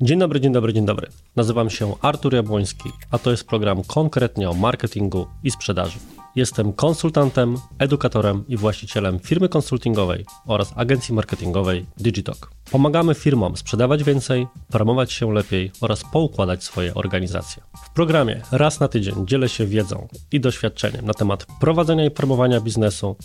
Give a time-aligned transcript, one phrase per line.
[0.00, 1.08] Dzień dobry, dzień dobry, dzień dobry.
[1.36, 5.98] Nazywam się Artur Jabłoński, a to jest program konkretnie o marketingu i sprzedaży.
[6.36, 12.50] Jestem konsultantem, edukatorem i właścicielem firmy konsultingowej oraz agencji marketingowej Digitalk.
[12.70, 17.62] Pomagamy firmom sprzedawać więcej, promować się lepiej oraz poukładać swoje organizacje.
[17.84, 22.60] W programie raz na tydzień dzielę się wiedzą i doświadczeniem na temat prowadzenia i promowania
[22.60, 23.16] biznesu,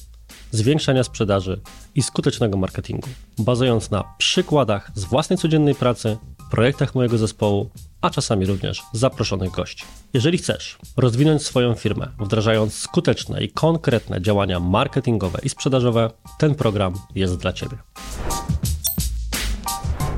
[0.51, 1.61] zwiększania sprzedaży
[1.95, 6.17] i skutecznego marketingu, bazując na przykładach z własnej codziennej pracy
[6.53, 7.69] projektach mojego zespołu,
[8.01, 9.85] a czasami również zaproszonych gości.
[10.13, 16.93] Jeżeli chcesz rozwinąć swoją firmę, wdrażając skuteczne i konkretne działania marketingowe i sprzedażowe, ten program
[17.15, 17.77] jest dla Ciebie.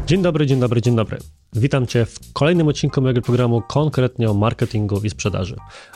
[0.07, 1.17] Dzień dobry, dzień dobry, dzień dobry.
[1.57, 5.55] Witam Cię w kolejnym odcinku mojego programu konkretnie o marketingu i sprzedaży.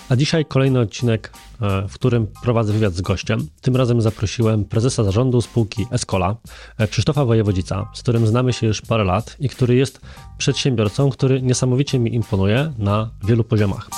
[0.09, 3.47] A dzisiaj kolejny odcinek, e, w którym prowadzę wywiad z gościem.
[3.61, 6.35] Tym razem zaprosiłem prezesa zarządu spółki Escola,
[6.77, 10.01] e, Krzysztofa Wojewodzica, z którym znamy się już parę lat i który jest
[10.37, 13.89] przedsiębiorcą, który niesamowicie mi imponuje na wielu poziomach.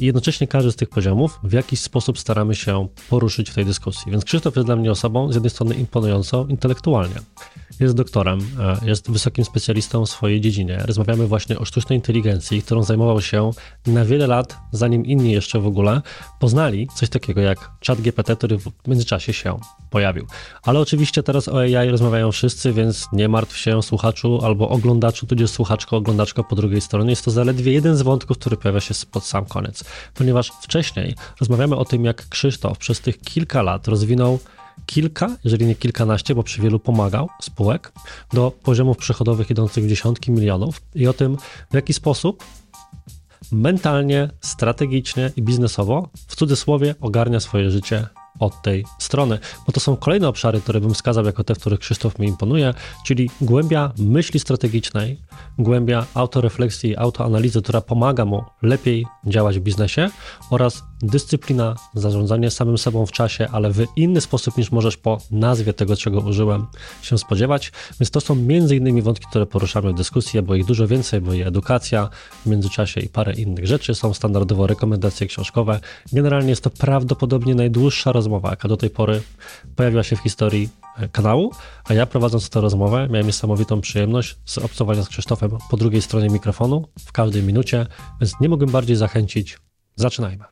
[0.00, 4.12] I jednocześnie każdy z tych poziomów w jakiś sposób staramy się poruszyć w tej dyskusji.
[4.12, 7.16] Więc Krzysztof jest dla mnie osobą z jednej strony imponującą intelektualnie.
[7.80, 10.82] Jest doktorem, e, jest wysokim specjalistą w swojej dziedzinie.
[10.86, 13.50] Rozmawiamy właśnie o sztucznej inteligencji, którą zajmował się
[13.86, 16.02] na wiele lat, zanim inni jeszcze w ogóle
[16.40, 19.58] poznali coś takiego jak chat GPT, który w międzyczasie się
[19.90, 20.26] pojawił.
[20.62, 25.50] Ale oczywiście teraz o AI rozmawiają wszyscy, więc nie martw się słuchaczu albo oglądaczu, tudzież
[25.50, 27.10] słuchaczko, oglądaczko po drugiej stronie.
[27.10, 29.84] Jest to zaledwie jeden z wątków, który pojawia się pod sam koniec
[30.14, 34.38] ponieważ wcześniej rozmawiamy o tym, jak Krzysztof przez tych kilka lat rozwinął
[34.86, 37.92] kilka, jeżeli nie kilkanaście, bo przy wielu pomagał spółek,
[38.32, 41.36] do poziomów przychodowych idących w dziesiątki milionów i o tym,
[41.70, 42.44] w jaki sposób
[43.52, 48.06] mentalnie, strategicznie i biznesowo, w cudzysłowie, ogarnia swoje życie
[48.38, 51.80] od tej strony, bo to są kolejne obszary, które bym wskazał jako te, w których
[51.80, 55.20] Krzysztof mi imponuje, czyli głębia myśli strategicznej,
[55.58, 60.10] głębia autorefleksji, autoanalizy, która pomaga mu lepiej działać w biznesie
[60.50, 65.72] oraz dyscyplina, zarządzanie samym sobą w czasie, ale w inny sposób niż możesz po nazwie
[65.72, 66.66] tego, czego użyłem,
[67.02, 67.72] się spodziewać.
[68.00, 71.32] Więc to są między innymi wątki, które poruszamy w dyskusji, bo ich dużo więcej, bo
[71.32, 72.08] i edukacja
[72.44, 73.94] w międzyczasie i parę innych rzeczy.
[73.94, 75.80] Są standardowo rekomendacje książkowe.
[76.12, 79.22] Generalnie jest to prawdopodobnie najdłuższa rozmowa, jaka do tej pory
[79.76, 80.68] pojawiła się w historii
[80.98, 81.52] e, kanału,
[81.84, 86.28] a ja prowadząc tę rozmowę miałem niesamowitą przyjemność z obcowania z Krzysztofem po drugiej stronie
[86.28, 87.86] mikrofonu w każdej minucie,
[88.20, 89.58] więc nie mogłem bardziej zachęcić.
[89.96, 90.44] Zaczynajmy.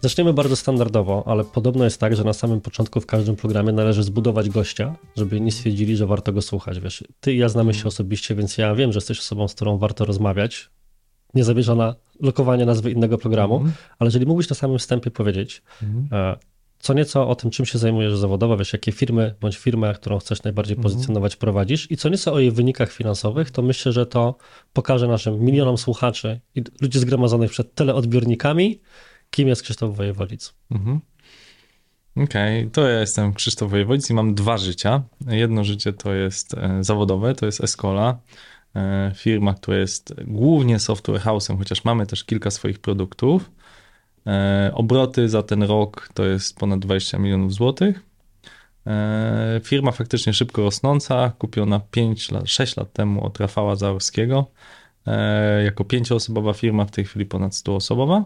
[0.00, 4.02] Zaczniemy bardzo standardowo, ale podobno jest tak, że na samym początku w każdym programie należy
[4.02, 6.80] zbudować gościa, żeby inni stwierdzili, że warto go słuchać.
[6.80, 9.78] Wiesz, ty i ja znamy się osobiście, więc ja wiem, że jesteś osobą, z którą
[9.78, 10.70] warto rozmawiać.
[11.34, 13.72] Nie zabierza na lokowanie nazwy innego programu, mm.
[13.98, 16.08] ale jeżeli mógłbyś na samym wstępie powiedzieć, mm.
[16.78, 20.42] Co nieco o tym, czym się zajmujesz zawodowo, wiesz, jakie firmy bądź firmę, którą chcesz
[20.42, 20.82] najbardziej mm.
[20.82, 24.36] pozycjonować, prowadzisz i co nieco o jej wynikach finansowych, to myślę, że to
[24.72, 28.80] pokaże naszym milionom słuchaczy i ludzi zgromadzonych przed teleodbiornikami,
[29.30, 30.54] kim jest Krzysztof Wojewolic.
[30.70, 31.00] Mhm.
[32.16, 32.70] Okej, okay.
[32.70, 35.02] to ja jestem Krzysztof Wojewolic i mam dwa życia.
[35.26, 38.18] Jedno życie to jest e, zawodowe, to jest Escola,
[38.76, 43.50] e, firma, która jest głównie software house'em, chociaż mamy też kilka swoich produktów.
[44.26, 48.02] E, obroty za ten rok to jest ponad 20 milionów złotych.
[49.62, 54.46] Firma faktycznie szybko rosnąca, kupiona 5 lat, 6 lat temu od Rafała Zaorskiego.
[55.64, 58.24] Jako pięcioosobowa firma, w tej chwili ponad 100-osobowa.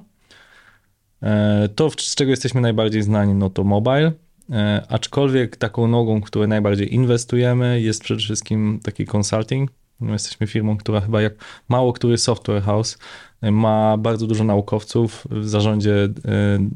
[1.22, 4.12] E, to, z czego jesteśmy najbardziej znani, no to mobile.
[4.50, 9.70] E, aczkolwiek taką nogą, której najbardziej inwestujemy, jest przede wszystkim taki consulting.
[10.00, 11.34] No, jesteśmy firmą, która chyba jak
[11.68, 12.98] mało który software house
[13.40, 16.08] e, ma bardzo dużo naukowców w zarządzie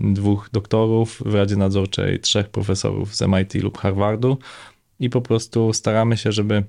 [0.01, 4.39] dwóch doktorów, w Radzie Nadzorczej trzech profesorów z MIT lub Harvardu
[5.01, 6.65] i po prostu staramy się, żeby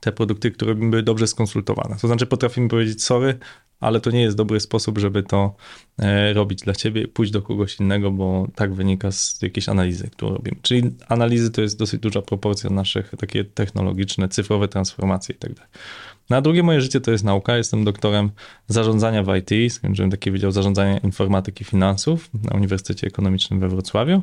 [0.00, 1.96] te produkty, które były dobrze skonsultowane.
[2.00, 3.38] To znaczy potrafimy powiedzieć sorry,
[3.84, 5.54] ale to nie jest dobry sposób, żeby to
[5.98, 10.34] e, robić dla ciebie, pójść do kogoś innego, bo tak wynika z jakiejś analizy, którą
[10.34, 10.56] robimy.
[10.62, 15.68] Czyli analizy to jest dosyć duża proporcja naszych takie technologiczne, cyfrowe transformacje i tak.
[16.30, 17.56] Na drugie moje życie to jest nauka.
[17.56, 18.30] Jestem doktorem
[18.68, 19.72] zarządzania w IT.
[19.72, 24.22] Skończyłem taki Wydział Zarządzania Informatyki i Finansów na Uniwersytecie Ekonomicznym we Wrocławiu.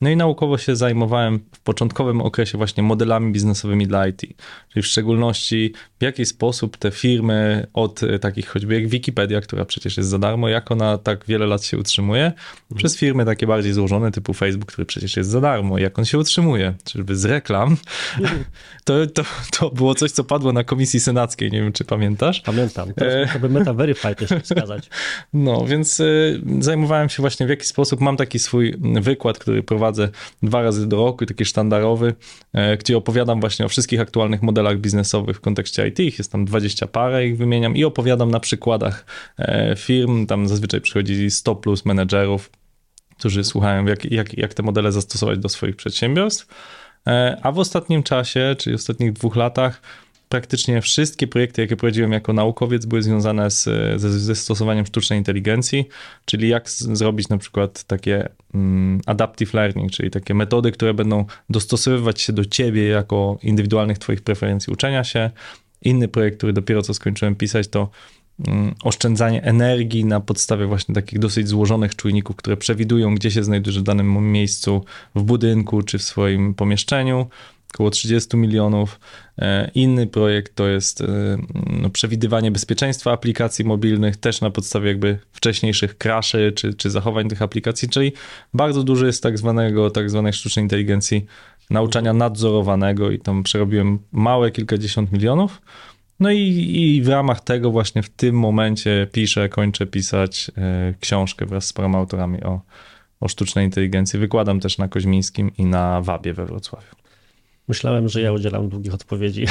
[0.00, 4.20] No i naukowo się zajmowałem w początkowym okresie właśnie modelami biznesowymi dla IT,
[4.68, 9.64] czyli w szczególności w jaki sposób te firmy od e, takich choćby jak Wikipedia, która
[9.64, 12.76] przecież jest za darmo, jak ona tak wiele lat się utrzymuje, mhm.
[12.76, 16.18] przez firmy takie bardziej złożone typu Facebook, który przecież jest za darmo, jak on się
[16.18, 17.76] utrzymuje, czyżby z reklam.
[18.20, 18.44] Mhm.
[18.84, 19.22] To, to,
[19.58, 22.40] to było coś, co padło na komisji senackiej, nie wiem czy pamiętasz.
[22.40, 23.38] Pamiętam, teraz e...
[23.38, 24.88] by Meta Verified jeszcze wskazać.
[25.32, 29.85] No, więc y, zajmowałem się właśnie w jaki sposób, mam taki swój wykład, który prowadzę
[29.86, 30.08] prowadzę
[30.42, 32.14] dwa razy do roku, taki sztandarowy,
[32.52, 36.00] e, gdzie opowiadam właśnie o wszystkich aktualnych modelach biznesowych w kontekście IT.
[36.00, 39.04] Ich jest tam 20 parę, ich wymieniam i opowiadam na przykładach
[39.38, 40.26] e, firm.
[40.26, 42.50] Tam zazwyczaj przychodzi 100 plus menedżerów,
[43.18, 46.46] którzy słuchają, jak, jak, jak te modele zastosować do swoich przedsiębiorstw.
[47.06, 49.82] E, a w ostatnim czasie, czyli w ostatnich dwóch latach,
[50.28, 53.64] praktycznie wszystkie projekty, jakie prowadziłem jako naukowiec, były związane z,
[54.00, 55.88] ze, ze stosowaniem sztucznej inteligencji,
[56.24, 61.24] czyli jak z, zrobić na przykład takie mm, adaptive learning, czyli takie metody, które będą
[61.50, 65.30] dostosowywać się do ciebie jako indywidualnych twoich preferencji uczenia się.
[65.82, 67.90] Inny projekt, który dopiero co skończyłem pisać, to
[68.48, 73.80] mm, oszczędzanie energii na podstawie właśnie takich dosyć złożonych czujników, które przewidują, gdzie się znajdujesz
[73.80, 74.84] w danym miejscu,
[75.14, 77.26] w budynku czy w swoim pomieszczeniu
[77.74, 79.00] około 30 milionów.
[79.38, 81.06] E, inny projekt to jest e,
[81.82, 87.42] no, przewidywanie bezpieczeństwa aplikacji mobilnych, też na podstawie jakby wcześniejszych crashy czy, czy zachowań tych
[87.42, 88.12] aplikacji, czyli
[88.54, 91.26] bardzo dużo jest tak zwanego, tak zwanej sztucznej inteligencji
[91.70, 95.62] nauczania nadzorowanego i tam przerobiłem małe kilkadziesiąt milionów.
[96.20, 96.40] No i,
[96.76, 101.72] i w ramach tego właśnie w tym momencie piszę, kończę pisać e, książkę wraz z
[101.72, 102.60] paroma autorami o,
[103.20, 104.18] o sztucznej inteligencji.
[104.18, 107.05] Wykładam też na Koźmińskim i na Wabie we Wrocławiu.
[107.68, 109.46] Myślałem, że ja udzielam długich odpowiedzi.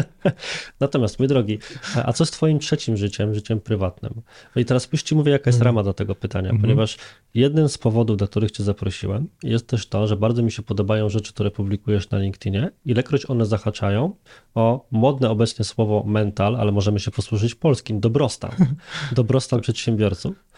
[0.80, 1.58] Natomiast, mój drogi,
[2.04, 4.22] a co z Twoim trzecim życiem, życiem prywatnym?
[4.56, 5.76] No i teraz już Ci mówię, jaka jest mhm.
[5.76, 6.60] rama do tego pytania, -hmm.
[6.60, 6.96] ponieważ
[7.34, 11.08] jednym z powodów, dla których Cię zaprosiłem, jest też to, że bardzo mi się podobają
[11.08, 14.14] rzeczy, które publikujesz na LinkedInie, ilekroć one zahaczają
[14.54, 18.50] o modne obecnie słowo mental, ale możemy się posłużyć polskim, dobrostan.
[19.12, 20.49] Dobrostan przedsiębiorców.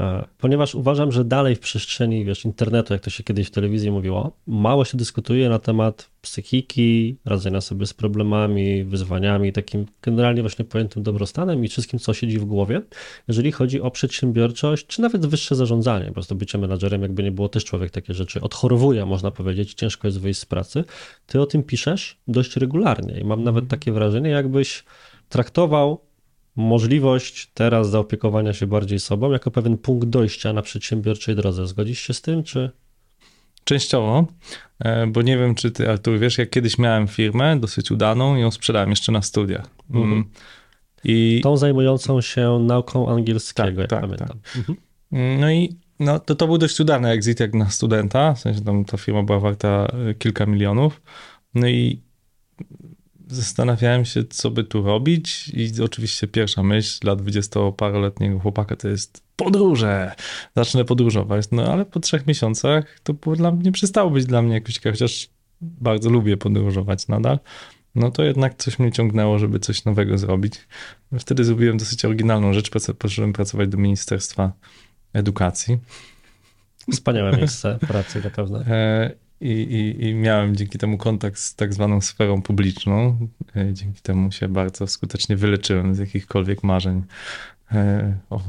[0.00, 3.90] E, ponieważ uważam, że dalej w przestrzeni wiesz, internetu, jak to się kiedyś w telewizji
[3.90, 10.64] mówiło, mało się dyskutuje na temat psychiki, radzenia sobie z problemami, wyzwaniami, takim generalnie właśnie
[10.64, 12.82] pojętym dobrostanem i wszystkim, co siedzi w głowie,
[13.28, 17.48] jeżeli chodzi o przedsiębiorczość, czy nawet wyższe zarządzanie, bo z bycie menadżerem, jakby nie było,
[17.48, 20.84] też człowiek takie rzeczy odchorowuje, można powiedzieć, ciężko jest wyjść z pracy.
[21.26, 24.84] Ty o tym piszesz dość regularnie i mam nawet takie wrażenie, jakbyś
[25.28, 26.00] traktował
[26.56, 31.66] możliwość teraz zaopiekowania się bardziej sobą jako pewien punkt dojścia na przedsiębiorczej drodze.
[31.66, 32.70] Zgodzisz się z tym, czy?
[33.64, 34.26] Częściowo,
[34.78, 38.40] e, bo nie wiem, czy ty, Artur, wiesz, jak kiedyś miałem firmę dosyć udaną i
[38.40, 39.66] ją sprzedałem jeszcze na studiach.
[39.90, 40.02] Mm.
[40.02, 40.24] Mhm.
[41.04, 41.40] I...
[41.42, 44.28] Tą zajmującą się nauką angielskiego, tak, jak tak, pamiętam.
[44.28, 44.56] Tak.
[44.56, 44.78] Mhm.
[45.40, 48.84] No i no, to, to był dość udany exit jak na studenta, w sensie tam
[48.84, 51.02] ta firma była warta e, kilka milionów.
[51.54, 52.00] No i
[53.34, 59.22] zastanawiałem się, co by tu robić i oczywiście pierwsza myśl dla dwudziestoparoletniego chłopaka to jest
[59.36, 60.12] podróże,
[60.56, 64.54] zacznę podróżować, no ale po trzech miesiącach to było dla mnie, przestało być dla mnie
[64.54, 65.28] jakoś ciekawe, chociaż
[65.60, 67.38] bardzo lubię podróżować nadal,
[67.94, 70.54] no to jednak coś mnie ciągnęło, żeby coś nowego zrobić.
[71.18, 74.52] Wtedy zrobiłem dosyć oryginalną rzecz, poszedłem pracować do Ministerstwa
[75.12, 75.78] Edukacji.
[76.92, 78.58] Wspaniałe miejsce pracy zapewne.
[78.60, 83.28] E, i, i, I, miałem dzięki temu kontakt z tak zwaną sferą publiczną.
[83.56, 87.02] E, dzięki temu się bardzo skutecznie wyleczyłem z jakichkolwiek marzeń
[87.72, 88.40] e, o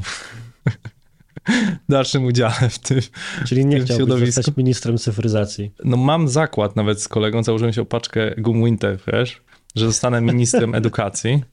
[1.89, 2.99] dalszym udziale w tym
[3.45, 5.71] Czyli nie chciałbyś zostać ministrem cyfryzacji?
[5.83, 9.41] No mam zakład nawet z kolegą, założyłem się opaczkę gum Winterfresh,
[9.75, 11.43] że zostanę ministrem edukacji.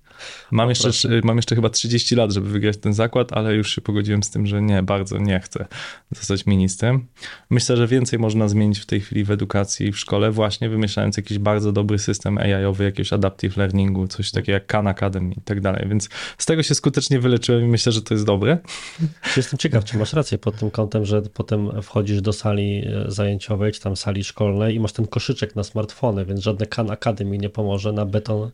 [0.50, 0.90] Mam jeszcze,
[1.24, 4.46] mam jeszcze chyba 30 lat, żeby wygrać ten zakład, ale już się pogodziłem z tym,
[4.46, 5.66] że nie, bardzo nie chcę
[6.16, 7.06] zostać ministrem.
[7.50, 11.16] Myślę, że więcej można zmienić w tej chwili w edukacji i w szkole, właśnie wymyślając
[11.16, 15.60] jakiś bardzo dobry system AI-owy, jakiegoś adaptive learningu, coś takiego jak Khan Academy i tak
[15.60, 15.88] dalej.
[15.88, 18.58] Więc z tego się skutecznie wyleczyłem i myślę, że to jest dobre.
[19.36, 23.72] Jestem ciekaw, czy masz rację pod tym kątem, że potem wchodzisz do sali e, zajęciowej,
[23.72, 27.50] czy tam sali szkolnej i masz ten koszyczek na smartfony, więc żadne Khan Academy nie
[27.50, 28.50] pomoże na beton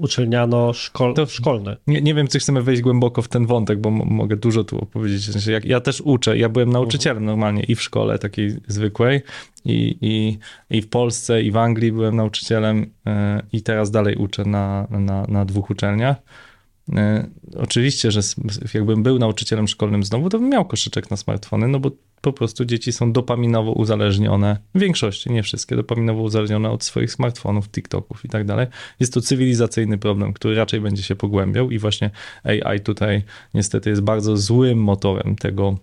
[0.00, 1.76] uczelniano szkol, to szkolne.
[1.86, 5.22] Nie, nie wiem, czy chcemy wejść głęboko w ten wątek, bo mogę dużo tu opowiedzieć.
[5.22, 9.20] Znaczy, jak, ja też uczę, ja byłem nauczycielem normalnie i w szkole takiej zwykłej,
[9.64, 10.38] i, i,
[10.76, 13.12] i w Polsce, i w Anglii byłem nauczycielem, yy,
[13.52, 16.16] i teraz dalej uczę na, na, na dwóch uczelniach.
[16.88, 16.96] Yy,
[17.56, 18.20] oczywiście, że
[18.74, 22.64] jakbym był nauczycielem szkolnym znowu, to bym miał koszyczek na smartfony, no bo po prostu
[22.64, 28.28] dzieci są dopaminowo uzależnione, w większości, nie wszystkie, dopaminowo uzależnione od swoich smartfonów, TikToków i
[28.28, 28.66] tak dalej.
[29.00, 32.10] Jest to cywilizacyjny problem, który raczej będzie się pogłębiał i właśnie
[32.44, 33.22] AI tutaj
[33.54, 35.78] niestety jest bardzo złym motorem tego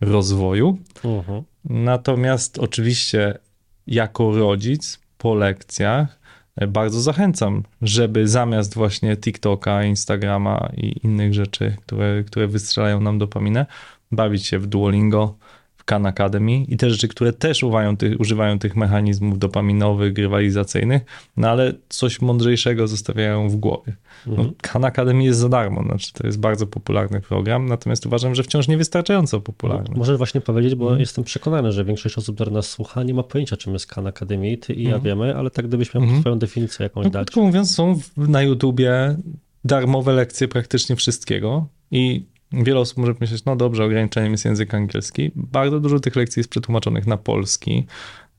[0.00, 0.78] rozwoju.
[1.02, 1.42] Uh-huh.
[1.64, 3.38] Natomiast oczywiście
[3.86, 6.20] jako rodzic po lekcjach
[6.56, 13.18] e, bardzo zachęcam, żeby zamiast właśnie TikToka, Instagrama i innych rzeczy, które, które wystrzelają nam
[13.18, 13.66] dopaminę,
[14.12, 15.36] bawić się w Duolingo,
[15.82, 21.02] w Khan Academy i te rzeczy, które też używają tych, używają tych mechanizmów dopaminowych, grywalizacyjnych,
[21.36, 23.96] no ale coś mądrzejszego zostawiają w głowie.
[24.26, 24.54] No, mhm.
[24.62, 28.68] Khan Academy jest za darmo, znaczy to jest bardzo popularny program, natomiast uważam, że wciąż
[28.68, 29.88] niewystarczająco popularny.
[29.90, 31.00] No, możesz właśnie powiedzieć, bo mhm.
[31.00, 34.56] jestem przekonany, że większość osób, które nas słucha, nie ma pojęcia, czym jest Khan Academy,
[34.56, 35.02] ty i ja mhm.
[35.04, 37.26] wiemy, ale tak gdybyś miał swoją definicję jakąś no, dać.
[37.26, 39.16] Krótko mówiąc, są na YouTubie
[39.64, 45.30] darmowe lekcje praktycznie wszystkiego i wiele osób może myśleć, no dobrze, ograniczeniem jest język angielski.
[45.34, 47.86] Bardzo dużo tych lekcji jest przetłumaczonych na polski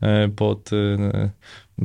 [0.01, 1.29] e, pod e,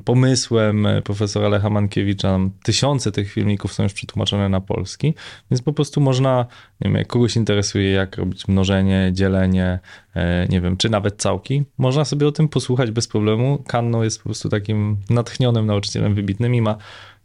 [0.05, 2.39] pomysłem profesora Lecha Mankiewicza.
[2.63, 5.15] Tysiące tych filmików są już przetłumaczone na polski,
[5.51, 6.47] więc po prostu można,
[6.81, 9.79] nie wiem, jak kogoś interesuje, jak robić mnożenie, dzielenie,
[10.15, 13.65] e, nie wiem, czy nawet całki, można sobie o tym posłuchać bez problemu.
[13.67, 16.77] Kanno jest po prostu takim natchnionym nauczycielem wybitnym i ma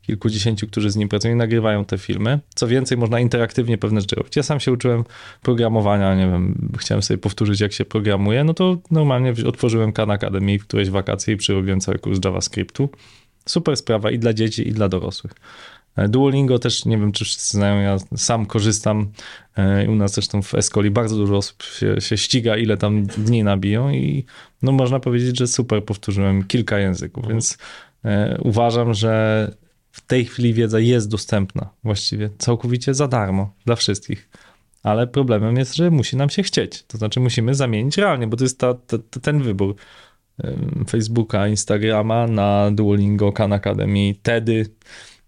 [0.07, 2.39] kilkudziesięciu, którzy z nim pracują i nagrywają te filmy.
[2.55, 4.35] Co więcej, można interaktywnie pewne rzeczy robić.
[4.35, 5.03] Ja sam się uczyłem
[5.41, 10.59] programowania, nie wiem, chciałem sobie powtórzyć, jak się programuje, no to normalnie otworzyłem Khan Academy
[10.59, 12.89] w którejś wakacje i przyrobiłem cały kurs JavaScriptu.
[13.45, 15.33] Super sprawa i dla dzieci, i dla dorosłych.
[15.95, 19.11] E, Duolingo też, nie wiem, czy wszyscy znają, ja sam korzystam.
[19.57, 23.43] E, u nas zresztą w Escoli bardzo dużo osób się, się, ściga, ile tam dni
[23.43, 24.25] nabiją i
[24.61, 27.33] no można powiedzieć, że super powtórzyłem kilka języków, mhm.
[27.33, 27.57] więc
[28.05, 29.51] e, uważam, że
[29.93, 34.29] w tej chwili wiedza jest dostępna właściwie całkowicie za darmo dla wszystkich.
[34.83, 36.83] Ale problemem jest, że musi nam się chcieć.
[36.83, 39.75] To znaczy musimy zamienić realnie, bo to jest ta, ta, ten wybór
[40.89, 44.65] Facebooka, Instagrama na Duolingo, Khan Academy, TEDy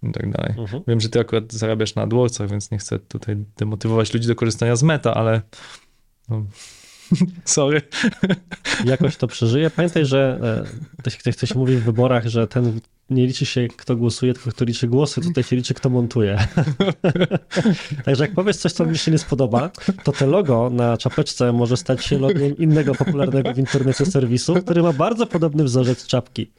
[0.03, 0.53] i tak dalej.
[0.57, 0.84] Mhm.
[0.88, 4.75] Wiem, że ty akurat zarabiasz na AdWordsach, więc nie chcę tutaj demotywować ludzi do korzystania
[4.75, 5.41] z meta, ale
[6.29, 6.45] no,
[7.45, 7.81] sorry.
[8.86, 9.69] Jakoś to przeżyje.
[9.69, 10.39] Pamiętaj, że
[11.27, 14.88] e, ktoś mówi w wyborach, że ten nie liczy się, kto głosuje, tylko kto liczy
[14.88, 16.38] głosy, tutaj się liczy, kto montuje.
[18.05, 19.71] Także jak powiesz coś, co mi się nie spodoba,
[20.03, 24.83] to te logo na czapeczce może stać się logiem innego popularnego w internecie serwisu, który
[24.83, 26.51] ma bardzo podobny wzorzec czapki.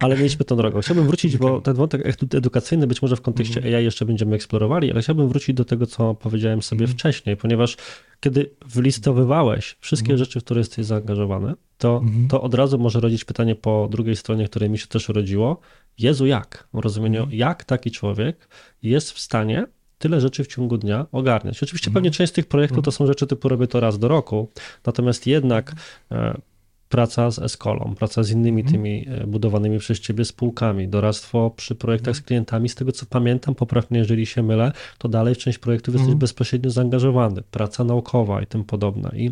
[0.00, 0.80] Ale mieliśmy tą drogą.
[0.80, 2.02] Chciałbym wrócić, bo ten wątek
[2.34, 3.74] edukacyjny być może w kontekście mhm.
[3.74, 6.98] AI jeszcze będziemy eksplorowali, ale chciałbym wrócić do tego, co powiedziałem sobie mhm.
[6.98, 7.76] wcześniej, ponieważ
[8.20, 10.18] kiedy wylistowywałeś wszystkie mhm.
[10.18, 14.48] rzeczy, w które jesteś zaangażowany, to, to od razu może rodzić pytanie po drugiej stronie,
[14.48, 15.60] które mi się też urodziło,
[15.98, 16.68] Jezu, jak?
[16.74, 17.38] W rozumieniu, mhm.
[17.38, 18.48] jak taki człowiek
[18.82, 19.66] jest w stanie
[19.98, 21.62] tyle rzeczy w ciągu dnia ogarniać.
[21.62, 21.94] Oczywiście mhm.
[21.94, 24.48] pewnie część z tych projektów to są rzeczy typu robię to raz do roku,
[24.86, 25.72] natomiast jednak
[26.12, 26.40] e,
[26.88, 28.72] praca z Eskolą, praca z innymi mhm.
[28.72, 33.54] tymi e, budowanymi przez ciebie spółkami, doradztwo przy projektach z klientami, z tego co pamiętam,
[33.54, 38.46] poprawnie jeżeli się mylę, to dalej w część projektów jesteś bezpośrednio zaangażowany, praca naukowa i
[38.46, 39.10] tym podobna.
[39.16, 39.30] I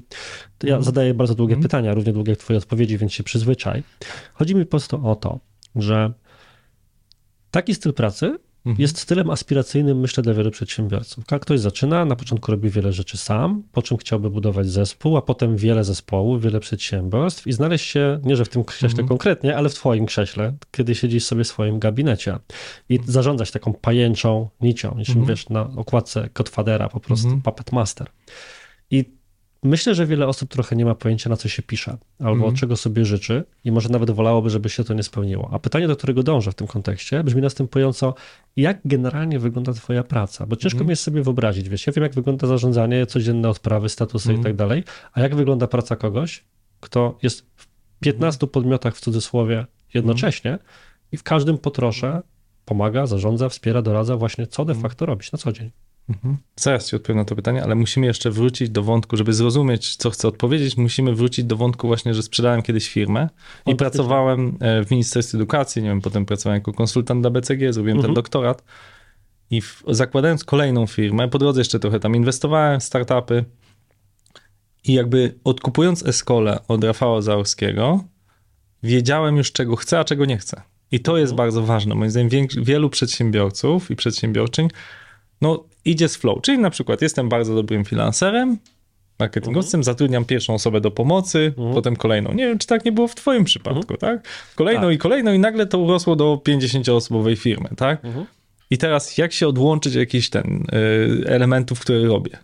[0.62, 3.82] ja zadaję bardzo długie pytania, równie długie jak twoje odpowiedzi, więc się przyzwyczaj.
[4.34, 5.40] Chodzi mi po prostu o to,
[5.76, 6.12] że
[7.52, 8.76] Taki styl pracy mhm.
[8.78, 11.24] jest stylem aspiracyjnym, myślę, dla wielu przedsiębiorców.
[11.40, 15.56] Ktoś zaczyna, na początku robi wiele rzeczy sam, po czym chciałby budować zespół, a potem
[15.56, 19.08] wiele zespołów, wiele przedsiębiorstw i znaleźć się, nie że w tym krześle mhm.
[19.08, 22.38] konkretnie, ale w twoim krześle, kiedy siedzisz sobie w swoim gabinecie
[22.88, 25.28] i zarządzać taką pajęczą nicią, niczym mhm.
[25.28, 27.42] wiesz, na okładce Godfathera, po prostu mhm.
[27.42, 28.06] Puppet Master.
[28.90, 29.21] I
[29.64, 32.56] Myślę, że wiele osób trochę nie ma pojęcia, na co się pisze, albo mm.
[32.56, 35.50] czego sobie życzy i może nawet wolałoby, żeby się to nie spełniło.
[35.52, 38.14] A pytanie, do którego dążę w tym kontekście, brzmi następująco,
[38.56, 40.46] jak generalnie wygląda twoja praca?
[40.46, 40.86] Bo ciężko mm.
[40.86, 44.40] mi jest sobie wyobrazić, wiesz, ja wiem, jak wygląda zarządzanie, codzienne odprawy, statusy mm.
[44.40, 46.44] i tak dalej, a jak wygląda praca kogoś,
[46.80, 47.66] kto jest w
[48.00, 50.58] 15 podmiotach w cudzysłowie jednocześnie
[51.12, 52.22] i w każdym potrosze
[52.64, 55.70] pomaga, zarządza, wspiera, doradza właśnie, co de facto robić na co dzień.
[56.12, 56.36] Mhm.
[56.56, 60.10] Zaraz ci odpowiem na to pytanie, ale musimy jeszcze wrócić do wątku, żeby zrozumieć, co
[60.10, 63.28] chcę odpowiedzieć, musimy wrócić do wątku właśnie, że sprzedałem kiedyś firmę
[63.66, 67.96] i pracowałem e, w Ministerstwie Edukacji, nie wiem, potem pracowałem jako konsultant dla BCG, zrobiłem
[67.96, 68.08] mhm.
[68.08, 68.64] ten doktorat
[69.50, 73.44] i w, zakładając kolejną firmę, po drodze jeszcze trochę tam inwestowałem w startupy
[74.84, 78.04] i jakby odkupując Eskolę od Rafała Zaorskiego,
[78.82, 80.62] wiedziałem już, czego chcę, a czego nie chcę.
[80.90, 81.36] I to jest mhm.
[81.36, 81.94] bardzo ważne.
[81.94, 84.68] Moim zdaniem wielu przedsiębiorców i przedsiębiorczyń
[85.42, 88.58] no idzie z flow, czyli na przykład jestem bardzo dobrym finanserem,
[89.18, 89.84] marketingowcem, mhm.
[89.84, 91.74] zatrudniam pierwszą osobę do pomocy, mhm.
[91.74, 92.32] potem kolejną.
[92.32, 94.00] Nie wiem, czy tak nie było w twoim przypadku, mhm.
[94.00, 94.28] tak?
[94.54, 94.94] Kolejną tak.
[94.94, 98.04] i kolejną i nagle to urosło do 50-osobowej firmy, tak?
[98.04, 98.26] Mhm.
[98.70, 102.38] I teraz jak się odłączyć jakiś ten y, elementów, które robię?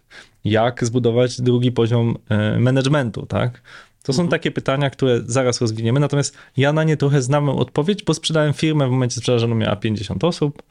[0.45, 2.17] Jak zbudować drugi poziom
[2.57, 3.63] y, managementu, tak?
[4.03, 4.31] To są mhm.
[4.31, 8.89] takie pytania, które zaraz rozwiniemy, natomiast ja na nie trochę znam odpowiedź, bo sprzedałem firmę
[8.89, 10.63] w momencie sprzedaży, ona miała 50 osób,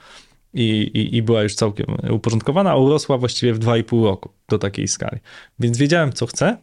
[0.58, 4.88] i, i, i była już całkiem uporządkowana, a urosła właściwie w 2,5 roku do takiej
[4.88, 5.20] skali.
[5.60, 6.58] Więc wiedziałem, co chcę,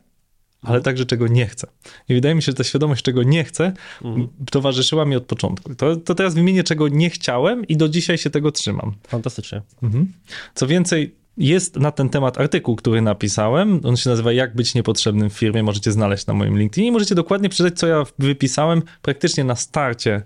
[0.63, 1.67] ale także czego nie chcę.
[2.09, 3.73] I wydaje mi się, że ta świadomość, czego nie chcę,
[4.05, 4.29] mhm.
[4.51, 5.75] towarzyszyła mi od początku.
[5.75, 8.93] To, to teraz wymienię, czego nie chciałem i do dzisiaj się tego trzymam.
[9.09, 9.63] Fantastycznie.
[9.83, 10.13] Mhm.
[10.55, 13.81] Co więcej, jest na ten temat artykuł, który napisałem.
[13.85, 15.63] On się nazywa Jak być niepotrzebnym w firmie.
[15.63, 16.93] Możecie znaleźć na moim LinkedInie.
[16.93, 20.23] Możecie dokładnie przeczytać, co ja wypisałem praktycznie na starcie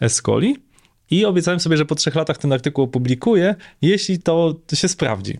[0.00, 0.56] Escoli.
[1.10, 5.38] I obiecałem sobie, że po trzech latach ten artykuł opublikuję, jeśli to się sprawdzi.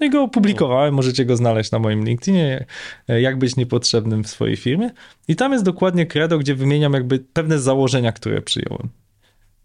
[0.00, 2.66] No i go opublikowałem, możecie go znaleźć na moim LinkedInie,
[3.08, 4.90] jak być niepotrzebnym w swojej firmie.
[5.28, 8.88] I tam jest dokładnie credo, gdzie wymieniam jakby pewne założenia, które przyjąłem.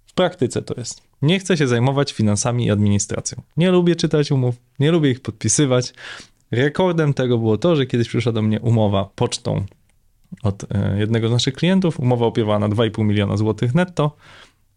[0.06, 1.02] W praktyce to jest.
[1.22, 3.42] Nie chcę się zajmować finansami i administracją.
[3.58, 5.94] Nie lubię czytać umów, nie lubię ich podpisywać.
[6.52, 9.66] Rekordem tego było to, że kiedyś przyszła do mnie umowa pocztą
[10.44, 12.00] od e, jednego z naszych klientów.
[12.00, 14.16] Umowa opiewa na 2,5 miliona złotych netto.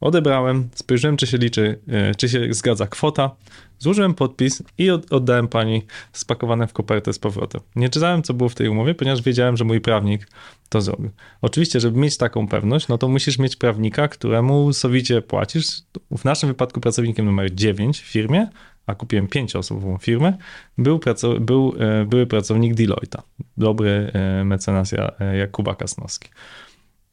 [0.00, 3.30] Odebrałem, spojrzałem, czy się liczy, e, czy się zgadza kwota,
[3.78, 7.60] złożyłem podpis i oddałem pani spakowane w kopertę z powrotem.
[7.76, 10.28] Nie czytałem, co było w tej umowie, ponieważ wiedziałem, że mój prawnik
[10.68, 11.10] to zrobił.
[11.42, 15.66] Oczywiście, żeby mieć taką pewność, no to musisz mieć prawnika, któremu sowicie płacisz.
[16.18, 18.48] W naszym wypadku pracownikiem numer 9 w firmie,
[18.86, 20.36] a kupiłem pięcioosobową firmę,
[20.78, 21.00] był,
[21.40, 23.22] był e, były pracownik Deloitte'a,
[23.56, 24.94] dobry e, mecenas
[25.38, 26.28] Jakuba Kasnowski.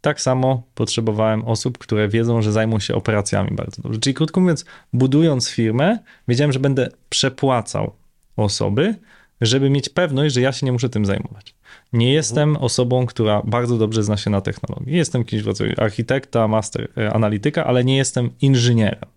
[0.05, 3.99] Tak samo potrzebowałem osób, które wiedzą, że zajmą się operacjami bardzo dobrze.
[3.99, 7.91] Czyli krótko mówiąc, budując firmę, wiedziałem, że będę przepłacał
[8.37, 8.95] osoby,
[9.41, 11.55] żeby mieć pewność, że ja się nie muszę tym zajmować.
[11.93, 14.95] Nie jestem osobą, która bardzo dobrze zna się na technologii.
[14.95, 19.09] Jestem kimś w rodzaju architekta, master e, analityka, ale nie jestem inżynierem.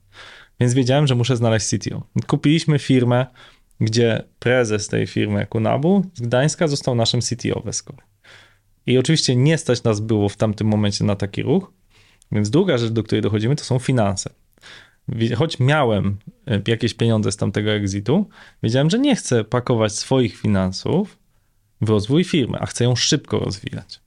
[0.61, 2.03] Więc wiedziałem, że muszę znaleźć CTO.
[2.27, 3.27] Kupiliśmy firmę,
[3.81, 7.99] gdzie prezes tej firmy Kunabu z Gdańska został naszym CTO w Escore.
[8.89, 11.73] I oczywiście nie stać nas było w tamtym momencie na taki ruch.
[12.33, 14.31] Więc druga rzecz, do której dochodzimy, to są finanse.
[15.37, 16.17] Choć miałem
[16.47, 18.29] e, jakieś pieniądze z tamtego exitu,
[18.63, 21.19] wiedziałem, że nie chcę pakować swoich finansów
[21.81, 24.01] w rozwój firmy, a chcę ją szybko rozwijać.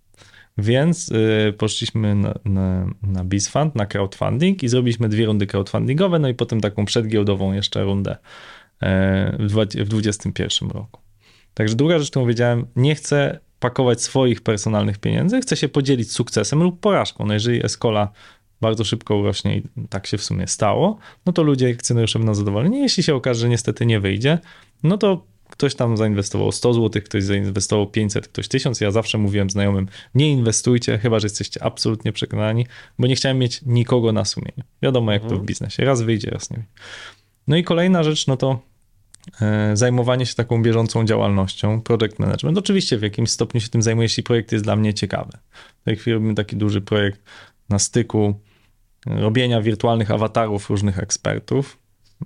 [0.57, 6.29] Więc y, poszliśmy na, na, na BizFund, na crowdfunding i zrobiliśmy dwie rundy crowdfundingowe, no
[6.29, 8.17] i potem taką przedgiełdową jeszcze rundę y,
[9.39, 11.01] w 2021 roku.
[11.53, 16.63] Także druga rzecz, którą wiedziałem, nie chcę pakować swoich personalnych pieniędzy, chce się podzielić sukcesem
[16.63, 17.25] lub porażką.
[17.25, 18.11] No jeżeli Escola
[18.61, 22.79] bardzo szybko urośnie i tak się w sumie stało, no to ludzie, akcjonariusze będą zadowoleni.
[22.79, 24.39] Jeśli się okaże, że niestety nie wyjdzie,
[24.83, 28.81] no to ktoś tam zainwestował 100 zł, ktoś zainwestował 500, ktoś 1000.
[28.81, 32.65] Ja zawsze mówiłem znajomym, nie inwestujcie, chyba że jesteście absolutnie przekonani,
[32.99, 34.63] bo nie chciałem mieć nikogo na sumieniu.
[34.81, 35.45] Wiadomo, jak to w mhm.
[35.45, 35.85] biznesie.
[35.85, 36.63] Raz wyjdzie, raz nie.
[37.47, 38.59] No i kolejna rzecz, no to
[39.73, 42.57] zajmowanie się taką bieżącą działalnością, project management.
[42.57, 45.31] Oczywiście w jakimś stopniu się tym zajmuję, jeśli projekt jest dla mnie ciekawy.
[45.81, 47.21] W tej chwili robimy taki duży projekt
[47.69, 48.39] na styku
[49.05, 51.77] robienia wirtualnych awatarów różnych ekspertów,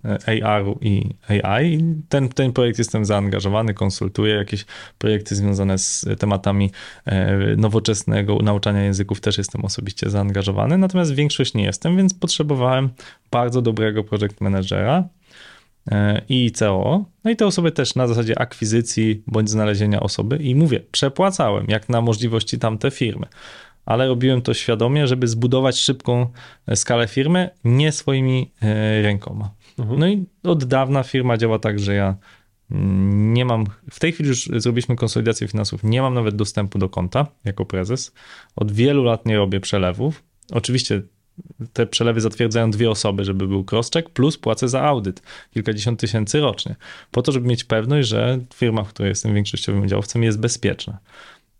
[0.05, 1.84] e, AR-u i AI.
[2.10, 4.65] Ten, ten projekt jestem zaangażowany, konsultuję jakieś
[4.97, 6.71] projekty związane z tematami
[7.05, 12.89] e, nowoczesnego nauczania języków, też jestem osobiście zaangażowany, natomiast większość nie jestem, więc potrzebowałem
[13.31, 15.24] bardzo dobrego project managera, E,
[16.30, 17.06] i COO.
[17.24, 21.89] No i te osoby też na zasadzie akwizycji bądź znalezienia osoby i mówię, przepłacałem jak
[21.89, 23.28] na możliwości tamte firmy,
[23.86, 26.28] ale robiłem to świadomie, żeby zbudować szybką
[26.67, 29.52] e, skalę firmy, nie swoimi e, rękoma.
[29.80, 30.00] Mhm.
[30.00, 32.15] No i od dawna firma działa tak, że ja
[32.71, 36.89] mm, nie mam, w tej chwili już zrobiliśmy konsolidację finansów, nie mam nawet dostępu do
[36.89, 38.13] konta jako prezes.
[38.56, 40.24] Od wielu lat nie robię przelewów.
[40.52, 41.02] Oczywiście
[41.74, 45.21] te przelewy zatwierdzają dwie osoby, żeby był crosscheck, plus płacę za audyt,
[45.54, 46.76] kilkadziesiąt tysięcy rocznie,
[47.12, 50.98] po to, żeby mieć pewność, że firma, w której jestem większościowym udziałowcem, jest bezpieczna.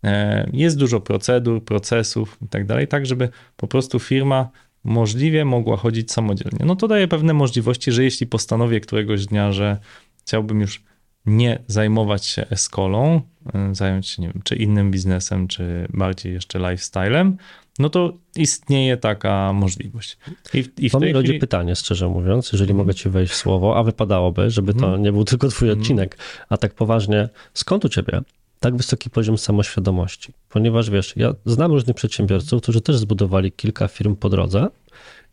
[0.04, 4.48] E, jest dużo procedur, procesów i tak dalej, tak żeby po prostu firma
[4.84, 6.58] możliwie mogła chodzić samodzielnie.
[6.64, 9.78] No to daje pewne możliwości, że jeśli postanowię któregoś dnia, że
[10.18, 10.82] chciałbym już
[11.26, 13.20] nie zajmować się eskolą,
[13.54, 17.36] e, zająć się, nie wiem, czy innym biznesem, czy bardziej jeszcze lifestylem,
[17.78, 20.18] no to istnieje taka możliwość.
[20.54, 21.40] I, i w to mi rodzi chwili...
[21.40, 22.76] pytanie, szczerze mówiąc, jeżeli mm.
[22.76, 25.02] mogę ci wejść w słowo, a wypadałoby, żeby to mhm.
[25.02, 25.80] nie był tylko twój mm.
[25.80, 28.20] odcinek, a tak poważnie, skąd u ciebie
[28.60, 30.32] tak wysoki poziom samoświadomości?
[30.48, 34.68] Ponieważ wiesz, ja znam różnych przedsiębiorców, którzy też zbudowali kilka firm po drodze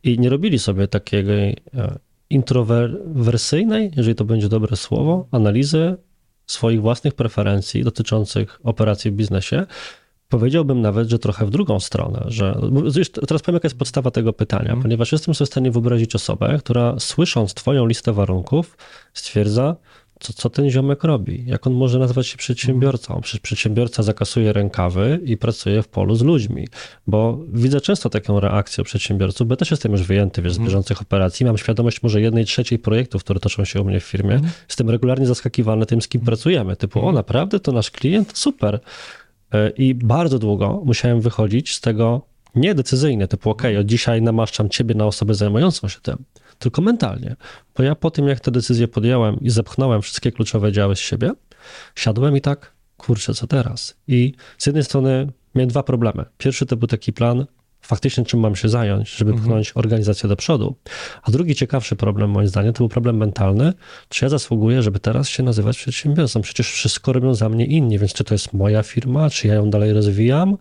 [0.04, 1.56] i nie robili sobie takiej e,
[2.30, 5.98] introwersyjnej, jeżeli to będzie dobre słowo, analizy
[6.48, 9.66] swoich własnych preferencji dotyczących operacji w biznesie,
[10.34, 12.62] Powiedziałbym nawet, że trochę w drugą stronę, że
[13.28, 14.82] teraz powiem, jaka jest podstawa tego pytania, hmm.
[14.82, 18.78] ponieważ jestem sobie w stanie wyobrazić osobę, która słysząc Twoją listę warunków,
[19.13, 19.76] stwierdza,
[20.19, 23.22] co, co ten ziomek robi, jak on może nazwać się przedsiębiorcą.
[23.22, 26.67] Przecież przedsiębiorca zakasuje rękawy i pracuje w polu z ludźmi,
[27.08, 30.67] bo widzę często taką reakcję przedsiębiorców, bo też jestem już wyjęty wiesz, z mhm.
[30.67, 34.36] bieżących operacji, mam świadomość może jednej trzeciej projektów, które toczą się u mnie w firmie,
[34.36, 34.50] mm.
[34.69, 38.38] jestem regularnie zaskakiwany tym, z kim pracujemy, typu, o naprawdę, to nasz klient?
[38.38, 38.80] Super.
[39.54, 42.22] E, I bardzo długo musiałem wychodzić z tego
[42.56, 46.18] Nie decyzyjnie, typu ok, od dzisiaj namaszczam ciebie na osobę zajmującą się tym,
[46.60, 47.36] tylko mentalnie.
[47.78, 51.32] Bo ja po tym, jak tę decyzję podjąłem i zepchnąłem wszystkie kluczowe działy z siebie,
[51.96, 53.96] siadłem i tak, kurczę, co teraz?
[54.08, 56.26] I z jednej strony miałem dwa problemy.
[56.38, 57.46] Pierwszy to był taki plan,
[57.84, 59.43] faktycznie czym mam się zająć, żeby mhm.
[59.48, 60.76] pchnąć organizację do przodu.
[61.24, 63.74] A drugi ciekawszy problem, moim zdaniem, to był problem mentalny,
[64.10, 66.41] czy ja zasługuję, żeby teraz się nazywać przedsiębiorcą?
[66.41, 69.69] Przecież wszystko robią za mnie inni, więc czy to jest moja firma, czy ja ją
[69.69, 70.58] dalej rozwijam?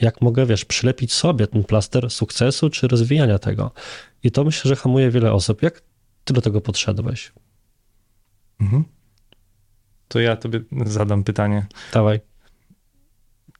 [0.00, 3.70] Jak mogę, wiesz, przylepić sobie ten plaster sukcesu, czy rozwijania tego?
[4.22, 5.62] I to myślę, że hamuje wiele osób.
[5.62, 5.82] Jak
[6.24, 7.32] ty do tego podszedłeś?
[8.60, 8.84] Mhm.
[10.08, 11.66] To ja tobie zadam pytanie.
[11.92, 12.20] Dawaj.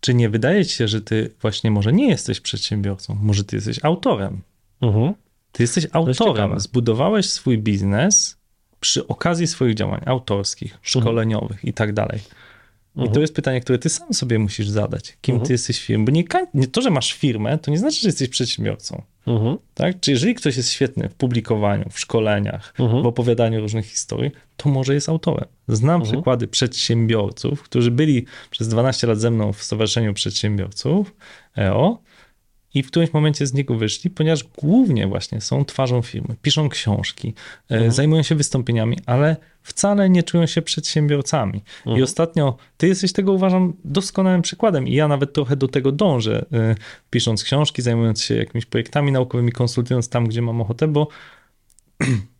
[0.04, 3.84] Czy nie wydaje ci się, że ty właśnie może nie jesteś przedsiębiorcą, może ty jesteś
[3.84, 4.40] autorem?
[4.80, 5.14] Mhm.
[5.52, 8.36] Ty jesteś autorem, zbudowałeś swój biznes
[8.80, 10.84] przy okazji swoich działań autorskich, mhm.
[10.84, 11.68] szkoleniowych mhm.
[11.68, 12.20] i tak dalej.
[12.96, 13.20] I to mhm.
[13.20, 15.16] jest pytanie, które ty sam sobie musisz zadać.
[15.20, 16.04] Kim ty jesteś firmą?
[16.04, 19.02] Bo nie, nie, to, że masz firmę, to nie znaczy, że jesteś przedsiębiorcą.
[19.26, 19.58] Mhm.
[19.74, 20.00] Tak?
[20.00, 23.02] Czy jeżeli ktoś jest świetny w publikowaniu, w szkoleniach, mhm.
[23.02, 25.48] w opowiadaniu różnych historii, to może jest autorem.
[25.68, 26.12] Znam mhm.
[26.12, 31.14] przykłady przedsiębiorców, którzy byli przez 12 lat ze mną w Stowarzyszeniu Przedsiębiorców
[31.58, 31.98] EO
[32.74, 37.34] i w którymś momencie z niego wyszli, ponieważ głównie właśnie są twarzą firmy, piszą książki,
[37.70, 37.92] e, mhm.
[37.92, 41.62] zajmują się wystąpieniami, ale wcale nie czują się przedsiębiorcami.
[41.78, 41.98] Mhm.
[41.98, 46.46] I ostatnio ty jesteś tego, uważam, doskonałym przykładem i ja nawet trochę do tego dążę,
[46.52, 46.74] e,
[47.10, 51.08] pisząc książki, zajmując się jakimiś projektami naukowymi, konsultując tam, gdzie mam ochotę, bo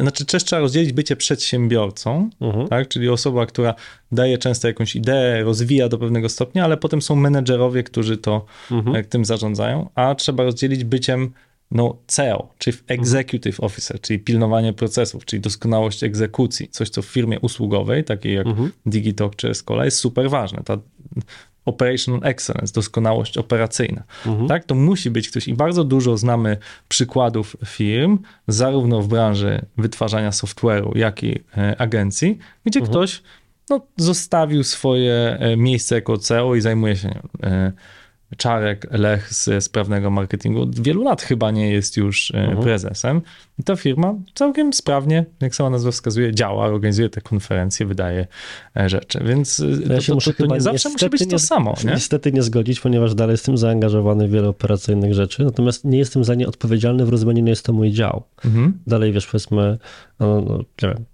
[0.00, 2.68] znaczy, też trzeba rozdzielić bycie przedsiębiorcą, mhm.
[2.68, 2.88] tak?
[2.88, 3.74] czyli osoba, która
[4.12, 9.04] daje często jakąś ideę, rozwija do pewnego stopnia, ale potem są menedżerowie, którzy to mhm.
[9.04, 11.32] tym zarządzają, a trzeba rozdzielić byciem
[11.70, 17.40] no, CEO, czyli executive officer, czyli pilnowanie procesów, czyli doskonałość egzekucji, coś co w firmie
[17.40, 18.72] usługowej, takiej jak mhm.
[18.86, 20.62] Digitalk czy Escola jest super ważne.
[20.64, 20.78] Ta
[21.68, 24.02] operational excellence, doskonałość operacyjna.
[24.26, 24.48] Mhm.
[24.48, 26.56] Tak, to musi być ktoś i bardzo dużo znamy
[26.88, 32.90] przykładów firm, zarówno w branży wytwarzania software'u, jak i e, agencji, gdzie mhm.
[32.90, 33.22] ktoś
[33.70, 37.08] no, zostawił swoje e, miejsce jako CEO i zajmuje się
[37.42, 37.72] nie,
[38.36, 42.62] Czarek Lech z sprawnego marketingu od wielu lat chyba nie jest już e, mhm.
[42.62, 43.22] prezesem.
[43.58, 48.26] I ta firma całkiem sprawnie, jak sama nazwa wskazuje, działa, organizuje te konferencje, wydaje
[48.76, 49.20] e, rzeczy.
[49.24, 51.74] Więc e, ja to, to, to, to nie zawsze musi być to nie, samo.
[51.84, 51.90] Nie?
[51.90, 56.34] Niestety nie zgodzić, ponieważ dalej jestem zaangażowany w wiele operacyjnych rzeczy, natomiast nie jestem za
[56.34, 58.22] nie odpowiedzialny w rozumieniu, nie jest to mój dział.
[58.44, 58.78] Mhm.
[58.86, 59.78] Dalej, wiesz, powiedzmy,
[60.20, 61.04] no, no, nie wiem,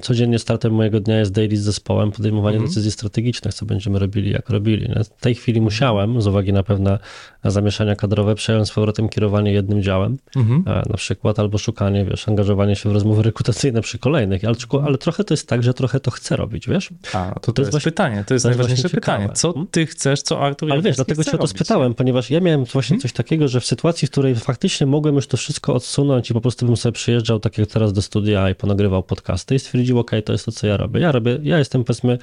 [0.00, 2.70] codziennie startem mojego dnia jest daily z zespołem, podejmowanie mm -hmm.
[2.70, 4.88] decyzji strategicznych, co będziemy robili, jak robili.
[5.04, 6.98] W tej chwili musiałem, z uwagi na pewne
[7.44, 10.90] zamieszania kadrowe, przejąć z powrotem kierowanie jednym działem, mm -hmm.
[10.90, 15.24] na przykład, albo szukanie, wiesz, angażowanie się w rozmowy rekrutacyjne przy kolejnych, ale, ale trochę
[15.24, 16.90] to jest tak, że trochę to chcę robić, wiesz?
[17.12, 19.28] A, to, to, to jest, właśnie, pytanie, to jest to najważniejsze jest pytanie.
[19.34, 19.66] Co mhm.
[19.70, 22.96] ty chcesz, co Artur Ale wiesz, dlatego cię o to spytałem, ponieważ ja miałem właśnie
[22.96, 23.02] -hmm.
[23.02, 26.40] coś takiego, że w sytuacji, w której faktycznie mogłem już to wszystko odsunąć i po
[26.40, 30.10] prostu bym sobie przyjeżdżał, tak jak teraz do studia i ponagrywał podcasty i stwierdził, ok,
[30.24, 31.00] to jest to, co ja robię.
[31.00, 32.18] Ja robię, ja jestem powiedzmy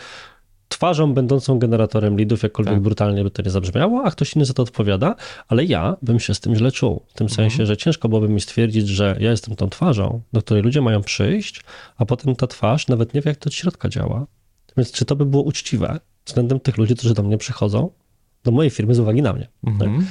[0.67, 2.83] twarzą będącą generatorem lidów, jakkolwiek tak.
[2.83, 5.15] brutalnie by to nie zabrzmiało, a ktoś inny za to odpowiada,
[5.47, 7.03] ale ja bym się z tym źle czuł.
[7.07, 7.35] W tym mhm.
[7.35, 11.03] sensie, że ciężko byłoby mi stwierdzić, że ja jestem tą twarzą, do której ludzie mają
[11.03, 11.63] przyjść,
[11.97, 14.27] a potem ta twarz nawet nie wie, jak to od środka działa.
[14.77, 17.89] Więc czy to by było uczciwe względem tych ludzi, którzy do mnie przychodzą,
[18.43, 19.47] do mojej firmy z uwagi na mnie.
[19.63, 19.99] Mhm.
[19.99, 20.07] Tak?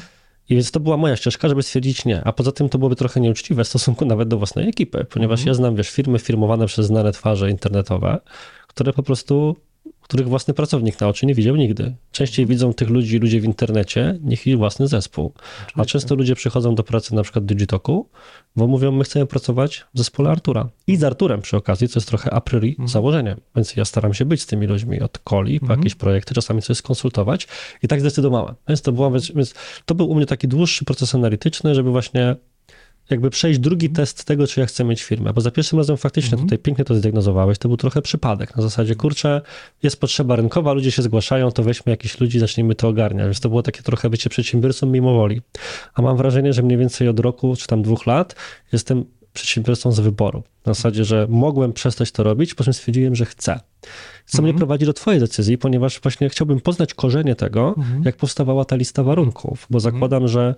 [0.49, 2.25] I więc to była moja ścieżka, żeby stwierdzić nie.
[2.25, 5.49] A poza tym to byłoby trochę nieuczciwe w stosunku nawet do własnej ekipy, ponieważ mhm.
[5.49, 8.21] ja znam, wiesz, firmy firmowane przez znane twarze internetowe,
[8.67, 9.57] które po prostu
[10.09, 11.95] których własny pracownik na oczy nie widział nigdy.
[12.13, 15.33] Częściej widzą tych ludzi ludzie w internecie, niż ich własny zespół.
[15.75, 18.09] A często ludzie przychodzą do pracy na przykład Digitoku,
[18.57, 20.69] bo mówią, my chcemy pracować w zespole Artura.
[20.87, 22.89] I z Arturem przy okazji, co jest trochę a priori mhm.
[22.89, 23.41] założeniem.
[23.57, 25.81] Więc ja staram się być z tymi ludźmi od coli, po mhm.
[25.81, 27.49] jakieś projekty, czasami coś skonsultować
[27.83, 28.55] i tak zdecydowałem.
[28.69, 32.37] Więc to, była, więc to był u mnie taki dłuższy proces analityczny, żeby właśnie
[33.11, 36.33] jakby przejść drugi test tego, czy ja chcę mieć firmę, bo za pierwszym razem faktycznie
[36.33, 36.49] mhm.
[36.49, 39.41] tutaj pięknie to zdiagnozowałeś, to był trochę przypadek, na zasadzie, kurczę,
[39.83, 43.49] jest potrzeba rynkowa, ludzie się zgłaszają, to weźmy jakichś ludzi, zacznijmy to ogarniać, więc to
[43.49, 45.43] było takie trochę bycie przedsiębiorcą mimo woli,
[45.95, 48.35] a mam wrażenie, że mniej więcej od roku, czy tam dwóch lat
[48.73, 49.05] jestem
[49.37, 53.61] przedsiębiorcą z wyboru, na zasadzie, że mogłem przestać to robić, po czym stwierdziłem, że chcę.
[54.27, 54.45] Co mhm.
[54.45, 58.03] mnie prowadzi do twojej decyzji, ponieważ właśnie chciałbym poznać korzenie tego, mhm.
[58.05, 60.29] jak powstawała ta lista warunków, bo zakładam, mhm.
[60.29, 60.55] że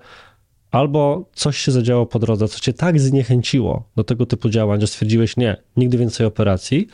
[0.70, 4.86] albo coś się zadziało po drodze, co cię tak zniechęciło do tego typu działań, że
[4.86, 6.88] stwierdziłeś nie, nigdy więcej operacji,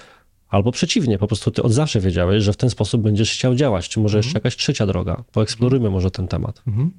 [0.49, 3.89] albo przeciwnie, po prostu ty od zawsze wiedziałeś, że w ten sposób będziesz chciał działać,
[3.89, 4.27] czy może mhm.
[4.27, 5.25] jeszcze jakaś trzecia droga.
[5.33, 6.63] Poeksplorujmy może ten temat.
[6.67, 6.91] Mhm.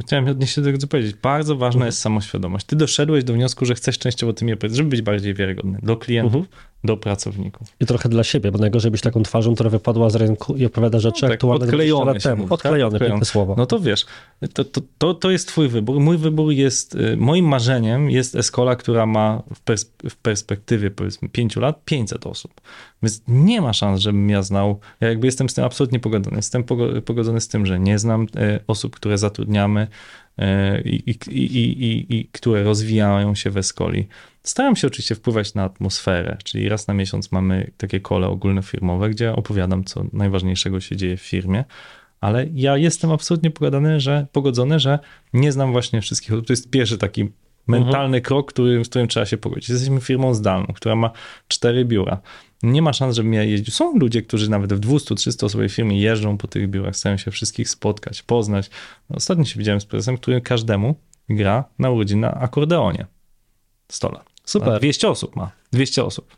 [0.00, 1.16] Chciałem odnieść się do tego, co powiedzieć.
[1.22, 1.86] Bardzo ważna mhm.
[1.86, 2.66] jest samoświadomość.
[2.66, 6.46] Ty doszedłeś do wniosku, że chcesz częściowo tym opowiedzieć, żeby być bardziej wiarygodny dla klientów,
[6.46, 6.56] mhm.
[6.84, 7.68] Do pracowników.
[7.80, 11.00] I trochę dla siebie, bo najgorzej być taką twarzą, która wypadła z rynku i opowiada
[11.00, 12.42] rzeczy no, tak, aktualne odklejone lat temu.
[12.42, 13.08] Mówi, odklejone, tak?
[13.08, 13.54] piękne słowo.
[13.58, 14.06] No to wiesz,
[14.54, 16.00] to, to, to, to jest twój wybór.
[16.00, 21.28] Mój wybór jest, y, moim marzeniem jest Escola, która ma w, pers w perspektywie powiedzmy
[21.28, 22.60] pięciu lat 500 osób.
[23.02, 26.36] Więc nie ma szans, żebym ja znał, ja jakby jestem z tym absolutnie pogodzony.
[26.36, 26.64] Jestem
[27.04, 28.26] pogodzony z tym, że nie znam y,
[28.66, 29.88] osób, które zatrudniamy,
[30.84, 34.08] i, i, i, i, które rozwijają się w Escoli.
[34.42, 39.32] Staram się oczywiście wpływać na atmosferę, czyli raz na miesiąc mamy takie kole ogólnofirmowe, gdzie
[39.32, 41.64] opowiadam, co najważniejszego się dzieje w firmie,
[42.20, 44.98] ale ja jestem absolutnie pogadany, że, pogodzony, że
[45.32, 46.30] nie znam właśnie wszystkich.
[46.46, 47.30] To jest pierwszy taki
[47.66, 48.22] mentalny mhm.
[48.22, 49.68] krok, który, z którym trzeba się pogodzić.
[49.68, 51.10] Jesteśmy firmą zdalną, która ma
[51.48, 52.20] cztery biura.
[52.62, 53.74] Nie ma szans, żebym ja jeździł.
[53.74, 57.68] Są ludzie, którzy nawet w 200-300 osobowej firmie jeżdżą po tych biurach, starają się wszystkich
[57.68, 58.70] spotkać, poznać.
[59.08, 60.94] Ostatnio się widziałem z prezesem, który każdemu
[61.28, 63.06] gra na urodziny na akordeonie.
[63.88, 64.24] Stola.
[64.44, 64.78] Super.
[64.78, 65.50] 200 osób ma.
[65.72, 66.36] 200 osób.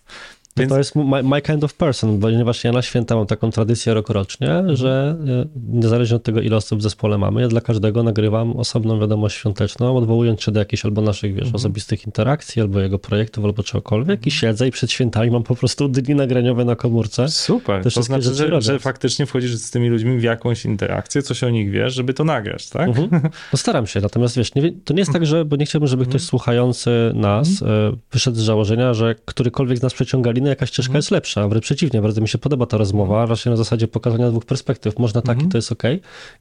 [0.56, 0.70] Więc...
[0.70, 4.50] To jest my, my, kind of person, ponieważ ja na święta mam taką tradycję rokrocznie,
[4.50, 4.76] mhm.
[4.76, 9.00] że e, niezależnie od tego, ile osób w zespole mamy, ja dla każdego nagrywam osobną
[9.00, 11.56] wiadomość świąteczną, odwołując się do jakichś albo naszych, wiesz, mhm.
[11.56, 14.28] osobistych interakcji, albo jego projektów, albo czegokolwiek mhm.
[14.28, 17.28] i siedzę i przed świętami mam po prostu dni nagraniowe na komórce.
[17.28, 21.50] Super, to znaczy, że, że, faktycznie wchodzisz z tymi ludźmi w jakąś interakcję, coś o
[21.50, 22.88] nich wiesz, żeby to nagrać, tak?
[22.88, 23.08] Mhm.
[23.52, 26.02] No staram się, natomiast wiesz, nie, to nie jest tak, że, bo nie chciałbym, żeby
[26.04, 26.28] ktoś mhm.
[26.28, 27.94] słuchający nas mhm.
[27.94, 30.98] e, wyszedł z założenia, że którykolwiek z nas przeciągali jakaś ścieżka mhm.
[30.98, 31.48] jest lepsza.
[31.48, 34.98] Wręcz przeciwnie, bardzo mi się podoba ta rozmowa, właśnie na zasadzie pokazania dwóch perspektyw.
[34.98, 35.82] Można tak i to jest ok,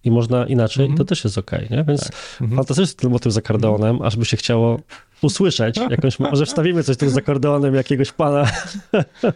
[0.03, 1.83] i można inaczej i to też jest ok, nie?
[1.83, 2.49] Więc tak.
[2.55, 4.79] fantastyczny ten motyw z akordeonem, aż by się chciało
[5.21, 8.41] usłyszeć jakąś, może wstawimy coś tu z akordeonem jakiegoś pana
[8.91, 9.33] okay.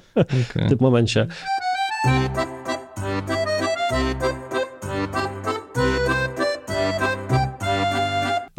[0.66, 1.28] w tym momencie.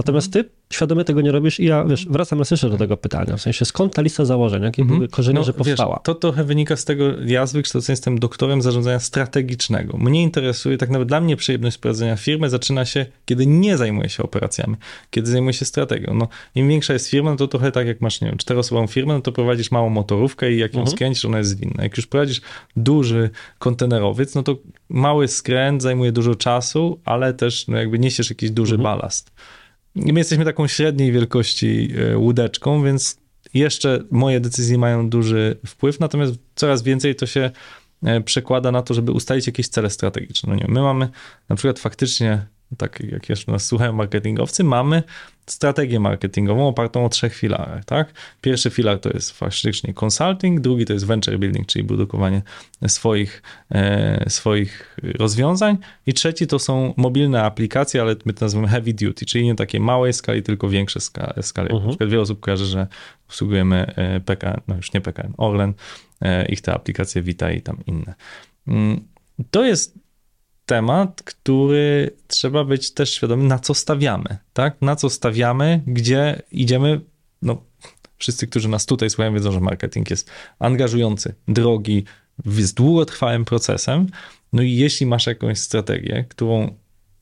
[0.06, 3.36] Natomiast ty świadomie tego nie robisz i ja, wiesz, wracam raz jeszcze do tego pytania,
[3.36, 4.96] w sensie skąd ta lista założeń, jakie mm -hmm.
[4.96, 5.94] były korzenie, no, że powstała?
[5.96, 9.98] Wiesz, to trochę wynika z tego, ja z wykształcenia jestem doktorem zarządzania strategicznego.
[9.98, 14.22] Mnie interesuje, tak nawet dla mnie przyjemność prowadzenia firmy zaczyna się, kiedy nie zajmuję się
[14.22, 14.76] operacjami,
[15.10, 16.14] kiedy zajmuję się strategią.
[16.14, 19.14] No, im większa jest firma, no to trochę tak jak masz, nie wiem, czteroosobową firmę,
[19.14, 20.94] no to prowadzisz małą motorówkę i jak ją mm -hmm.
[20.94, 21.82] skręcisz, ona jest zwinna.
[21.82, 22.40] Jak już prowadzisz
[22.76, 24.56] duży kontenerowiec, no to
[24.88, 28.84] mały skręt zajmuje dużo czasu, ale też no, jakby niesiesz jakiś duży mm -hmm.
[28.84, 29.30] balast.
[29.96, 33.18] My jesteśmy taką średniej wielkości e, łódeczką, więc
[33.54, 37.50] jeszcze moje decyzje mają duży wpływ, natomiast coraz więcej to się
[38.02, 40.52] e, przekłada na to, żeby ustalić jakieś cele strategiczne.
[40.52, 41.08] No nie, my mamy
[41.48, 42.46] na przykład faktycznie
[42.78, 45.02] tak jak jeszcze nas słuchają marketingowcy, mamy
[45.46, 47.84] strategię marketingową opartą o trzech filarach.
[47.84, 48.12] Tak?
[48.40, 52.42] Pierwszy filar to jest faktycznie consulting, drugi to jest venture building, czyli produkowanie
[52.86, 58.92] swoich, e, swoich rozwiązań i trzeci to są mobilne aplikacje, ale my to nazywamy heavy
[58.92, 61.42] duty, czyli nie takie małej skali, tylko większe skali.
[61.42, 61.68] skali.
[61.70, 61.82] Mhm.
[61.82, 62.86] Na przykład wiele osób kojarzy, że
[63.28, 65.74] obsługujemy e, PKN, no już nie PKN, Orlen,
[66.20, 68.14] e, ich te aplikacje Vita i tam inne.
[68.68, 69.08] Mm,
[69.50, 70.05] to jest
[70.66, 74.76] temat, który trzeba być też świadomy, na co stawiamy, tak?
[74.82, 77.00] Na co stawiamy, gdzie idziemy,
[77.42, 77.62] no
[78.18, 82.04] wszyscy, którzy nas tutaj słuchają, wiedzą, że marketing jest angażujący, drogi,
[82.44, 84.06] jest długotrwałym procesem,
[84.52, 86.74] no i jeśli masz jakąś strategię, którą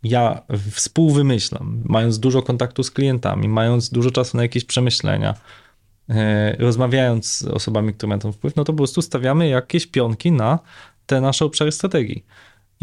[0.03, 5.35] ja współwymyślam, mając dużo kontaktu z klientami, mając dużo czasu na jakieś przemyślenia,
[6.09, 10.33] e, rozmawiając z osobami, które mają ten wpływ, no to po prostu stawiamy jakieś pionki
[10.33, 10.59] na
[11.07, 12.25] te nasze obszary strategii.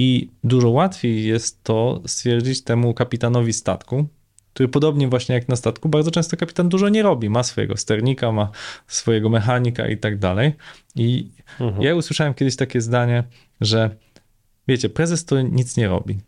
[0.03, 4.07] I dużo łatwiej jest to stwierdzić temu kapitanowi statku,
[4.53, 7.29] który podobnie właśnie jak na statku, bardzo często kapitan dużo nie robi.
[7.29, 8.49] Ma swojego sternika, ma
[8.87, 10.53] swojego mechanika i tak dalej.
[10.95, 11.83] I mhm.
[11.83, 13.23] ja usłyszałem kiedyś takie zdanie,
[13.61, 13.95] że
[14.67, 16.19] wiecie, prezes to nic nie robi.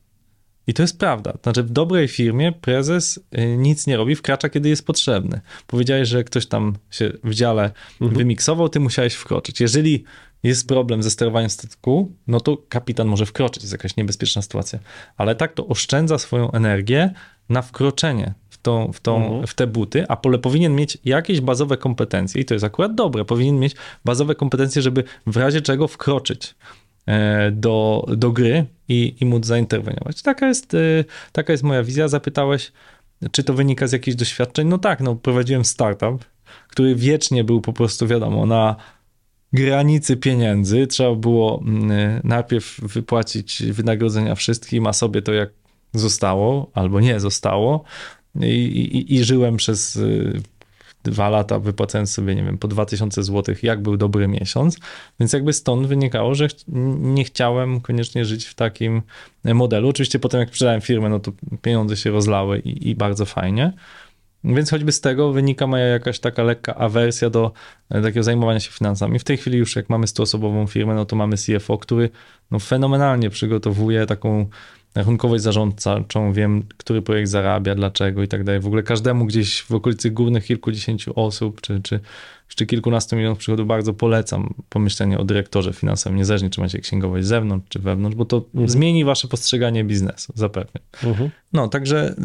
[0.67, 1.33] I to jest prawda.
[1.43, 5.41] Znaczy, w dobrej firmie prezes y, nic nie robi, wkracza, kiedy jest potrzebny.
[5.67, 8.17] Powiedziałeś, że ktoś tam się w dziale mhm.
[8.17, 9.61] wymiksował, ty musiałeś wkroczyć.
[9.61, 10.03] Jeżeli
[10.43, 14.79] jest problem ze sterowaniem statku, no to kapitan może wkroczyć, jest jakaś niebezpieczna sytuacja.
[15.17, 17.13] Ale tak to oszczędza swoją energię
[17.49, 19.47] na wkroczenie w, tą, w, tą, mhm.
[19.47, 23.25] w te buty, a pole powinien mieć jakieś bazowe kompetencje i to jest akurat dobre,
[23.25, 23.75] powinien mieć
[24.05, 26.55] bazowe kompetencje, żeby w razie czego wkroczyć
[27.05, 30.21] e, do, do gry i, i móc zainterweniować.
[30.21, 30.77] Taka jest, e,
[31.31, 32.07] taka jest moja wizja.
[32.07, 32.71] Zapytałeś,
[33.31, 34.67] czy to wynika z jakichś doświadczeń?
[34.67, 36.25] No tak, no prowadziłem startup,
[36.67, 38.75] który wiecznie był po prostu, wiadomo, na
[39.53, 40.87] granicy pieniędzy.
[40.87, 45.49] Trzeba było mm, najpierw wypłacić wynagrodzenia wszystkim, a sobie to jak
[45.93, 47.83] zostało albo nie zostało.
[48.41, 50.41] I, i, i żyłem przez y,
[51.03, 54.77] dwa lata, wypłacając sobie, nie wiem, po 2000 zł, jak był dobry miesiąc.
[55.19, 56.47] Więc jakby stąd wynikało, że
[56.97, 59.01] nie chciałem koniecznie żyć w takim
[59.43, 59.89] modelu.
[59.89, 63.73] Oczywiście potem, jak sprzedałem firmę, no to pieniądze się rozlały i, i bardzo fajnie.
[64.43, 67.51] Więc choćby z tego wynika moja jakaś taka lekka awersja do
[67.89, 69.19] e, takiego zajmowania się finansami.
[69.19, 72.09] W tej chwili już jak mamy 100-osobową firmę, no to mamy CFO, który
[72.51, 74.49] no, fenomenalnie przygotowuje taką
[74.95, 78.61] rachunkowość zarządczą, wiem, który projekt zarabia, dlaczego i tak dalej.
[78.61, 81.99] W ogóle każdemu gdzieś w okolicy górnych kilkudziesięciu osób, czy, czy,
[82.55, 87.27] czy kilkunastu milionów przychodów bardzo polecam pomyślenie o dyrektorze finansowym, niezależnie czy macie księgowość z
[87.27, 88.69] zewnątrz, czy wewnątrz, bo to mhm.
[88.69, 90.79] zmieni wasze postrzeganie biznesu, zapewne.
[91.03, 91.29] Mhm.
[91.53, 92.15] No, także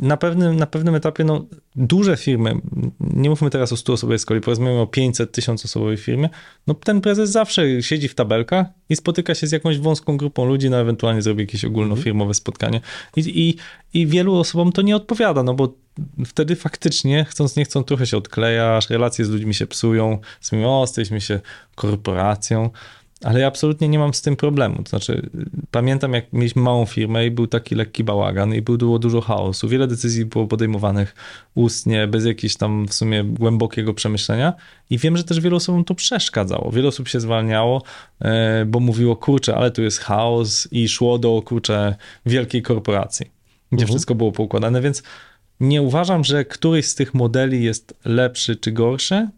[0.00, 2.54] na pewnym, na pewnym etapie, no, duże firmy,
[3.00, 6.28] nie mówmy teraz o 100 osobowej skoli, porozmawiamy o 500, 1000 osobowej firmie,
[6.66, 10.70] no ten prezes zawsze siedzi w tabelkach i spotyka się z jakąś wąską grupą ludzi,
[10.70, 12.80] no ewentualnie zrobi jakieś ogólnofirmowe spotkanie
[13.16, 13.56] i, i,
[14.00, 15.74] i wielu osobom to nie odpowiada, no bo
[16.26, 20.18] wtedy faktycznie, chcąc nie chcąc, trochę się odklejasz, relacje z ludźmi się psują,
[20.52, 21.40] mówią, o, jesteśmy się
[21.74, 22.70] korporacją,
[23.24, 24.82] ale ja absolutnie nie mam z tym problemu.
[24.82, 25.30] To znaczy,
[25.70, 29.68] pamiętam, jak mieliśmy małą firmę i był taki lekki bałagan i było dużo chaosu.
[29.68, 31.14] Wiele decyzji było podejmowanych
[31.54, 34.52] ustnie, bez jakiegoś tam w sumie głębokiego przemyślenia.
[34.90, 36.70] I wiem, że też wielu osobom to przeszkadzało.
[36.70, 37.82] Wiele osób się zwalniało,
[38.20, 41.94] e, bo mówiło, kurczę, ale tu jest chaos i szło do, kurczę,
[42.26, 43.26] wielkiej korporacji,
[43.72, 43.88] gdzie uh-huh.
[43.88, 45.02] wszystko było poukładane, więc
[45.62, 49.28] nie uważam, że któryś z tych modeli jest lepszy czy gorszy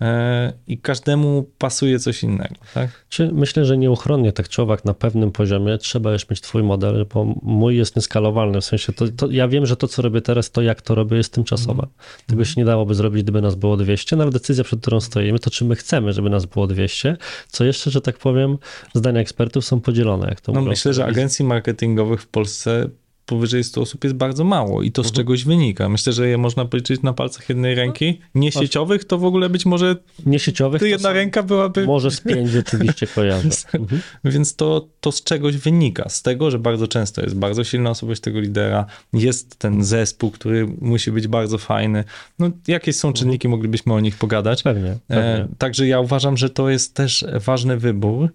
[0.00, 2.54] e, i każdemu pasuje coś innego.
[2.74, 3.04] Tak?
[3.08, 7.06] Czy myślę, że nieuchronnie tak czy owak na pewnym poziomie trzeba już mieć twój model,
[7.14, 10.50] bo mój jest nieskalowalny, w sensie to, to ja wiem, że to, co robię teraz,
[10.50, 11.82] to jak to robię jest tymczasowe.
[11.82, 11.94] Mm.
[12.26, 15.50] Tego się nie dałoby zrobić, gdyby nas było 200, nawet decyzja, przed którą stoimy, to
[15.50, 17.16] czy my chcemy, żeby nas było 200,
[17.48, 18.58] co jeszcze, że tak powiem,
[18.94, 20.28] zdania ekspertów są podzielone.
[20.28, 22.88] Jak to no, myślę, że agencji marketingowych w Polsce
[23.30, 25.16] powyżej 100 osób jest bardzo mało i to z mhm.
[25.16, 25.88] czegoś wynika.
[25.88, 28.20] Myślę, że je można policzyć na palcach jednej ręki.
[28.34, 29.96] Niesieciowych to w ogóle być może...
[30.26, 31.86] Niesieciowych to jedna ręka byłaby...
[31.86, 33.42] Może z pięć rzeczywiście kojarzę.
[33.42, 34.02] Więc, mhm.
[34.24, 36.08] więc to, to z czegoś wynika.
[36.08, 40.66] Z tego, że bardzo często jest bardzo silna osobowość tego lidera, jest ten zespół, który
[40.80, 42.04] musi być bardzo fajny.
[42.38, 43.18] No, jakieś są mhm.
[43.20, 44.62] czynniki, moglibyśmy o nich pogadać.
[44.62, 45.24] Pewnie, pewnie.
[45.24, 48.30] E, także ja uważam, że to jest też ważny wybór.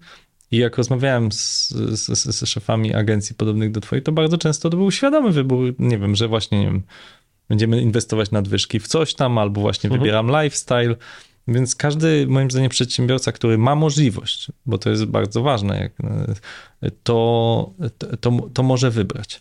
[0.50, 4.76] I jak rozmawiałem z, z, z, szefami agencji podobnych do twojej, to bardzo często to
[4.76, 6.82] był świadomy wybór, nie wiem, że właśnie, nie wiem,
[7.48, 10.00] będziemy inwestować nadwyżki w coś tam, albo właśnie mhm.
[10.00, 10.96] wybieram lifestyle,
[11.48, 15.92] więc każdy, moim zdaniem, przedsiębiorca, który ma możliwość, bo to jest bardzo ważne, jak,
[17.02, 17.70] to,
[18.20, 19.40] to, to może wybrać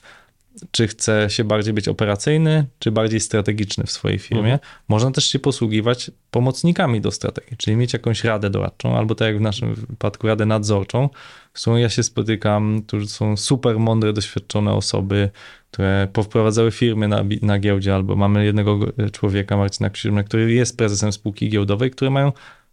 [0.71, 4.53] czy chce się bardziej być operacyjny, czy bardziej strategiczny w swojej firmie.
[4.53, 4.59] Mhm.
[4.87, 9.37] Można też się posługiwać pomocnikami do strategii, czyli mieć jakąś radę doradczą, albo tak jak
[9.37, 11.09] w naszym wypadku radę nadzorczą,
[11.53, 15.29] z którą ja się spotykam, to są super mądre, doświadczone osoby,
[15.71, 18.79] które powprowadzały firmy na, na giełdzie, albo mamy jednego
[19.11, 22.31] człowieka, Marcina Krzyżmę, który jest prezesem spółki giełdowej, które mają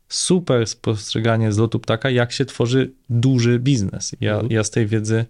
[0.08, 4.12] super spostrzeganie z lotu ptaka, jak się tworzy duży biznes.
[4.20, 4.52] Ja, mhm.
[4.52, 5.24] ja z tej wiedzy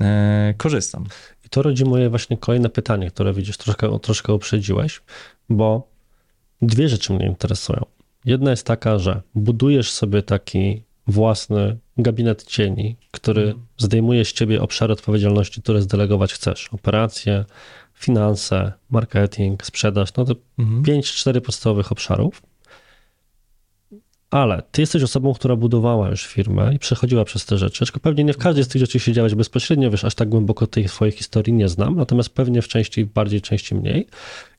[0.00, 1.04] e, korzystam
[1.54, 5.02] to rodzi moje właśnie kolejne pytanie, które widzisz, troszkę, troszkę uprzedziłeś,
[5.48, 5.88] bo
[6.62, 7.84] dwie rzeczy mnie interesują.
[8.24, 13.66] Jedna jest taka, że budujesz sobie taki własny gabinet cieni, który mhm.
[13.78, 16.68] zdejmuje z ciebie obszary odpowiedzialności, które zdelegować chcesz.
[16.72, 17.44] Operacje,
[17.94, 20.82] finanse, marketing, sprzedaż, no to mhm.
[20.82, 22.42] pięć, cztery podstawowych obszarów
[24.34, 27.84] ale ty jesteś osobą, która budowała już firmę i przechodziła przez te rzeczy.
[27.84, 30.88] Aczkolwiek pewnie nie w każdej z tych rzeczy siedziałeś bezpośrednio, wiesz, aż tak głęboko tej
[30.88, 34.06] swojej historii nie znam, natomiast pewnie w części bardziej, części mniej.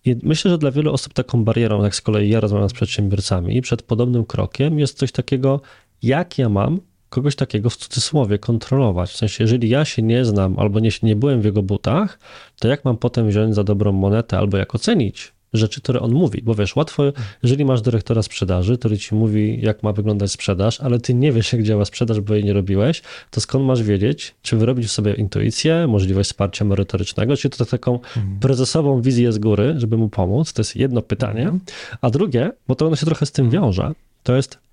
[0.05, 3.61] I myślę, że dla wielu osób taką barierą, jak z kolei ja rozmawiam z przedsiębiorcami,
[3.61, 5.61] przed podobnym krokiem jest coś takiego,
[6.01, 9.11] jak ja mam kogoś takiego w cudzysłowie kontrolować.
[9.11, 12.19] W sensie, jeżeli ja się nie znam albo nie, nie byłem w jego butach,
[12.59, 16.41] to jak mam potem wziąć za dobrą monetę albo jak ocenić rzeczy, które on mówi.
[16.43, 17.03] Bo wiesz, łatwo,
[17.43, 21.53] jeżeli masz dyrektora sprzedaży, który ci mówi, jak ma wyglądać sprzedaż, ale ty nie wiesz,
[21.53, 25.87] jak działa sprzedaż, bo jej nie robiłeś, to skąd masz wiedzieć, czy wyrobić sobie intuicję,
[25.87, 28.39] możliwość wsparcia merytorycznego, czy to taką mhm.
[28.39, 30.53] prezesową wizję z góry, żeby mu pomóc?
[30.53, 31.41] To jest jedno pytanie.
[31.41, 31.59] Mhm.
[32.01, 33.91] A drugie, bo to ono się trochę z tym wiąże,
[34.23, 34.65] to jest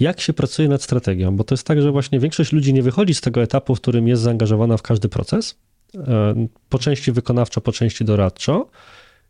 [0.00, 3.14] jak się pracuje nad strategią, bo to jest tak, że właśnie większość ludzi nie wychodzi
[3.14, 5.58] z tego etapu, w którym jest zaangażowana w każdy proces,
[5.94, 8.68] e, po części wykonawczo, po części doradczo,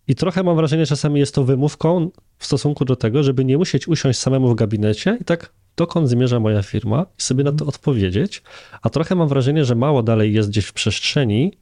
[0.09, 3.59] i trochę mam wrażenie, że czasami jest to wymówką w stosunku do tego, żeby nie
[3.59, 7.67] musieć usiąść samemu w gabinecie i tak dokąd zmierza moja firma i sobie na to
[7.67, 8.43] odpowiedzieć.
[8.83, 11.53] A trochę mam wrażenie, że mało dalej jest gdzieś w przestrzeni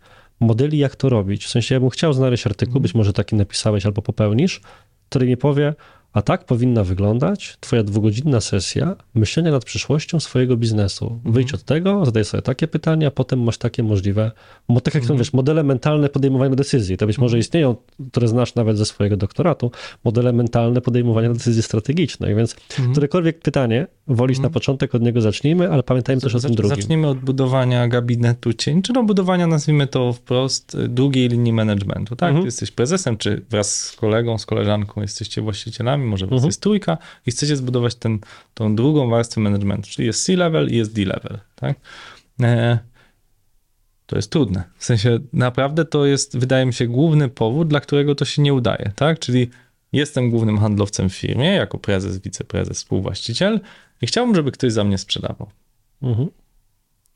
[0.41, 1.45] modeli, jak to robić.
[1.45, 4.61] W sensie, ja bym chciał znaleźć artykuł, być może taki napisałeś albo popełnisz,
[5.09, 5.75] który mi powie,
[6.13, 11.05] A tak powinna wyglądać Twoja dwugodzinna sesja myślenia nad przyszłością swojego biznesu.
[11.07, 11.33] Mhm.
[11.35, 14.31] Wyjdź od tego, zadaj sobie takie pytania, a potem masz takie możliwe,
[14.69, 15.19] bo tak jak Mhm.
[15.19, 16.97] wiesz, modele mentalne podejmowania decyzji.
[16.97, 17.77] To być może istnieją,
[18.13, 19.71] które znasz nawet ze swojego doktoratu,
[20.05, 22.37] modele mentalne podejmowania decyzji strategicznych.
[22.37, 22.93] Więc Mhm.
[22.93, 26.77] którekolwiek pytanie wolisz na początek, od niego zacznijmy, ale pamiętajmy też o tym drugim.
[26.77, 32.17] Zacznijmy od budowania gabinetu cień, czy no budowania, nazwijmy to wprost, y, długiej linii managementu,
[32.17, 32.29] tak?
[32.29, 32.43] Mhm.
[32.43, 36.49] Ty jesteś prezesem, czy wraz z kolegą, z koleżanką jesteście właścicielami, może was Mhm.
[36.49, 38.19] jest trójka i chcecie zbudować ten,
[38.55, 41.81] tą drugą warstwę managementu, czyli jest C-level i jest D-level, tak?
[42.43, 42.79] E,
[44.07, 44.65] to jest trudne.
[44.77, 48.55] W sensie naprawdę to jest, wydaje mi się, główny powód, dla którego to się nie
[48.55, 49.19] udaje, tak?
[49.19, 49.51] Czyli
[49.93, 53.61] jestem głównym handlowcem w firmie, jako prezes, wiceprezes, współwłaściciel
[54.03, 55.51] i chciałbym, żeby ktoś za mnie sprzedawał.
[56.03, 56.29] Mhm.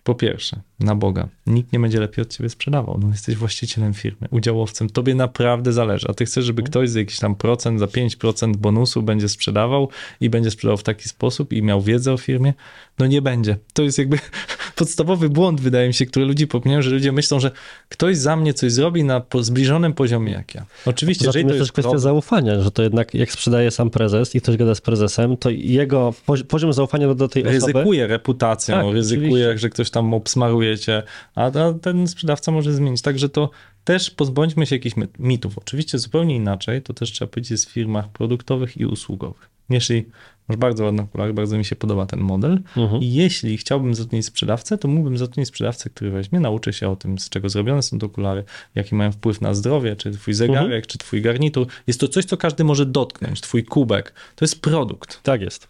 [0.05, 2.99] Po pierwsze, na Boga, nikt nie będzie lepiej od ciebie sprzedawał.
[2.99, 7.19] No, jesteś właścicielem firmy, udziałowcem, tobie naprawdę zależy, a ty chcesz, żeby ktoś za jakiś
[7.19, 9.89] tam procent, za 5% bonusu będzie sprzedawał
[10.21, 12.55] i będzie sprzedawał w taki sposób i miał wiedzę o firmie?
[12.99, 13.57] No nie będzie.
[13.73, 14.19] To jest jakby
[14.77, 17.51] podstawowy błąd, wydaje mi się, który ludzi popełniają, że ludzie myślą, że
[17.89, 20.67] ktoś za mnie coś zrobi na zbliżonym poziomie jak ja.
[20.87, 24.35] Oczywiście, tym to jest też kwestia problem- zaufania, że to jednak jak sprzedaje sam prezes
[24.35, 27.55] i ktoś gada z prezesem, to jego pozi- poziom zaufania do, do tej osoby...
[27.73, 29.59] ryzykuje reputacją, Tak, ryzykuje, oczywiście.
[29.59, 31.03] że ktoś tam obsmaruje cię,
[31.35, 33.03] a a ten sprzedawca może zmienić.
[33.03, 33.51] Także to
[33.85, 35.59] też pozbądźmy się jakichś mit- mitów.
[35.59, 39.51] Oczywiście zupełnie inaczej, to też trzeba powiedzieć jest w firmach produktowych i usługowych.
[39.71, 40.05] Jeśli
[40.49, 43.03] masz bardzo ładne okulary, bardzo mi się podoba ten model Mhm.
[43.03, 47.19] i jeśli chciałbym zatrudnić sprzedawcę, to mógłbym zatrudnić sprzedawcę, który weźmie, nauczy się o tym,
[47.19, 50.83] z czego zrobione są te okulary, jaki mają wpływ na zdrowie, czy twój zegarek, Mhm.
[50.83, 51.67] czy twój garnitur.
[51.87, 54.13] Jest to coś, co każdy może dotknąć, twój kubek.
[54.37, 55.23] To jest produkt.
[55.23, 55.69] Tak jest.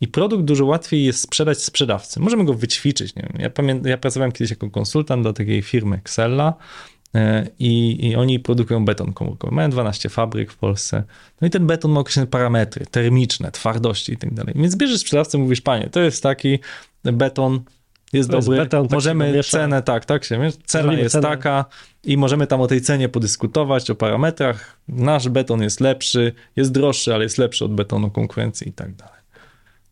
[0.00, 2.20] I produkt dużo łatwiej jest sprzedać sprzedawcy.
[2.20, 3.14] Możemy go wyćwiczyć.
[3.14, 3.40] Nie wiem.
[3.42, 6.95] Ja, pamię- ja pracowałem kiedyś jako konsultant dla takiej firmy Xella e,
[7.58, 9.54] i, i oni produkują beton komórkowy.
[9.54, 11.02] Mają 12 fabryk w Polsce.
[11.40, 14.54] No i ten beton ma określone parametry termiczne, twardości i tak dalej.
[14.56, 16.58] Więc bierzesz sprzedawcę, mówisz, panie, to jest taki
[17.04, 17.60] beton,
[18.12, 19.58] jest To jest dobry, beton, tak możemy miesza.
[19.58, 20.56] cenę, tak, tak się miesza.
[20.64, 21.28] Cena Zrobimy jest cenę.
[21.28, 21.64] taka
[22.04, 24.76] i możemy tam o tej cenie podyskutować, o parametrach.
[24.88, 29.16] Nasz beton jest lepszy, jest droższy, ale jest lepszy od betonu konkurencji i tak dalej.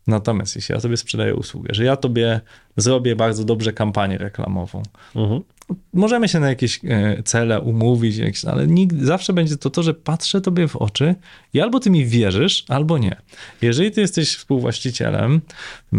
[0.07, 2.41] Natomiast jeśli ja sobie sprzedaję usługę, że ja tobie
[2.77, 4.83] zrobię bardzo dobrze kampanię reklamową,
[5.15, 5.41] Mhm.
[5.93, 9.93] Możemy się na jakieś e, cele umówić, jakieś, ale nigdy, zawsze będzie to to, że
[9.93, 11.15] patrzę tobie w oczy
[11.53, 13.15] i albo ty mi wierzysz, albo nie.
[13.61, 15.41] Jeżeli ty jesteś współwłaścicielem,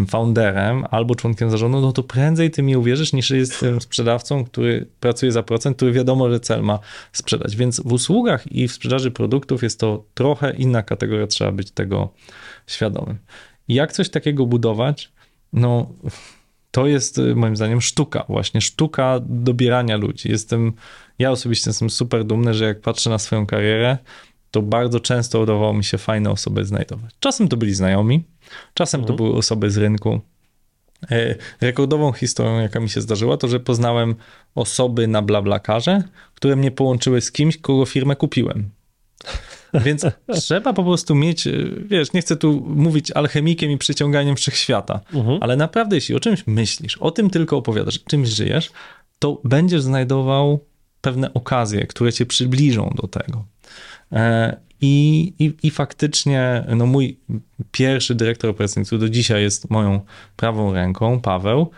[0.07, 5.31] founderem albo członkiem zarządu, no to prędzej ty mi uwierzysz, niż jestem sprzedawcą, który pracuje
[5.31, 6.79] za procent, który wiadomo, że cel ma
[7.11, 7.55] sprzedać.
[7.55, 12.13] Więc w usługach i w sprzedaży produktów jest to trochę inna kategoria, trzeba być tego
[12.67, 13.17] świadomym.
[13.67, 15.11] Jak coś takiego budować?
[15.53, 15.93] No,
[16.71, 20.31] to jest y, moim zdaniem sztuka, właśnie sztuka dobierania ludzi.
[20.31, 20.73] Jestem,
[21.19, 23.97] ja osobiście jestem super dumny, że jak patrzę na swoją karierę,
[24.51, 27.13] to bardzo często udawało mi się fajne osoby znajdować.
[27.19, 28.23] Czasem to byli znajomi,
[28.73, 30.21] czasem to były osoby z rynku.
[31.11, 34.15] E, Rekordową historią, jaka mi się zdarzyła, to że poznałem
[34.55, 36.03] osoby na Blablakarze,
[36.35, 38.69] które mnie połączyły z kimś, kogo firmę kupiłem.
[39.85, 40.05] Więc
[40.41, 45.37] trzeba po prostu mieć, y, wiesz, nie chcę tu mówić alchemikiem i przyciąganiem wszechświata, Mhm.
[45.41, 48.71] ale naprawdę, jeśli o czymś myślisz, o tym tylko opowiadasz, czymś żyjesz,
[49.19, 50.59] to będziesz znajdował
[51.01, 53.45] pewne okazje, które cię przybliżą do tego.
[54.11, 57.19] E, I, i, I faktycznie, no mój
[57.71, 60.01] pierwszy dyrektor operacyjny, który do dzisiaj jest moją
[60.35, 61.69] prawą ręką, Paweł,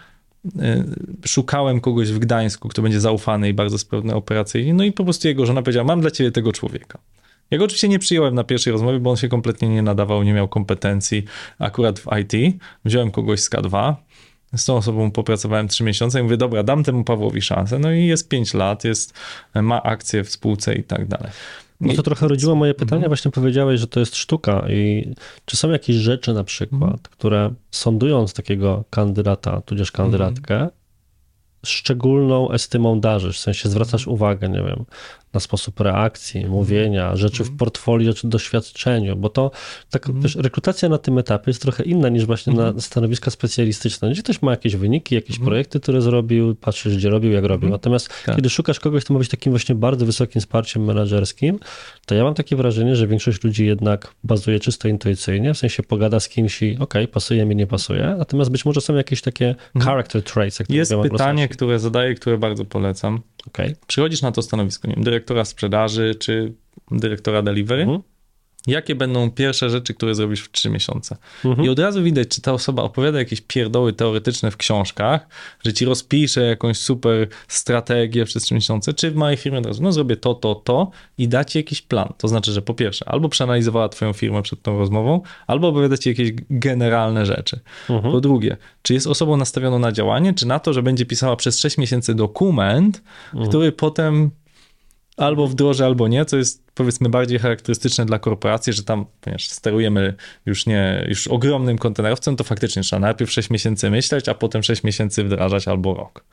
[0.60, 0.84] e,
[1.26, 5.28] szukałem kogoś w Gdańsku, kto będzie zaufany i bardzo sprawny operacyjnie, no i po prostu
[5.28, 7.00] jego żona powiedziała, mam dla ciebie tego człowieka.
[7.52, 10.34] Ja go oczywiście nie przyjąłem na pierwszej rozmowie, bo on się kompletnie nie nadawał, nie
[10.34, 11.24] miał kompetencji
[11.60, 12.56] akurat w IT.
[12.86, 13.93] Wziąłem kogoś z K2,
[14.56, 17.80] z tą osobą popracowałem trzy miesiące i mówię, dobra, dam temu Pawłowi szansę.
[17.80, 19.14] No i jest pięć lat, jest,
[19.56, 21.32] ma akcje w spółce i tak dalej.
[21.82, 25.14] No to trochę rodziło moje pytanie, właśnie powiedziałeś, że to jest sztuka i
[25.45, 30.70] czy są jakieś rzeczy na przykład, które sądując takiego kandydata, tudzież kandydatkę,
[31.66, 34.86] szczególną estymą darzysz, w sensie zwracasz uwagę, nie wiem,
[35.34, 39.51] na sposób reakcji, mówienia, rzeczy w portfolio czy doświadczeniu, bo to
[39.89, 44.23] tak, wiesz, rekrutacja na tym etapie jest trochę inna niż właśnie na stanowiska specjalistyczne, gdzie
[44.23, 47.69] ktoś ma jakieś wyniki, jakieś projekty, które zrobił, patrzysz, gdzie robił, jak robił.
[47.69, 48.36] Natomiast Tak.
[48.36, 51.59] kiedy szukasz kogoś, kto ma być takim właśnie bardzo wysokim wsparciem menedżerskim,
[52.05, 56.19] to ja mam takie wrażenie, że większość ludzi jednak bazuje czysto intuicyjnie, w sensie pogada
[56.19, 60.23] z kimś i okej, pasuje mi, nie pasuje, natomiast być może są jakieś takie character
[60.23, 63.21] traits, jak Jest pytanie, które zadaję, które bardzo polecam.
[63.50, 63.76] Okej.
[63.88, 66.54] Przychodzisz na to stanowisko, nie wiem, dyrektora sprzedaży czy
[66.91, 68.02] dyrektora delivery Mhm.
[68.68, 71.18] Jakie będą pierwsze rzeczy, które zrobisz w trzy miesiące.
[71.45, 71.66] Mhm.
[71.68, 75.28] I od razu widać, czy ta osoba opowiada jakieś pierdoły teoretyczne w książkach,
[75.66, 79.84] że ci rozpisze jakąś super strategię przez trzy miesiące, czy w małej firmie od razu,
[79.84, 82.14] no zrobię to, to, to i da ci jakiś plan.
[82.18, 86.10] To znaczy, że po pierwsze, albo przeanalizowała twoją firmę przed tą rozmową, albo opowiada ci
[86.10, 87.60] jakieś generalne rzeczy.
[87.89, 88.14] Mhm.
[88.14, 91.60] Po drugie, czy jest osobą nastawioną na działanie, czy na to, że będzie pisała przez
[91.60, 93.01] 6 miesięcy dokument,
[93.34, 93.49] Mhm.
[93.49, 94.32] który potem
[95.20, 100.13] albo wdroży, albo nie, co jest powiedzmy bardziej charakterystyczne dla korporacji, że tam, ponieważ sterujemy
[100.45, 104.84] już nie, już ogromnym kontenerowcem, to faktycznie trzeba najpierw 6 miesięcy myśleć, a potem 6
[104.84, 106.24] miesięcy wdrażać albo rok.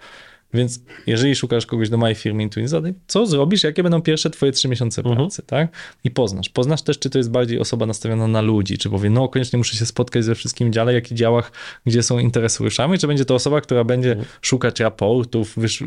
[0.54, 4.52] Więc jeżeli szukasz kogoś do mojej firmy Intuit, zadaj, co zrobisz, jakie będą pierwsze twoje
[4.52, 5.68] 3 miesiące pracy, tak?
[6.04, 6.48] I poznasz.
[6.48, 9.76] Poznasz też, czy to jest bardziej osoba nastawiona na ludzi, czy powie, no koniecznie muszę
[9.76, 11.52] się spotkać ze wszystkim dziale, jak i działach,
[11.86, 15.84] gdzie są interesariuszami, czy będzie to osoba, która będzie szukać raportów, wysz...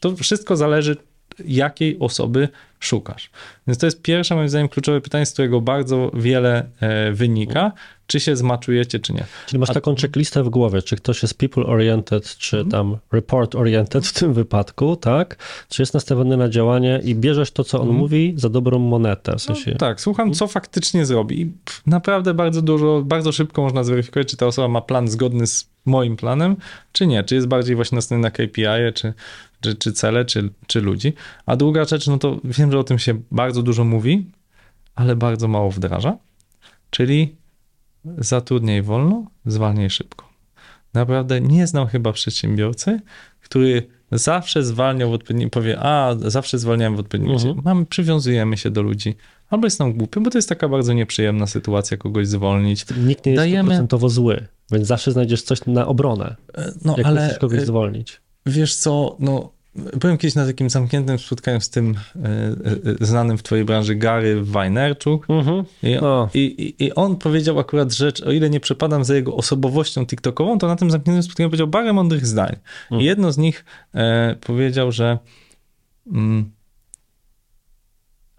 [0.00, 0.96] to wszystko zależy,
[1.44, 2.48] jakiej osoby
[2.80, 3.30] szukasz.
[3.66, 7.72] Więc to jest pierwsze, moim zdaniem, kluczowe pytanie, z którego bardzo wiele e, wynika,
[8.06, 9.24] czy się zmaczujecie, czy nie.
[9.46, 12.70] Czyli masz taką checklistę w głowie, czy ktoś jest people-oriented, czy Mhm.
[12.70, 15.36] tam report-oriented w tym wypadku, tak?
[15.68, 19.42] Czy jest nastawiony na działanie i bierzesz to, co on mówi, za dobrą monetę, w
[19.42, 19.70] sensie...
[19.70, 21.40] No, tak, słucham, co faktycznie zrobi.
[21.40, 21.52] I
[21.86, 26.16] naprawdę bardzo dużo, bardzo szybko można zweryfikować, czy ta osoba ma plan zgodny z moim
[26.16, 26.56] planem,
[26.92, 27.24] czy nie.
[27.24, 29.14] Czy jest bardziej właśnie nastawiony na KPI, czy,
[29.66, 31.12] czy, czy cele, czy, czy ludzi.
[31.46, 34.30] A druga rzecz, no to wiem, że o tym się bardzo dużo mówi,
[34.94, 36.16] ale bardzo mało wdraża.
[36.90, 37.36] Czyli
[38.18, 40.28] zatrudniaj wolno, zwalniaj szybko.
[40.94, 43.00] Naprawdę nie znam chyba przedsiębiorcy,
[43.40, 47.48] który zawsze zwalniał w odpowiednim, powie, a zawsze zwalniałem w odpowiednim Mhm.
[47.48, 47.68] momencie.
[47.68, 49.14] Mamy, przywiązujemy się do ludzi.
[49.50, 52.84] Albo jest nam głupio, bo to jest taka bardzo nieprzyjemna sytuacja kogoś zwolnić.
[53.06, 56.36] Nikt nie jest Dajemy- procentowo zły, więc zawsze znajdziesz coś na obronę,
[56.84, 58.20] No jak ale kogoś e, zwolnić.
[58.46, 59.52] wiesz co, no
[59.96, 62.28] byłem kiedyś na takim zamkniętym spotkaniu z tym e,
[63.02, 65.26] e, znanym w twojej branży Gary Wajnerczuk.
[65.30, 65.64] Mhm.
[66.34, 70.58] I, i, i, on powiedział akurat rzecz, o ile nie przepadam za jego osobowością TikTokową,
[70.58, 72.56] to na tym zamkniętym spotkaniu powiedział parę mądrych zdań.
[72.90, 73.64] I jedno z nich
[73.94, 75.18] e, powiedział, że
[76.12, 76.50] mm,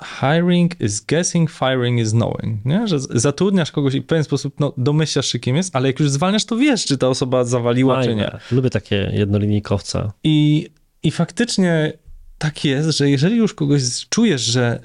[0.03, 2.65] hiring is guessing, firing is knowing.
[2.65, 2.87] Nie?
[2.87, 6.09] Że zatrudniasz kogoś i w pewien sposób no, domyślasz się, kim jest, ale jak już
[6.09, 8.23] zwalniasz, to wiesz, czy ta osoba zawaliła, czy nie.
[8.23, 8.39] Fajne.
[8.51, 10.11] Lubię takie jednolinijkowce.
[10.23, 10.67] I,
[11.07, 11.93] I faktycznie
[12.37, 14.79] tak jest, że jeżeli już kogoś czujesz, że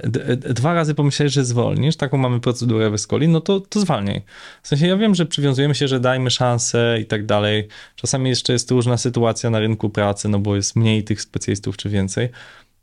[0.50, 4.22] dwa razy pomyślałeś, że zwolnisz, taką mamy procedurę w Escoli, no to, to zwalniaj.
[4.62, 7.68] W sensie ja wiem, że przywiązujemy się, że dajmy szansę i tak dalej.
[7.96, 11.88] Czasami jeszcze jest różna sytuacja na rynku pracy, no bo jest mniej tych specjalistów czy
[11.88, 12.28] więcej.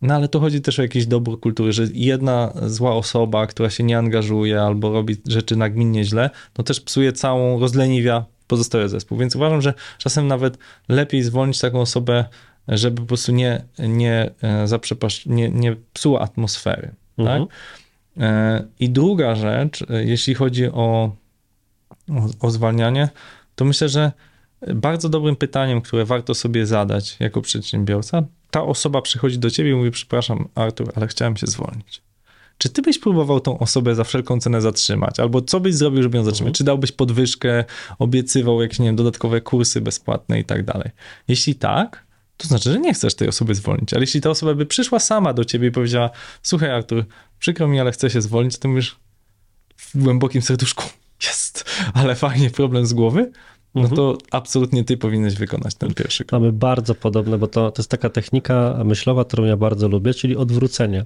[0.01, 3.83] No ale to chodzi też o jakieś dobro kultury, że jedna zła osoba, która się
[3.83, 9.17] nie angażuje albo robi rzeczy nagminnie źle, no też psuje całą, rozleniwia pozostały zespół.
[9.17, 10.57] Więc uważam, że czasem nawet
[10.89, 12.25] lepiej zwolnić taką osobę,
[12.77, 16.91] żeby po prostu nie, nie, e, zaprzepasz, nie, nie psuła atmosfery.
[17.17, 17.47] Mhm.
[17.47, 17.55] Tak?
[18.79, 20.71] I druga rzecz, e, jeśli chodzi o,
[22.09, 23.09] o, o zwalnianie,
[23.55, 24.11] to myślę, że
[24.75, 29.75] bardzo dobrym pytaniem, które warto sobie zadać jako przedsiębiorca, ta osoba przychodzi do ciebie i
[29.75, 32.01] mówi: Przepraszam, Artur, ale chciałem się zwolnić.
[32.57, 35.19] Czy ty byś próbował tą osobę za wszelką cenę zatrzymać?
[35.19, 36.53] Albo co byś zrobił, żeby ją zatrzymać?
[36.53, 37.65] Czy dałbyś podwyżkę,
[37.99, 40.89] obiecywał jakieś, nie wiem, dodatkowe kursy bezpłatne i tak dalej?
[41.27, 42.05] Jeśli tak,
[42.39, 43.93] to znaczy, że nie chcesz tej osoby zwolnić.
[43.93, 46.09] Ale jeśli ta osoba by przyszła sama do ciebie i powiedziała:
[46.43, 47.05] Słuchaj, Artur,
[47.39, 48.95] przykro mi, ale chcę się zwolnić, to mówisz
[49.77, 50.83] w głębokim serduszku:
[51.27, 53.31] Jest, ale fajnie, problem z głowy.
[53.75, 53.95] No Mhm.
[53.95, 56.41] to absolutnie ty powinieneś wykonać ten pierwszy krok.
[56.41, 60.35] Mamy bardzo podobne, bo to, to jest taka technika myślowa, którą ja bardzo lubię, czyli
[60.37, 61.05] odwrócenie.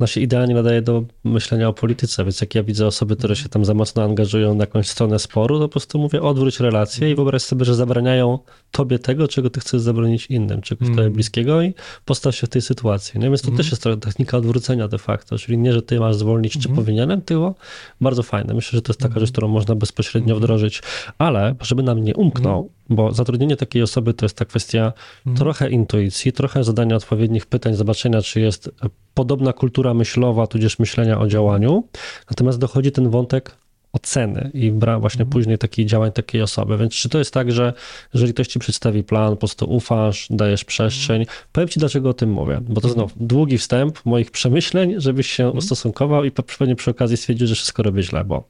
[0.00, 3.48] Ona się idealnie nadaje do myślenia o polityce, więc jak ja widzę osoby, które się
[3.48, 7.14] tam za mocno angażują na jakąś stronę sporu, to po prostu mówię odwróć relację i
[7.14, 8.38] wyobraź sobie, że zabraniają
[8.70, 12.62] tobie tego, czego ty chcesz zabronić innym, czegoś tobie bliskiego i postaw się w tej
[12.62, 13.20] sytuacji.
[13.20, 16.58] No więc to też jest technika odwrócenia de facto, czyli nie, że ty masz zwolnić,
[16.58, 17.54] czy powinienem, tylko
[18.00, 18.54] bardzo fajne.
[18.54, 20.82] Myślę, że to jest taka rzecz, którą można bezpośrednio wdrożyć,
[21.18, 24.92] ale żeby nam nie umknął, bo zatrudnienie takiej osoby to jest ta kwestia
[25.36, 28.70] trochę intuicji, trochę zadania odpowiednich pytań, zobaczenia, czy jest
[29.14, 31.84] podobna kultura myślowa, tudzież myślenia o działaniu.
[32.30, 33.56] Natomiast dochodzi ten wątek
[33.92, 36.78] oceny i bra właśnie później takich działań takiej osoby.
[36.78, 37.72] Więc czy to jest tak, że
[38.14, 41.26] jeżeli ktoś ci przedstawi plan, po prostu ufasz, dajesz przestrzeń.
[41.52, 45.50] Powiem ci, dlaczego o tym mówię, bo to znów długi wstęp moich przemyśleń, żebyś się
[45.50, 48.48] ustosunkował i pewnie przy okazji stwierdził, że wszystko robię źle, bo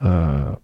[0.00, 0.56] e,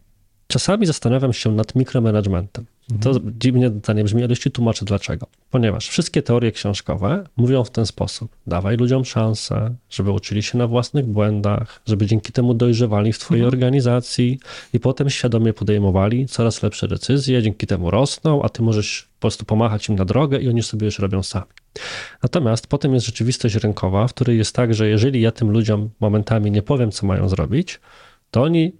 [0.52, 2.64] czasami zastanawiam się nad mikromanagementem.
[3.02, 3.34] To Mhm.
[3.40, 5.26] dziwnie zdanie brzmi, ale już ci tłumaczę dlaczego.
[5.50, 8.36] Ponieważ wszystkie teorie książkowe mówią w ten sposób.
[8.46, 13.44] Dawaj ludziom szansę, żeby uczyli się na własnych błędach, żeby dzięki temu dojrzewali w twojej
[13.44, 13.54] Mhm.
[13.54, 14.38] organizacji
[14.72, 19.44] i potem świadomie podejmowali coraz lepsze decyzje, dzięki temu rosną, a ty możesz po prostu
[19.44, 21.46] pomachać im na drogę i oni sobie już robią sami.
[22.22, 26.50] Natomiast potem jest rzeczywistość rynkowa, w której jest tak, że jeżeli ja tym ludziom momentami
[26.50, 27.80] nie powiem, co mają zrobić,
[28.30, 28.72] to oni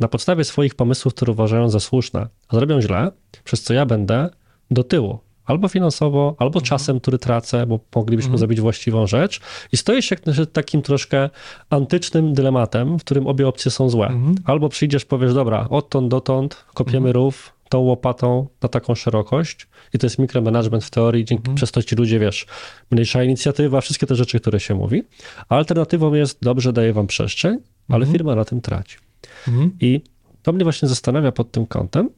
[0.00, 3.10] na podstawie swoich pomysłów, które uważają za słuszne, zrobią źle,
[3.44, 4.30] przez co ja będę
[4.70, 5.18] do tyłu.
[5.44, 9.40] Albo finansowo, albo czasem, który tracę, bo moglibyśmy zrobić właściwą rzecz.
[9.72, 10.16] I stoję się
[10.52, 11.30] takim troszkę
[11.70, 14.10] antycznym dylematem, w którym obie opcje są złe.
[14.44, 20.06] Albo przyjdziesz, powiesz, dobra, odtąd dotąd kopiemy rów tą łopatą na taką szerokość i to
[20.06, 22.46] jest mikromanagement w teorii, dzięki przez to ci ludzie, wiesz,
[22.90, 25.02] mniejsza inicjatywa, wszystkie te rzeczy, które się mówi.
[25.48, 29.03] A alternatywą jest, dobrze, daję wam przestrzeń, ale firma na tym traci.
[29.48, 29.70] Mhm.
[29.80, 30.00] I
[30.42, 32.10] to mnie właśnie zastanawia pod tym kątem,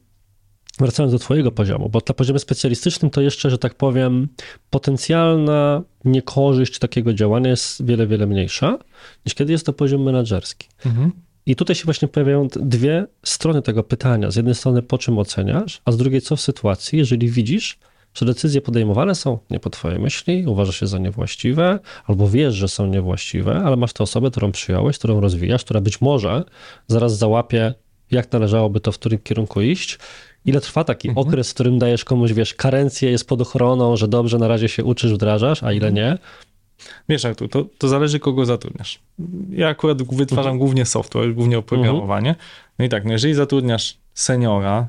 [0.79, 4.27] wracając do twojego poziomu, bo na poziomie specjalistycznym to jeszcze, że tak powiem,
[4.69, 8.79] potencjalna niekorzyść takiego działania jest wiele, wiele mniejsza,
[9.25, 10.67] niż kiedy jest to poziom menedżerski.
[10.85, 11.11] Mhm.
[11.45, 14.31] I tutaj się właśnie pojawiają dwie strony tego pytania.
[14.31, 17.79] Z jednej strony, po czym oceniasz, a z drugiej, co w sytuacji, jeżeli widzisz,
[18.17, 22.67] że decyzje podejmowane są nie po twojej myśli, uważasz je za niewłaściwe, albo wiesz, że
[22.67, 26.43] są niewłaściwe, ale masz tę osobę, którą przyjąłeś, którą rozwijasz, która być może
[26.87, 27.73] zaraz załapie,
[28.11, 29.99] jak należałoby to w którym kierunku iść.
[30.45, 34.37] Ile trwa taki okres, w którym dajesz komuś, wiesz, karencję, jest pod ochroną, że dobrze,
[34.37, 36.17] na razie się uczysz, wdrażasz, a ile nie?
[37.09, 38.99] Wiesz, Artur, to, to zależy, kogo zatrudniasz.
[39.49, 42.35] Ja akurat wytwarzam głównie software, głównie oprogramowanie.
[42.79, 44.87] No i tak, no jeżeli zatrudniasz seniora,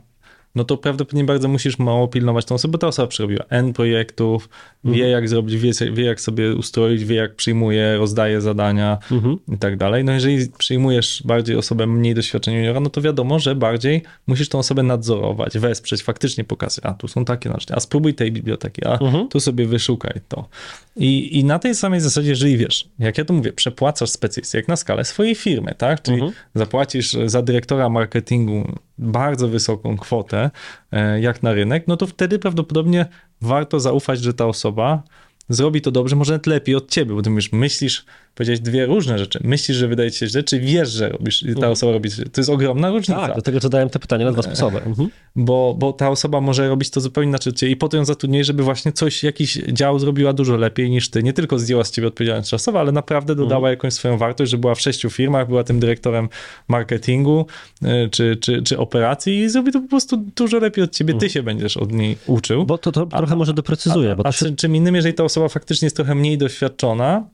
[0.58, 4.48] no to prawdopodobnie bardzo musisz mało pilnować tą osobę, bo ta osoba przerobiła N projektów,
[4.84, 9.36] wie jak zrobić, wie, wie jak sobie ustroić, wie jak przyjmuje, rozdaje zadania Mhm.
[9.54, 10.04] i tak dalej.
[10.04, 14.58] No jeżeli przyjmujesz bardziej osobę mniej doświadczoną juniora, no to wiadomo, że bardziej musisz tą
[14.58, 18.98] osobę nadzorować, wesprzeć, faktycznie pokazać, a tu są takie narzędzia, a spróbuj tej biblioteki, a
[18.98, 19.28] Mhm.
[19.28, 20.48] tu sobie wyszukaj to.
[20.96, 24.68] I, I na tej samej zasadzie, jeżeli wiesz, jak ja to mówię, przepłacasz specjalistę, jak
[24.68, 26.02] na skalę swojej firmy, tak?
[26.02, 26.32] Czyli Mhm.
[26.54, 30.50] zapłacisz za dyrektora marketingu bardzo wysoką kwotę,
[30.92, 33.06] e, jak na rynek, no to wtedy prawdopodobnie
[33.40, 35.02] warto zaufać, że ta osoba
[35.48, 39.18] zrobi to dobrze, może nawet lepiej od ciebie, bo ty już myślisz, powiedziałeś dwie różne
[39.18, 39.38] rzeczy.
[39.44, 42.10] Myślisz, że wydaje ci się źle, czy wiesz, że robisz, ta osoba robi.
[42.10, 44.82] To jest ogromna różnica Tak, dlatego zadałem te pytania na dwa sposoby.
[44.82, 45.08] Mhm.
[45.36, 48.04] bo, bo ta osoba może robić to zupełnie inaczej od ciebie i po to ją
[48.04, 51.22] zatrudniej, żeby właśnie coś, jakiś dział zrobiła dużo lepiej niż ty.
[51.22, 54.74] Nie tylko zdjęła z ciebie odpowiedzialność czasową, ale naprawdę dodała jakąś swoją wartość, że była
[54.74, 56.28] w sześciu firmach, była tym dyrektorem
[56.68, 57.46] marketingu
[57.82, 61.14] y, czy, czy, czy operacji i zrobi to po prostu dużo lepiej od ciebie.
[61.14, 62.66] Ty się będziesz od niej uczył.
[62.66, 65.37] Bo to, to trochę może doprecyzuję, bo A to się czym innym, jeżeli ta osoba
[65.48, 67.28] faktycznie jest trochę mniej doświadczona,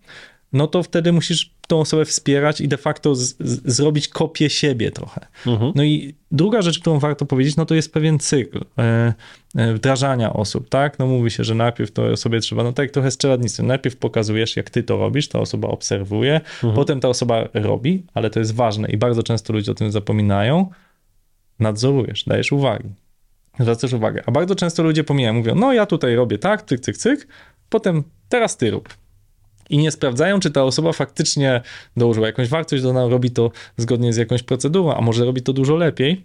[0.53, 4.91] no to wtedy musisz tą osobę wspierać i de facto z, z, zrobić kopię siebie
[4.91, 5.27] trochę.
[5.47, 5.73] Mhm.
[5.75, 9.15] No i druga rzecz, którą warto powiedzieć, no to jest pewien cykl e,
[9.57, 10.99] e, wdrażania osób, tak?
[10.99, 14.57] No mówi się, że najpierw to osobie trzeba, no tak trochę z czeladnictwem, najpierw pokazujesz,
[14.57, 16.41] jak ty to robisz, ta osoba obserwuje,
[16.75, 20.71] potem ta osoba robi, ale to jest ważne i bardzo często ludzie o tym zapominają,
[21.59, 22.89] nadzorujesz, dajesz uwagi.
[23.61, 24.23] Zwracasz uwagę.
[24.27, 27.29] A bardzo często ludzie pomijają, mówią, no ja tutaj robię tak, cyk, cyk, cyk,
[27.69, 28.89] potem teraz ty rób.
[29.71, 31.62] I nie sprawdzają, czy ta osoba faktycznie
[31.97, 35.77] dołożyła jakąś wartość, ona robi to zgodnie z jakąś procedurą, a może robi to dużo
[35.77, 36.25] lepiej.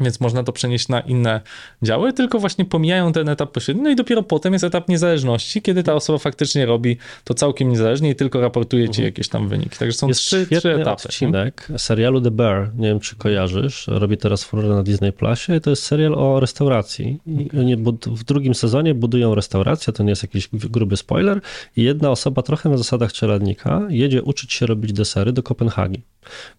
[0.00, 1.40] Więc można to przenieść na inne
[1.82, 3.82] działy, tylko właśnie pomijają ten etap pośredni.
[3.82, 8.10] No i dopiero potem jest etap niezależności, kiedy ta osoba faktycznie robi to całkiem niezależnie
[8.10, 9.78] i tylko raportuje ci jakieś tam wyniki.
[9.78, 10.90] Także są jest trzy, trzy etapy.
[10.90, 15.60] odcinek serialu The Bear, nie wiem czy kojarzysz, robi teraz furorę na Disney Plusie i
[15.60, 17.20] to jest serial o restauracji.
[17.26, 17.76] I
[18.06, 21.40] w drugim sezonie budują restaurację, to nie jest jakiś gruby spoiler
[21.76, 26.02] i jedna osoba trochę na zasadach czeladnika jedzie uczyć się robić desery do Kopenhagi.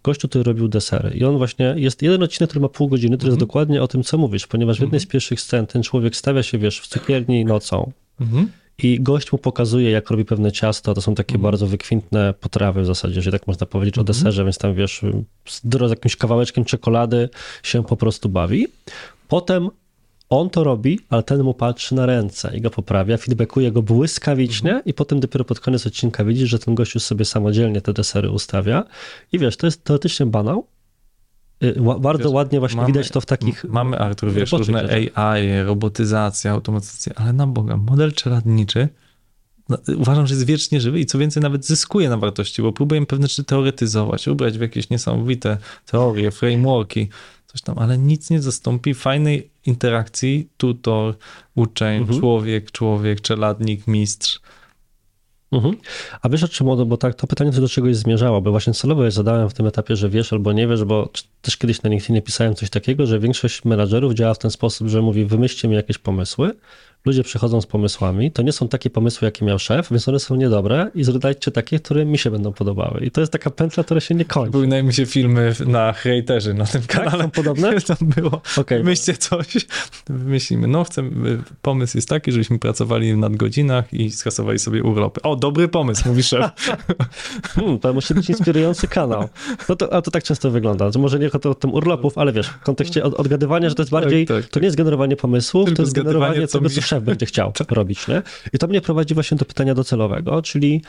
[0.03, 3.29] Gościu, który robił desery i on właśnie, jest jeden odcinek, który ma pół godziny, który
[3.29, 6.43] jest dokładnie o tym, co mówisz, ponieważ w jednej z pierwszych scen ten człowiek stawia
[6.43, 7.91] się, wiesz, w cukierni nocą,
[8.21, 8.51] Mhm.
[8.83, 10.93] i gość mu pokazuje, jak robi pewne ciasto.
[10.93, 11.41] To są takie Mhm.
[11.43, 15.01] bardzo wykwintne potrawy w zasadzie, że tak można powiedzieć o deserze, więc tam wiesz,
[15.85, 17.29] z jakimś kawałeczkiem czekolady
[17.63, 18.67] się po prostu bawi.
[19.27, 19.69] Potem
[20.29, 24.69] on to robi, ale ten mu patrzy na ręce i go poprawia, feedbackuje go błyskawicznie
[24.69, 24.85] Mhm.
[24.85, 28.83] i potem dopiero pod koniec odcinka widzisz, że ten gościu sobie samodzielnie te desery ustawia.
[29.31, 30.67] I wiesz, to jest teoretycznie banał.
[31.63, 33.63] Y, Bardzo Wiesz, ładnie właśnie mamy- widać to w takich...
[33.63, 35.17] Mamy, Artur, wiesz, różne rzeczach.
[35.17, 38.89] AI, robotyzacja, automatyzacja, ale na Boga, model czeladniczy
[39.69, 43.07] no, uważam, że jest wiecznie żywy i co więcej nawet zyskuje na wartości, bo próbujemy
[43.07, 47.09] pewne rzeczy teoretyzować, ubrać w jakieś niesamowite teorie, frameworki,
[47.47, 51.15] coś tam, ale nic nie zastąpi fajnej interakcji tutor,
[51.55, 52.19] uczeń, Mhm.
[52.19, 54.39] człowiek, człowiek, czeladnik, mistrz.
[55.51, 55.75] Mhm.
[56.21, 59.11] A wiesz o czym, bo tak, to pytanie do czegoś zmierzało, bo właśnie celowo je
[59.11, 61.09] zadałem w tym etapie, że wiesz albo nie wiesz, bo
[61.41, 65.01] też kiedyś na LinkedInie pisałem coś takiego, że większość menadżerów działa w ten sposób, że
[65.01, 66.51] mówi wymyślcie mi jakieś pomysły,
[67.07, 70.35] ludzie przychodzą z pomysłami, to nie są takie pomysły, jakie miał szef, więc one są
[70.35, 73.05] niedobre i zrodajcie takie, które mi się będą podobały.
[73.05, 74.51] I to jest taka pętla, która się nie kończy.
[74.51, 77.11] Były mi się filmy na haterzy na tym kanale.
[77.11, 77.81] Tak, są podobne?
[77.81, 78.41] Tam było.
[78.57, 78.83] Okay.
[78.83, 79.47] Myślcie coś,
[80.09, 80.67] wymyślimy.
[80.67, 85.21] No, chcemy, pomysł jest taki, żebyśmy pracowali w nadgodzinach i skasowali sobie urlopy.
[85.21, 86.51] O, dobry pomysł, mówi szef.
[87.55, 89.29] hmm, to musi być inspirujący kanał.
[89.69, 90.91] No to, a to tak często wygląda.
[90.91, 94.25] To może nie o tym urlopów, ale wiesz, w kontekście odgadywania, że to jest bardziej,
[94.25, 97.25] tak, tak, to nie jest generowanie pomysłów, Tylko to jest generowanie tego, co szef będzie
[97.25, 98.07] chciał robić.
[98.07, 98.21] Nie?
[98.53, 100.81] I to mnie prowadzi właśnie do pytania docelowego, czyli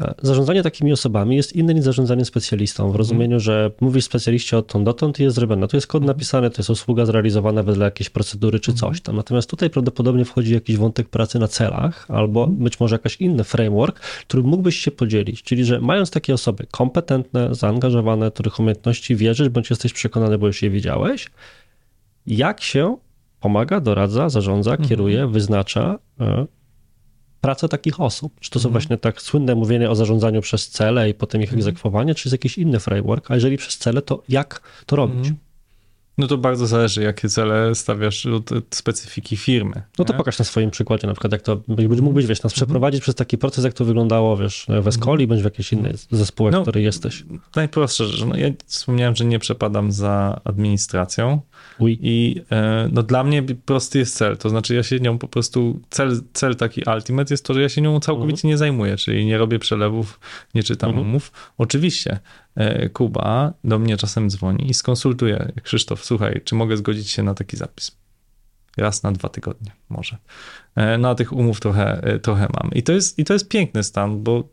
[0.00, 4.84] e, Zarządzanie takimi osobami jest inne niż zarządzanie specjalistą, w rozumieniu, że mówisz specjaliście odtąd
[4.84, 5.68] dotąd i jest zrobione.
[5.68, 9.16] Tu jest kod napisany, to jest usługa zrealizowana wedle jakiejś procedury czy coś tam.
[9.16, 14.00] Natomiast tutaj prawdopodobnie wchodzi jakiś wątek pracy na celach albo być może jakiś inny framework,
[14.00, 15.42] którym mógłbyś się podzielić.
[15.42, 20.62] Czyli, że mając takie osoby kompetentne, zaangażowane, których umiejętności wierzysz, bądź jesteś przekonany, bo już
[20.62, 21.30] je widziałeś,
[22.26, 22.96] jak się
[23.40, 24.88] pomaga, doradza, zarządza, mhm.
[24.88, 26.46] kieruje, wyznacza e,
[27.40, 28.40] pracę takich osób.
[28.40, 28.72] Czy to są mhm.
[28.72, 31.58] właśnie tak słynne mówienie o zarządzaniu przez cele i potem ich mhm.
[31.58, 35.18] egzekwowanie, czy jest jakiś inny framework, a jeżeli przez cele, to jak to robić?
[35.18, 35.36] Mhm.
[36.18, 39.82] No to bardzo zależy, jakie cele stawiasz od specyfiki firmy.
[39.98, 40.16] No to nie?
[40.16, 41.60] pokaż na swoim przykładzie na przykład, jak to
[42.02, 45.44] mógłbyś, wiesz, nas przeprowadzić przez taki proces, jak to wyglądało, wiesz, w Escoli bądź w
[45.44, 47.24] jakiejś innej zespół, no, który jesteś.
[47.56, 51.40] Najprostsze, że no ja wspomniałem, że nie przepadam za administracją
[51.80, 55.80] i e, no dla mnie prosty jest cel, to znaczy ja się nią po prostu,
[55.90, 58.50] cel, cel taki ultimate jest to, że ja się nią całkowicie mhm.
[58.50, 60.20] nie zajmuję, czyli nie robię przelewów,
[60.54, 61.08] nie czytam mhm.
[61.08, 61.32] umów.
[61.58, 62.18] Oczywiście
[62.92, 65.52] Kuba do mnie czasem dzwoni i skonsultuje.
[65.62, 67.98] Krzysztof, słuchaj, czy mogę zgodzić się na taki zapis?
[68.76, 70.16] Raz na dwa tygodnie może.
[70.76, 72.72] E, no a tych umów trochę, e, trochę mam.
[72.74, 74.48] I to, jest, I to jest piękny stan, bo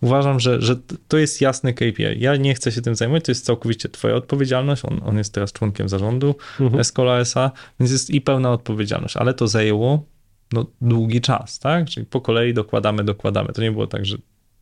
[0.00, 0.76] uważam, że, że
[1.08, 2.20] to jest jasny KPI.
[2.20, 4.84] Ja nie chcę się tym zajmować, to jest całkowicie twoja odpowiedzialność.
[4.84, 6.80] On, on jest teraz członkiem zarządu mhm.
[6.80, 7.50] Escola SA,
[7.80, 10.06] więc jest i pełna odpowiedzialność, ale to zajęło
[10.52, 11.88] no, długi czas, tak?
[11.88, 13.52] Czyli po kolei dokładamy, dokładamy.
[13.52, 14.16] To nie było tak, że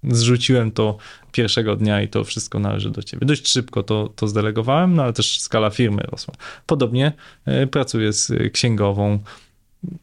[0.04, 0.96] zrzuciłem to
[1.32, 3.26] pierwszego dnia i to wszystko należy do ciebie.
[3.26, 6.34] Dość szybko to, to zdelegowałem, no ale też skala firmy rosła.
[6.66, 7.12] Podobnie
[7.44, 9.18] e, pracuję z księgową.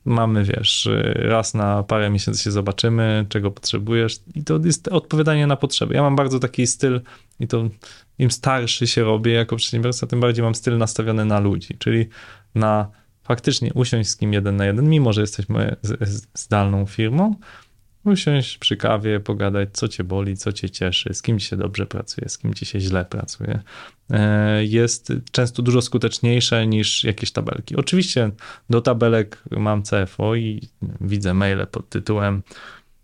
[0.05, 5.47] Mamy, wiesz, e, raz na parę miesięcy się zobaczymy, czego potrzebujesz i to jest odpowiadanie
[5.47, 5.95] na potrzeby.
[5.95, 7.01] Ja mam bardzo taki styl
[7.39, 7.69] i to
[8.19, 12.07] im starszy się robię jako przedsiębiorca, tym bardziej mam styl nastawiony na ludzi, czyli
[12.55, 12.91] na
[13.23, 15.75] faktycznie usiąść z kim jeden na jeden, mimo że jesteśmy
[16.33, 17.35] zdalną firmą,
[18.03, 21.85] usiąść przy kawie, pogadać, co cię boli, co cię cieszy, z kim ci się dobrze
[21.85, 23.59] pracuje, z kim ci się źle pracuje,
[24.09, 27.75] e, jest często dużo skuteczniejsze niż jakieś tabelki.
[27.75, 28.31] Oczywiście
[28.69, 30.69] do tabelek mam CFO i
[31.01, 32.41] widzę maile pod tytułem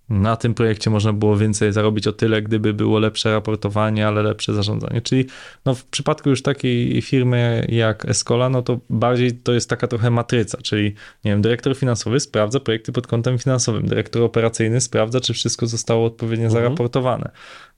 [0.10, 4.54] na tym projekcie można było więcej zarobić o tyle, gdyby było lepsze raportowanie, ale lepsze
[4.54, 5.02] zarządzanie.
[5.02, 5.26] Czyli
[5.66, 10.10] no, w przypadku już takiej firmy jak Escola, no to bardziej to jest taka trochę
[10.10, 10.84] matryca, czyli
[11.26, 16.06] nie wiem, dyrektor finansowy sprawdza projekty pod kątem finansowym, dyrektor operacyjny sprawdza, czy wszystko zostało
[16.06, 16.64] odpowiednio mhm.
[16.64, 17.32] zaraportowane.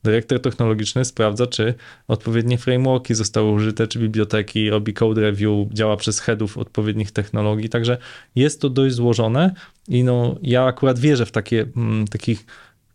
[0.04, 1.74] Dyrektor technologiczny sprawdza, czy
[2.08, 7.98] odpowiednie frameworki zostały użyte, czy biblioteki, robi code review, działa przez headów odpowiednich technologii, także
[8.36, 9.54] jest to dość złożone
[9.88, 12.45] i no, ja akurat wierzę w takie, mm, takich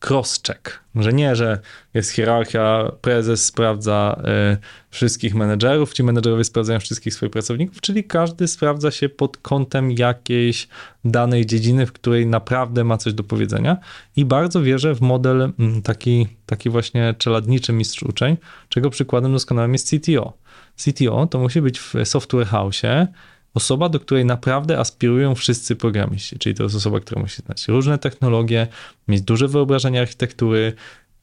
[0.09, 1.59] cross-check, że nie, że
[1.95, 4.23] jest hierarchia, prezes sprawdza
[4.55, 4.57] y,
[4.91, 10.69] wszystkich menedżerów, ci menedżerowie sprawdzają wszystkich swoich pracowników, czyli każdy sprawdza się pod kątem jakiejś
[11.05, 13.77] danej dziedziny, w której naprawdę ma coś do powiedzenia
[14.17, 18.37] i bardzo wierzę w model y, taki, taki właśnie czeladniczy mistrz uczeń,
[18.69, 20.33] czego przykładem doskonałym jest CTO.
[20.77, 23.07] CTO to musi być w software house'ie
[23.55, 27.99] osoba, do której naprawdę aspirują wszyscy programiści, czyli to jest osoba, która musi znać różne
[27.99, 28.67] technologie,
[29.09, 30.73] mieć duże wyobrażenie architektury,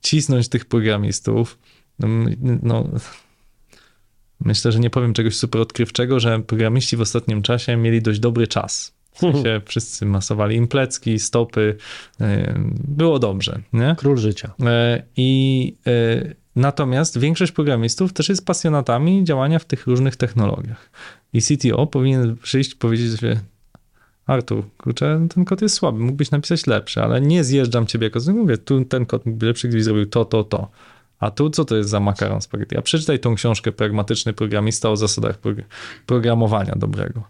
[0.01, 1.59] cisnąć tych programistów.
[1.99, 2.07] No,
[2.63, 2.89] no,
[4.39, 8.47] myślę, że nie powiem czegoś super odkrywczego, że programiści w ostatnim czasie mieli dość dobry
[8.47, 8.99] czas.
[9.11, 11.77] W sensie wszyscy masowali im plecki, stopy,
[12.21, 12.53] e,
[12.88, 13.59] było dobrze.
[13.73, 13.95] Nie?
[13.97, 14.53] Król życia.
[14.65, 20.89] E, I e, natomiast większość programistów też jest pasjonatami działania w tych różnych technologiach.
[21.34, 23.39] I CTO powinien przyjść powiedzieć, że
[24.25, 28.57] Artur, kurczę, ten kod jest słaby, mógłbyś napisać lepszy, ale nie zjeżdżam ciebie jako mówię,
[28.57, 30.69] tu ten kod mógłby lepszy, gdybyś zrobił to, to, to.
[31.19, 32.77] A tu co to jest za makaron spaghetti?
[32.77, 35.39] A przeczytaj tą książkę Pragmatyczny Programista o zasadach
[36.05, 37.23] programowania dobrego.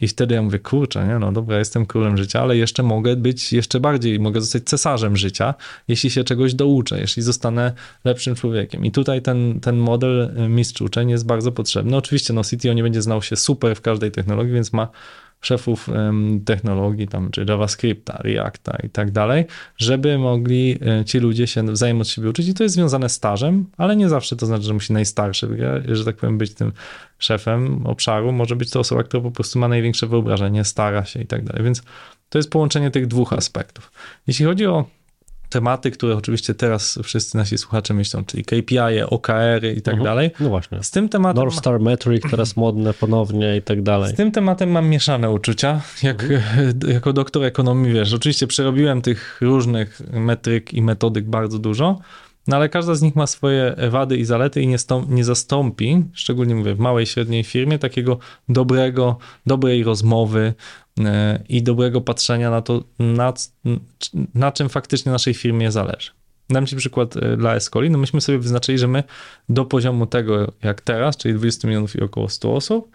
[0.00, 3.52] I wtedy ja mówię, kurczę, nie, no dobra, jestem królem życia, ale jeszcze mogę być
[3.52, 5.54] jeszcze bardziej, mogę zostać cesarzem życia,
[5.88, 7.72] jeśli się czegoś douczę, jeśli zostanę
[8.04, 8.84] lepszym człowiekiem.
[8.84, 11.96] I tutaj ten, ten model mistrz uczeń jest bardzo potrzebny.
[11.96, 14.88] Oczywiście, no CTO nie będzie znał się super w każdej technologii, więc ma
[15.40, 15.88] szefów
[16.44, 19.44] technologii, tam, czy JavaScripta, Reacta i tak dalej,
[19.76, 22.48] żeby mogli e, ci ludzie się wzajemnie od siebie uczyć.
[22.48, 25.48] I to jest związane z stażem, ale nie zawsze to znaczy, że musi najstarszy,
[25.88, 26.72] że tak powiem, być tym
[27.18, 31.26] szefem obszaru, może być to osoba, która po prostu ma największe wyobrażenie, stara się i
[31.26, 31.82] tak dalej, więc
[32.28, 33.92] to jest połączenie tych dwóch aspektów.
[34.26, 34.84] Jeśli chodzi o
[35.48, 40.04] tematy, które oczywiście teraz wszyscy nasi słuchacze myślą, czyli KPI, OKR i tak mhm.
[40.04, 40.30] dalej.
[40.40, 40.82] No właśnie.
[40.82, 41.44] Z tym tematem.
[41.44, 44.12] North Star Metric teraz modne ponownie i tak dalej.
[44.12, 45.80] Z tym tematem mam mieszane uczucia.
[46.02, 46.78] Jak, mhm.
[46.94, 51.98] Jako doktor ekonomii, wiesz, oczywiście przerobiłem tych różnych metryk i metodyk bardzo dużo.
[52.46, 54.76] No ale każda z nich ma swoje wady i zalety i nie,
[55.08, 58.18] nie zastąpi, szczególnie mówię w małej, średniej firmie, takiego
[58.48, 60.54] dobrego, dobrej rozmowy,
[61.48, 63.32] i dobrego patrzenia na to, na,
[64.34, 66.10] na czym faktycznie naszej firmie zależy.
[66.50, 67.90] Dam Ci przykład e, dla Escoli.
[67.90, 69.04] No myśmy sobie wyznaczyli, że my
[69.48, 72.90] do poziomu tego jak teraz, czyli 20 milionów i około 100 osób,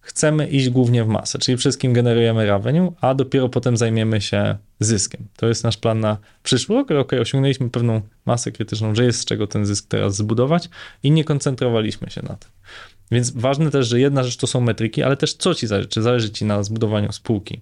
[0.00, 5.28] chcemy iść głównie w masę, czyli wszystkim generujemy revenue, a dopiero potem zajmiemy się zyskiem.
[5.36, 6.90] To jest nasz plan na przyszły rok.
[6.90, 10.68] Ok, osiągnęliśmy pewną masę krytyczną, że jest z czego ten zysk teraz zbudować
[11.02, 12.50] i nie koncentrowaliśmy się na tym.
[13.10, 15.88] Więc ważne też, że jedna rzecz to są metryki, ale też co ci zależy?
[15.88, 17.60] Czy zależy ci na zbudowaniu spółki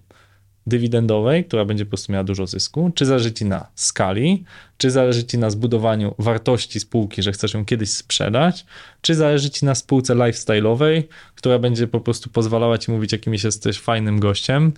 [0.67, 4.43] dywidendowej, która będzie po prostu miała dużo zysku, czy zależy ci na skali,
[4.77, 8.65] czy zależy ci na zbudowaniu wartości spółki, że chcesz ją kiedyś sprzedać,
[9.01, 11.03] czy zależy ci na spółce lifestyle'owej,
[11.35, 14.73] która będzie po prostu pozwalała ci mówić, jakimś jesteś fajnym gościem,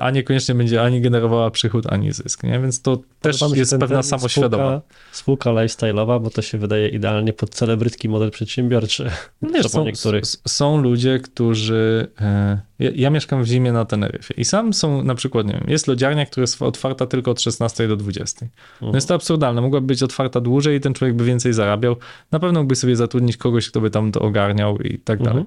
[0.00, 2.60] a niekoniecznie będzie ani generowała przychód, ani zysk, nie?
[2.60, 4.80] Więc to też jest pewna samoświadoma.
[5.12, 9.10] Spółka, spółka lifestyle'owa, bo to się wydaje idealnie pod celebrytki model przedsiębiorczy.
[9.42, 10.24] Nie, są, niektórych.
[10.48, 12.08] są ludzie, którzy...
[12.20, 15.64] E, ja, ja, mieszkam w zimie na Teneryfie i sam są na przykład, nie wiem,
[15.68, 18.46] jest lodziarnia, która jest otwarta tylko od 16 do 20.
[18.80, 19.60] No jest to absurdalne.
[19.60, 21.96] Mogłaby być otwarta dłużej i ten człowiek by więcej zarabiał.
[22.32, 25.44] Na pewno mógłby sobie zatrudnić kogoś, kto by tam to ogarniał i tak dalej.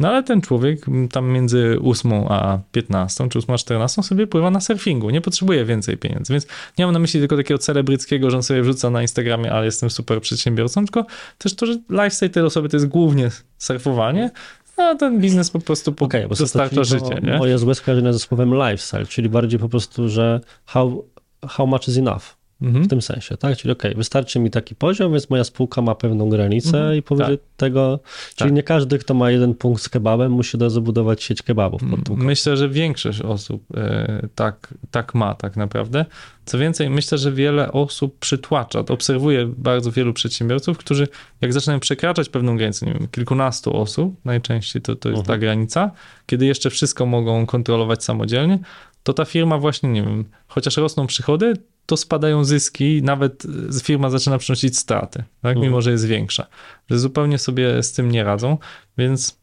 [0.00, 4.50] No ale ten człowiek tam między 8 a 15 czy 8 a 14 sobie pływa
[4.50, 6.46] na surfingu, nie potrzebuje więcej pieniędzy, więc
[6.78, 9.90] nie mam na myśli tylko takiego celebryckiego, że on sobie wrzuca na Instagramie, ale jestem
[9.90, 11.06] super przedsiębiorcą, tylko
[11.38, 14.30] też to, że lifestyle tej osoby to jest głównie surfowanie,
[14.76, 17.20] a ten biznes po prostu okay, dostarcza życie.
[17.38, 21.04] Moje złe skojarzenie ze słowem lifestyle, czyli bardziej po prostu, że how,
[21.48, 22.35] how much is enough.
[22.62, 22.84] Mhm.
[22.84, 23.56] W tym sensie, tak?
[23.56, 26.96] Czyli okej, okay, wystarczy mi taki poziom, więc moja spółka ma pewną granicę mhm.
[26.96, 27.46] i powyżej tak.
[27.56, 28.00] tego,
[28.34, 28.52] czyli tak.
[28.52, 31.82] nie każdy, kto ma jeden punkt z kebabem, musi do zabudować sieć kebabów.
[32.16, 36.04] Myślę, że większość osób e, tak, tak ma tak naprawdę.
[36.44, 38.78] Co więcej, myślę, że wiele osób przytłacza.
[38.78, 41.08] Obserwuję bardzo wielu przedsiębiorców, którzy
[41.40, 45.38] jak zaczynają przekraczać pewną granicę, nie wiem, kilkunastu osób, najczęściej to, to jest mhm.
[45.38, 45.90] ta granica,
[46.26, 48.58] kiedy jeszcze wszystko mogą kontrolować samodzielnie,
[49.02, 51.54] to ta firma właśnie, nie wiem, chociaż rosną przychody,
[51.86, 53.46] to spadają zyski, nawet
[53.82, 55.56] firma zaczyna przynosić straty, tak?
[55.56, 55.60] Mhm.
[55.60, 56.46] mimo że jest większa.
[56.90, 58.58] Że zupełnie sobie z tym nie radzą,
[58.98, 59.40] więc.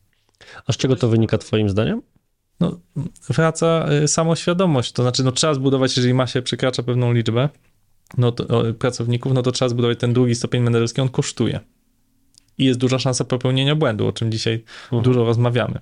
[0.68, 2.02] A z czego to wynika Twoim zdaniem?
[2.60, 2.80] No,
[3.30, 4.92] wraca y, samoświadomość.
[4.92, 7.50] To znaczy, no, trzeba zbudować, jeżeli ma się przekracza pewną liczbę
[8.18, 11.60] no to, pracowników, no to trzeba zbudować ten drugi stopień menedżerski, on kosztuje.
[12.58, 15.04] I jest duża szansa popełnienia błędu, o czym dzisiaj mhm.
[15.04, 15.80] dużo rozmawiamy.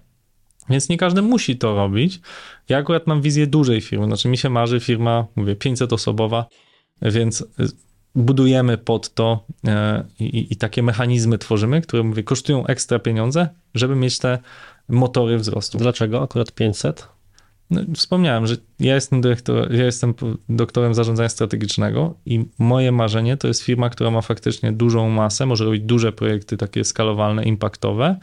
[0.72, 2.20] Więc nie każdy musi to robić.
[2.70, 6.44] Ja akurat mam wizję dużej firmy, znaczy mi się marzy firma, mówię, 500-osobowa,
[7.02, 7.46] więc
[8.16, 13.96] budujemy pod to e, i, i, takie mechanizmy tworzymy, które, mówię, kosztują ekstra pieniądze, żeby
[13.96, 14.40] mieć te
[14.90, 15.78] motory wzrostu.
[15.78, 17.08] Dlaczego akurat 500?
[17.70, 20.14] No, wspomniałem, że ja jestem, dyrektor, ja jestem
[20.50, 25.66] doktorem zarządzania strategicznego i moje marzenie to jest firma, która ma faktycznie dużą masę, może
[25.66, 28.20] robić duże projekty takie skalowalne, impaktowe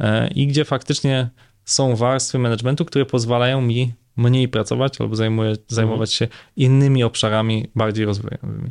[0.00, 1.30] e, i gdzie faktycznie
[1.64, 8.04] są warstwy managementu, które pozwalają mi mniej pracować albo zajmuje, zajmować się innymi obszarami bardziej
[8.04, 8.70] rozwojowymi.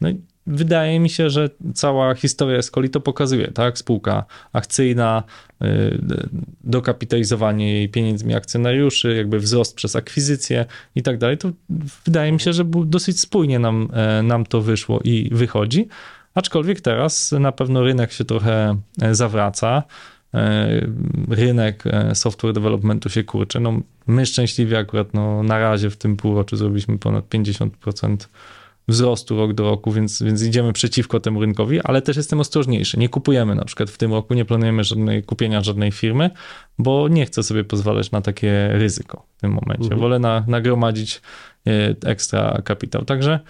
[0.00, 3.78] No i wydaje mi się, że cała historia Escoli to pokazuje, tak?
[3.78, 5.22] Spółka akcyjna,
[5.62, 5.98] y,
[6.64, 10.64] dokapitalizowanie jej pieniędzmi akcjonariuszy, jakby wzrost przez akwizycję
[10.94, 11.50] i tak dalej, to
[12.04, 15.88] wydaje mi się, że dosyć spójnie nam, e, nam to wyszło i wychodzi.
[16.34, 19.82] Aczkolwiek teraz na pewno rynek się trochę e, zawraca.
[20.34, 20.68] E,
[21.28, 23.60] rynek e, software developmentu się kurczy.
[23.60, 28.16] No, my szczęśliwie akurat no, na razie w tym półroczu zrobiliśmy ponad 50%
[28.88, 32.98] wzrostu rok do roku, więc, więc idziemy przeciwko temu rynkowi, ale też jestem ostrożniejszy.
[32.98, 36.30] Nie kupujemy na przykład w tym roku, nie planujemy żadnej, kupienia żadnej firmy,
[36.78, 39.84] bo nie chcę sobie pozwalać na takie ryzyko w tym momencie.
[39.84, 40.00] Mhm.
[40.00, 41.20] Wolę na, nagromadzić
[41.66, 43.04] e, ekstra kapitał.
[43.04, 43.40] Także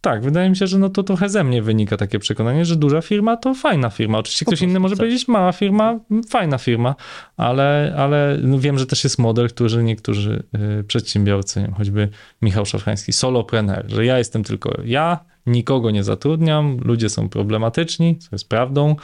[0.00, 3.00] tak, wydaje mi się, że no to trochę ze mnie wynika takie przekonanie, że duża
[3.00, 4.18] firma to fajna firma.
[4.18, 4.98] Oczywiście ktoś inny może tak.
[4.98, 5.98] powiedzieć mała firma,
[6.28, 6.94] fajna firma,
[7.36, 10.42] ale, ale no wiem, że też jest model, który niektórzy
[10.80, 12.08] y, przedsiębiorcy, choćby
[12.42, 18.28] Michał Szafrański, solopreneur, że ja jestem tylko ja, nikogo nie zatrudniam, ludzie są problematyczni, co
[18.32, 18.96] jest prawdą,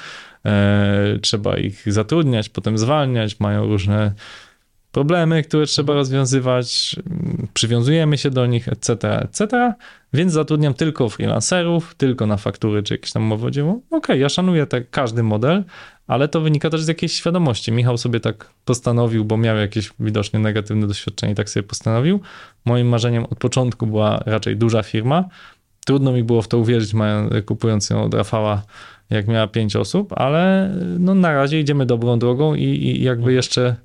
[0.45, 4.13] e, trzeba ich zatrudniać, potem zwalniać, mają różne
[4.97, 6.97] problemy, które trzeba rozwiązywać,
[7.55, 9.75] przywiązujemy się do nich, etc., etc.,
[10.13, 13.71] więc zatrudniam tylko freelancerów, tylko na faktury czy jakieś tam umowy o dzieło.
[13.73, 15.65] Okej, okay, ja szanuję te, każdy model,
[16.07, 17.73] ale to wynika też z jakiejś świadomości.
[17.73, 22.21] Michał sobie tak postanowił, bo miał jakieś widocznie negatywne doświadczenie i tak sobie postanowił.
[22.65, 25.25] Moim marzeniem od początku była raczej duża firma.
[25.87, 26.93] Trudno mi było w to uwierzyć,
[27.47, 28.63] kupując ją od Rafała,
[29.11, 33.77] jak miała pięć osób, ale no na razie idziemy dobrą drogą i, i jakby jeszcze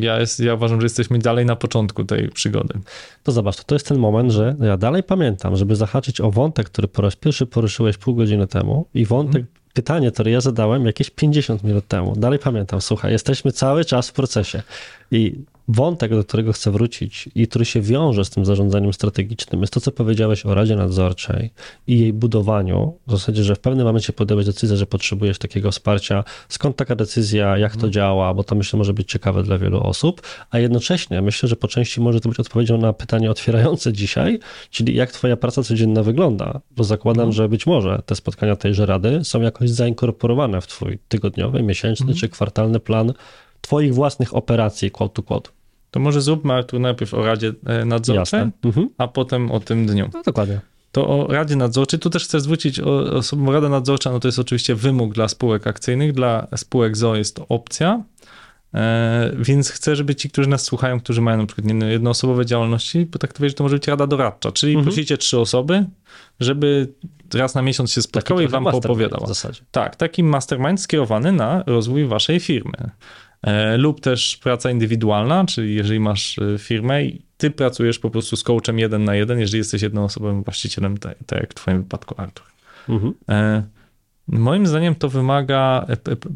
[0.00, 2.74] ja, jest, ja uważam, że jesteśmy dalej na początku tej przygody.
[3.22, 6.88] To zobacz, to jest ten moment, że ja dalej pamiętam, żeby zahaczyć o wątek, który
[6.88, 9.52] po raz pierwszy poruszyłeś pół godziny temu i wątek, hmm.
[9.72, 12.16] pytanie, które ja zadałem jakieś 50 minut temu.
[12.16, 14.62] Dalej pamiętam, słuchaj, jesteśmy cały czas w procesie
[15.10, 15.34] i
[15.68, 19.80] wątek, do którego chcę wrócić i który się wiąże z tym zarządzaniem strategicznym, jest to,
[19.80, 21.50] co powiedziałeś o Radzie Nadzorczej
[21.86, 22.98] i jej budowaniu.
[23.06, 26.24] W zasadzie, że w pewnym momencie podjąłeś decyzję, że potrzebujesz takiego wsparcia.
[26.48, 27.92] Skąd taka decyzja, jak to mhm.
[27.92, 31.68] działa, bo to myślę może być ciekawe dla wielu osób, a jednocześnie myślę, że po
[31.68, 34.38] części może to być odpowiedzią na pytanie otwierające dzisiaj,
[34.70, 37.32] czyli jak twoja praca codzienna wygląda, bo zakładam, mhm.
[37.32, 42.18] że być może te spotkania tejże Rady są jakoś zainkorporowane w twój tygodniowy, miesięczny mhm.
[42.18, 43.12] czy kwartalny plan
[43.62, 45.50] twoich własnych operacji quote to quote.
[45.90, 48.88] To może zróbmy Artur najpierw o Radzie e, Nadzorczej, mhm.
[48.98, 50.10] a potem o tym dniu.
[50.14, 50.60] No dokładnie.
[50.92, 54.74] To o Radzie Nadzorczej, tu też chcę zwrócić osobą, Rada Nadzorcza, no to jest oczywiście
[54.74, 58.02] wymóg dla spółek akcyjnych, dla spółek ZO jest to opcja,
[58.74, 63.50] e, więc chcę, żeby ci, którzy nas słuchają, którzy mają na przykład jednoosobowe działalności, potraktować,
[63.50, 64.84] że to może być rada doradcza, czyli mhm.
[64.84, 65.84] prosicie trzy osoby,
[66.40, 66.88] żeby
[67.34, 69.24] raz na miesiąc się spotkały i wam poopowiadała.
[69.24, 69.60] W zasadzie.
[69.70, 72.90] Tak, taki mastermind skierowany na rozwój waszej firmy.
[73.42, 78.36] E, lub też praca indywidualna, czyli jeżeli masz e, firmę i ty pracujesz po prostu
[78.36, 82.14] z coachem jeden na jeden, jeżeli jesteś jednoosobowym właścicielem, tak, tak jak w twoim wypadku
[82.18, 82.46] Artur.
[82.88, 83.14] Mhm.
[83.28, 83.62] E,
[84.28, 85.86] moim zdaniem to wymaga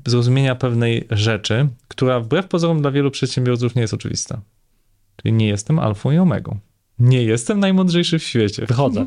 [0.06, 4.40] zrozumienia pewnej rzeczy, która wbrew pozorom dla wielu przedsiębiorców nie jest oczywista.
[5.16, 6.58] Czyli nie jestem alfą i omegą.
[6.98, 8.66] Nie jestem najmądrzejszy w świecie.
[8.66, 9.06] Wychodzę.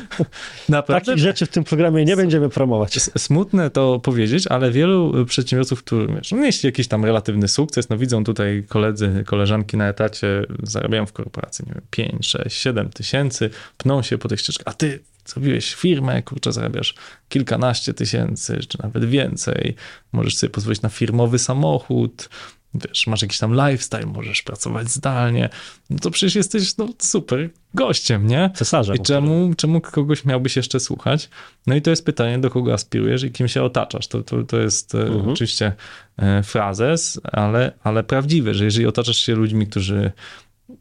[0.68, 1.06] Naprawdę.
[1.06, 3.00] Takich rzeczy w tym programie nie będziemy promować.
[3.00, 8.24] Smutne to powiedzieć, ale wielu przedsiębiorców, którzy no, jeśli jakiś tam relatywny sukces, no widzą
[8.24, 14.02] tutaj koledzy, koleżanki na etacie, zarabiają w korporacji, nie wiem, 5, 6, 7 tysięcy, pną
[14.02, 16.94] się po tej ścieżce, a ty zrobiłeś firmę, kurczę, zarabiasz
[17.28, 19.74] kilkanaście tysięcy, czy nawet więcej,
[20.12, 22.28] możesz sobie pozwolić na firmowy samochód,
[22.74, 25.48] wiesz, masz jakiś tam lifestyle, możesz pracować zdalnie,
[25.90, 28.50] no to przecież jesteś no, super gościem, nie?
[28.54, 28.96] Cesarzem.
[28.96, 31.28] I czemu, czemu kogoś miałbyś jeszcze słuchać?
[31.66, 34.06] No i to jest pytanie, do kogo aspirujesz i kim się otaczasz.
[34.06, 35.28] To, to, to jest e, mhm.
[35.28, 35.72] oczywiście
[36.16, 40.12] e, frazes, ale, ale prawdziwe, że jeżeli otaczasz się ludźmi, którzy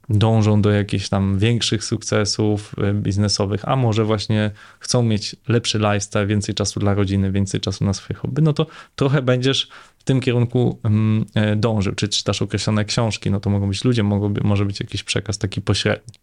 [0.09, 6.27] dążą do jakichś tam większych sukcesów e, biznesowych, a może właśnie chcą mieć lepszy lifestyle,
[6.27, 9.67] więcej czasu dla rodziny, więcej czasu na swoje hobby, no to trochę będziesz
[10.01, 11.95] w tym kierunku mm, e, dążył.
[11.95, 15.61] Czy czytasz określone książki, no to mogą być ludzie, mogą, może być jakiś przekaz taki
[15.61, 16.13] pośredni.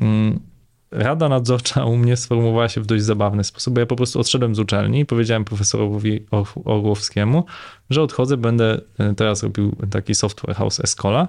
[0.00, 0.40] Mm,
[0.90, 4.54] Rada nadzorcza u mnie sformułowała się w dość zabawny sposób, bo ja po prostu odszedłem
[4.54, 6.26] z uczelni i powiedziałem profesorowi
[6.64, 7.44] Orłowskiemu,
[7.90, 11.28] że odchodzę, będę e, teraz robił taki software house Escola,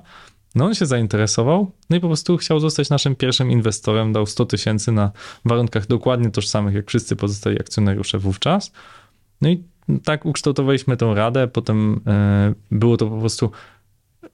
[0.55, 4.45] no on się zainteresował, no i po prostu chciał zostać naszym pierwszym inwestorem, dał 100
[4.45, 5.11] tysięcy na
[5.45, 8.71] warunkach dokładnie tożsamych jak wszyscy pozostali akcjonariusze wówczas.
[9.41, 9.63] No i
[10.03, 13.51] tak ukształtowaliśmy tę radę, potem e, było to po prostu,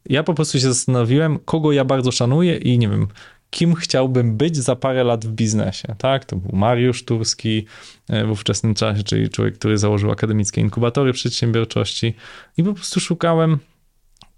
[0.10, 3.08] ja po prostu się zastanowiłem, kogo ja bardzo szanuję i nie wiem,
[3.50, 6.26] kim chciałbym być za parę lat w biznesie, tak?
[6.26, 7.66] To był Mariusz Turski
[8.10, 12.14] e, w ówczesnym czasie, czyli człowiek, który założył akademickie inkubatory przedsiębiorczości
[12.58, 13.60] i po prostu szukałem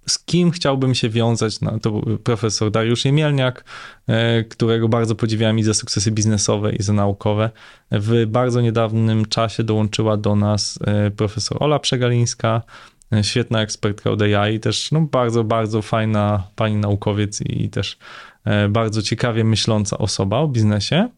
[0.10, 3.64] z kim chciałbym się wiązać, no, to był profesor Dariusz Jemielniak,
[4.08, 7.50] e, którego bardzo podziwiałem i za sukcesy biznesowe i za naukowe.
[7.92, 12.62] W bardzo niedawnym czasie dołączyła do nas e, profesor Ola Przegalińska,
[13.14, 17.98] e, świetna ekspertka od AI, też no, bardzo, bardzo fajna pani naukowiec i też
[18.70, 21.10] bardzo ciekawie myśląca osoba o biznesie.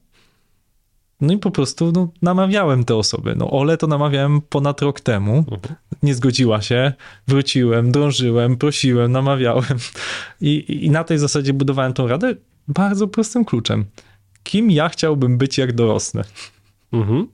[1.22, 3.36] No i po prostu no, namawiałem te osoby.
[3.36, 5.38] No Ole to namawiałem ponad rok temu.
[5.38, 5.76] Mhm.
[6.04, 6.94] Nie zgodziła się.
[7.28, 9.78] Wróciłem, drążyłem, prosiłem, namawiałem.
[10.42, 12.36] I, I na tej zasadzie budowałem tą radę
[12.68, 13.86] bardzo prostym kluczem.
[14.44, 16.24] Kim ja chciałbym być, jak dorosnę?
[16.94, 17.28] Mhm.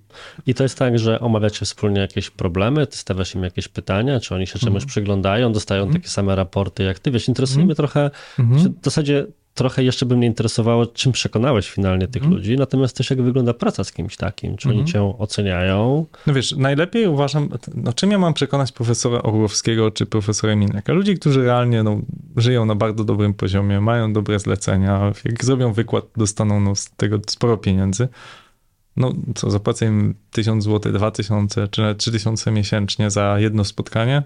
[0.48, 4.36] I to jest tak, że omawiacie wspólnie jakieś problemy, ty stawiasz im jakieś pytania, czy
[4.36, 4.88] oni się czemuś mhm.
[4.88, 6.02] przyglądają, dostają mhm.
[6.02, 7.12] takie same raporty jak ty.
[7.12, 7.68] Wiesz, interesuje mhm.
[7.68, 8.74] mnie trochę, mhm.
[8.82, 9.26] w zasadzie
[9.56, 12.36] trochę jeszcze by mnie interesowało, czym przekonałeś finalnie tych mm.
[12.36, 14.78] ludzi, natomiast też jak wygląda praca z kimś takim, czy mm.
[14.78, 14.94] oni mhm.
[14.94, 16.06] cię oceniają?
[16.28, 20.94] No wiesz, najlepiej uważam, no czym ja mam przekonać profesora Orłowskiego czy profesora Mineka?
[20.94, 22.02] Ludzi, którzy realnie no,
[22.38, 27.20] żyją na bardzo dobrym poziomie, mają dobre zlecenia, jak zrobią wykład, dostaną no, z tego
[27.28, 28.08] sporo pieniędzy.
[28.98, 34.24] No co, zapłacę im 1000 zł, 2000 czy nawet 3000 miesięcznie za jedno spotkanie?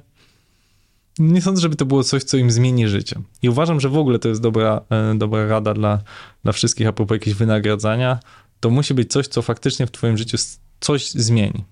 [1.20, 3.22] Nie sądzę, żeby to było coś, co im zmieni życie.
[3.42, 6.00] I uważam, że w ogóle to jest dobra, e, dobra rada dla,
[6.44, 8.20] dla wszystkich a propos jakiegoś wynagradzania.
[8.60, 10.38] To musi być coś, co faktycznie w twoim życiu
[10.80, 11.64] coś zmieni.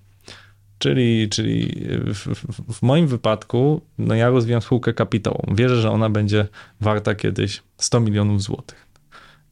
[0.78, 5.54] Czyli, czyli w, w, w, moim wypadku, no ja rozwijam spółkę kapitałową.
[5.54, 6.48] Wierzę, że ona będzie
[6.80, 8.86] warta kiedyś 100 milionów złotych.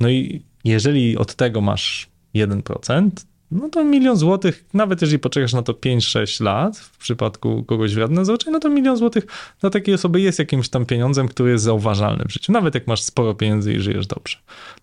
[0.00, 3.10] No i jeżeli od tego masz 1%,
[3.50, 8.10] no to milion złotych, nawet jeżeli poczekasz na to 5-6 lat, w przypadku kogoś w
[8.10, 9.26] nadzorczej, no to milion złotych
[9.60, 13.02] dla takiej osoby jest jakimś tam pieniądzem, który jest zauważalny w życiu, nawet jak masz
[13.02, 14.36] sporo pieniędzy i żyjesz dobrze.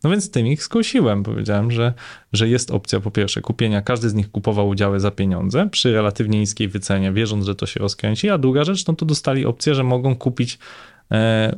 [0.04, 1.94] No więc tym ich skusiłem, powiedziałem, że,
[2.34, 6.40] że jest opcja po pierwsze kupienia, każdy z nich kupował udziały za pieniądze przy relatywnie
[6.40, 9.84] niskiej wycenie, wierząc, że to się rozkręci, a druga rzecz, no to dostali opcję, że
[9.84, 10.60] mogą kupić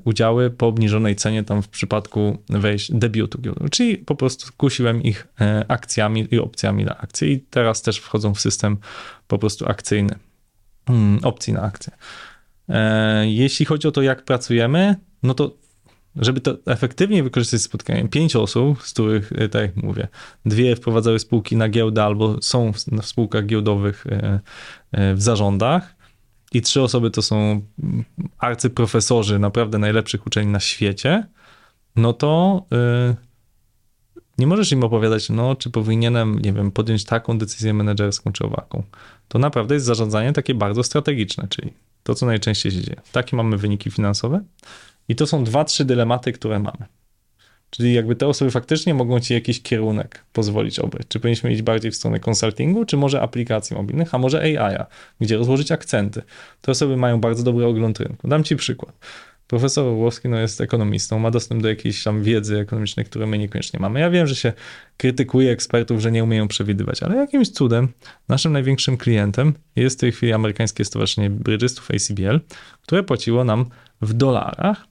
[0.03, 3.41] udziały po obniżonej cenie tam w przypadku wejść debiutu
[3.71, 7.31] czyli po prostu kusiłem ich e, akcjami i opcjami na akcje.
[7.31, 8.77] I teraz też wchodzą w system
[9.27, 10.15] po prostu akcyjny,
[10.87, 11.93] hmm, opcji na akcje.
[12.69, 15.57] E, jeśli chodzi o to, jak pracujemy, no to
[16.15, 20.07] żeby to efektywnie wykorzystać spotkanie, pięć osób, z których, tak jak mówię,
[20.45, 24.05] dwie wprowadzały spółki na giełdę albo są w spółkach giełdowych
[24.93, 25.94] w zarządach,
[26.55, 27.61] i trzy osoby to są
[28.37, 31.27] arcyprofesorzy naprawdę najlepszych uczelni na świecie,
[31.95, 33.15] no to yy,
[34.37, 38.83] nie możesz im opowiadać, no, czy powinienem, nie wiem, podjąć taką decyzję menedżerską czy owaką.
[39.27, 43.01] To naprawdę jest zarządzanie takie bardzo strategiczne, czyli to, co najczęściej się dzieje.
[43.11, 44.43] Takie mamy wyniki finansowe
[45.07, 46.85] i to są dwa, trzy dylematy, które mamy.
[47.69, 51.07] Czyli jakby te osoby faktycznie mogą ci jakiś kierunek pozwolić obrać.
[51.07, 54.77] Czy powinniśmy iść bardziej w stronę konsultingu, czy może aplikacji mobilnych, a może AI,
[55.21, 56.21] gdzie rozłożyć akcenty.
[56.61, 58.27] Te osoby mają bardzo dobry ogląd rynku.
[58.27, 58.95] Dam ci przykład.
[59.47, 63.79] Profesor Orłowski no, jest ekonomistą, ma dostęp do jakiejś tam wiedzy ekonomicznej, które my niekoniecznie
[63.79, 63.99] mamy.
[63.99, 64.53] Ja wiem, że się
[64.97, 67.87] krytykuje ekspertów, że nie umieją przewidywać, ale jakimś cudem
[68.27, 72.39] naszym największym klientem jest w tej chwili amerykańskie Stowarzyszenie Brydżystów ACBL,
[72.81, 73.65] które płaciło nam
[74.01, 74.87] w dolarach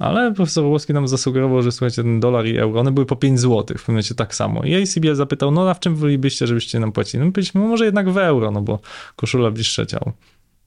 [0.00, 3.40] ale profesor Włoski nam zasugerował, że słuchajcie, ten dolar i euro, one były po 5
[3.40, 4.62] zł, w pewnym momencie tak samo.
[4.62, 7.18] I ACBL zapytał, no a w czym wolelibyście, żebyście nam płacili?
[7.18, 8.78] No my powiedzieliśmy, no może jednak w euro, no bo
[9.16, 10.12] koszula bliższe ciało.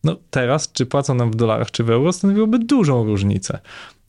[0.03, 3.59] No teraz, czy płacą nam w dolarach, czy w euro, stanowiłoby dużą różnicę.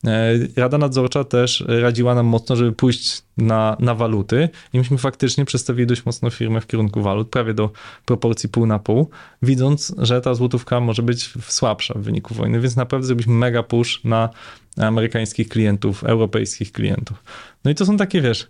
[0.07, 5.45] E, Rada Nadzorcza też radziła nam mocno, żeby pójść na, na waluty i myśmy faktycznie
[5.45, 7.71] przestawili dość mocno firmę w kierunku walut, prawie do
[8.05, 9.09] proporcji pół na pół,
[9.41, 14.03] widząc, że ta złotówka może być słabsza w wyniku wojny, więc naprawdę zrobiliśmy mega push
[14.03, 14.29] na
[14.77, 17.23] amerykańskich klientów, europejskich klientów.
[17.63, 18.47] No i to są takie, wiesz,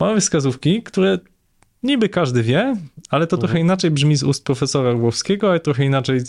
[0.00, 1.18] małe wskazówki, które
[1.82, 2.76] niby każdy wie,
[3.10, 3.40] ale to mhm.
[3.40, 6.20] trochę inaczej brzmi z ust profesora Orłowskiego, ale trochę inaczej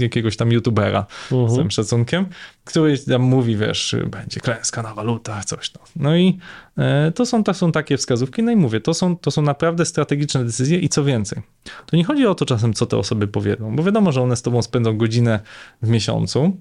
[0.00, 1.50] jakiegoś tam youtubera uh-huh.
[1.50, 2.26] z tym szacunkiem,
[2.64, 5.82] który tam mówi, wiesz, będzie klęska na walutach, coś tam.
[5.96, 6.38] No i
[6.78, 9.84] e, to, są, to są takie wskazówki, no i mówię, to są, to są naprawdę
[9.84, 11.42] strategiczne decyzje i co więcej,
[11.86, 14.42] to nie chodzi o to czasem, co te osoby powiedzą, bo wiadomo, że one z
[14.42, 15.40] tobą spędzą godzinę
[15.82, 16.56] w miesiącu,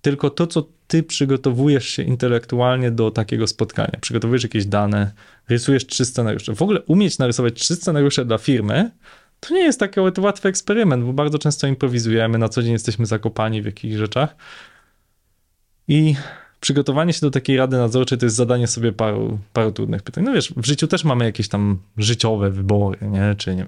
[0.00, 3.98] tylko to, co ty przygotowujesz się intelektualnie do takiego spotkania.
[4.00, 5.12] Przygotowujesz jakieś dane,
[5.48, 6.54] rysujesz trzy scenariusze.
[6.54, 8.90] W ogóle umieć narysować trzy scenariusze dla firmy,
[9.40, 13.62] to nie jest taki łatwy eksperyment, bo bardzo często improwizujemy, na co dzień jesteśmy zakopani
[13.62, 14.36] w jakichś rzeczach.
[15.88, 16.14] I
[16.60, 20.24] przygotowanie się do takiej rady nadzorczej to jest zadanie sobie paru, paru trudnych pytań.
[20.24, 23.34] No wiesz, w życiu też mamy jakieś tam życiowe wybory, nie?
[23.38, 23.66] Czy nie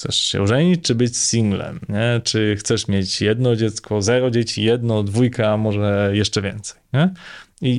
[0.00, 2.20] chcesz się ożenić, czy być singlem, nie?
[2.24, 7.14] Czy chcesz mieć jedno dziecko, zero dzieci, jedno, dwójka, a może jeszcze więcej, nie?
[7.62, 7.70] I,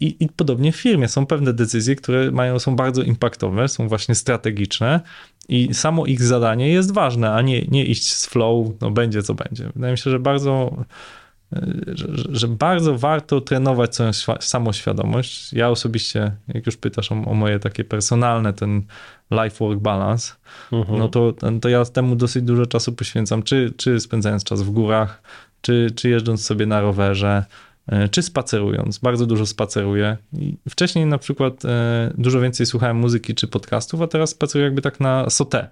[0.00, 4.14] i, I podobnie w firmie są pewne decyzje, które mają, są bardzo impaktowe, są właśnie
[4.14, 5.00] strategiczne
[5.50, 9.34] i samo ich zadanie jest ważne, a nie, nie iść z flow, no będzie co
[9.34, 9.70] będzie.
[9.74, 10.76] Wydaje mi się, że bardzo,
[11.86, 15.52] że, że bardzo warto trenować swoją samoświadomość.
[15.52, 18.82] Ja osobiście, jak już pytasz o, o moje takie personalne, ten
[19.30, 20.32] life-work balance,
[20.72, 20.98] mhm.
[20.98, 25.22] no to, to ja temu dosyć dużo czasu poświęcam, czy, czy spędzając czas w górach,
[25.60, 27.69] czy, czy jeżdżąc sobie na rowerze, E,
[28.10, 28.98] czy spacerując.
[28.98, 30.16] Bardzo dużo spaceruję.
[30.32, 34.82] I wcześniej na przykład e, dużo więcej słuchałem muzyki czy podcastów, a teraz spaceruję jakby
[34.82, 35.68] tak na sotę.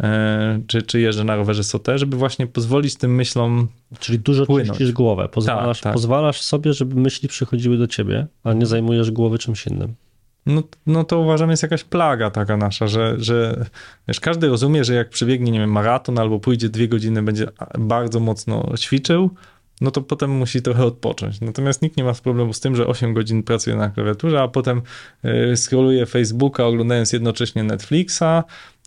[0.00, 3.68] E, czy, czy jeżdżę na rowerze sotę, żeby właśnie pozwolić tym myślom
[3.98, 4.68] Czyli dużo płynąć.
[4.68, 5.28] czyścisz głowę.
[5.28, 5.92] Pozwalasz, tak, tak.
[5.92, 9.94] pozwalasz sobie, żeby myśli przychodziły do ciebie, a nie zajmujesz głowy czymś innym.
[10.46, 13.66] No, no to uważam jest jakaś plaga taka nasza, że, że
[14.08, 17.46] wiesz, każdy rozumie, że jak przebiegnie, nie wiem, maraton albo pójdzie dwie godziny, będzie
[17.78, 19.30] bardzo mocno ćwiczył,
[19.84, 21.40] no to potem musi trochę odpocząć.
[21.40, 24.82] Natomiast nikt nie ma problemu z tym, że 8 godzin pracuje na klawiaturze, a potem
[25.52, 28.44] y, scrolluje Facebooka, oglądając jednocześnie Netflixa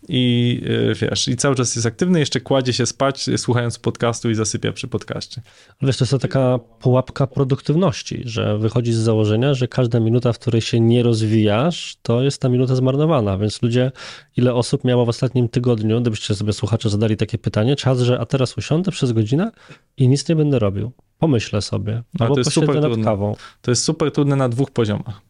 [0.10, 4.36] i y, wiesz, i cały czas jest aktywny, jeszcze kładzie się spać, słuchając podcastu i
[4.36, 5.42] zasypia przy podcaście.
[5.82, 10.62] Wiesz, to jest taka pułapka produktywności, że wychodzi z założenia, że każda minuta, w której
[10.62, 13.92] się nie rozwijasz, to jest ta minuta zmarnowana, więc ludzie,
[14.38, 18.26] ile osób miało w ostatnim tygodniu, gdybyście sobie słuchacze zadali takie pytanie, czas, że a
[18.26, 19.52] teraz usiądę przez godzinę
[19.98, 20.92] i nic nie będę robił.
[21.20, 23.04] pomyślę sobie, albo to jest super nad trudne.
[23.04, 23.36] kawą.
[23.62, 25.22] To jest super trudne na dwóch poziomach.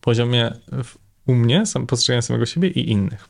[0.00, 0.52] Poziomie
[1.26, 3.28] u mnie, sam postrzegania samego siebie i innych.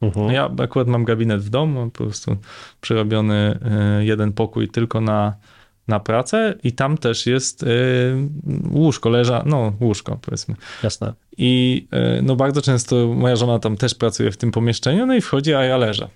[0.00, 0.30] Mhm.
[0.30, 2.36] Ja akurat mam gabinet w domu, po prostu
[2.80, 3.58] przerobiony
[4.00, 5.36] y, jeden pokój tylko na,
[5.88, 7.66] na pracę i tam też jest y,
[8.70, 10.54] łóżko, leża, no łóżko powiedzmy.
[10.82, 11.12] Jasne.
[11.38, 11.86] I
[12.18, 15.54] y, no bardzo często moja żona tam też pracuje w tym pomieszczeniu, no i wchodzi,
[15.54, 16.08] a ja leżę.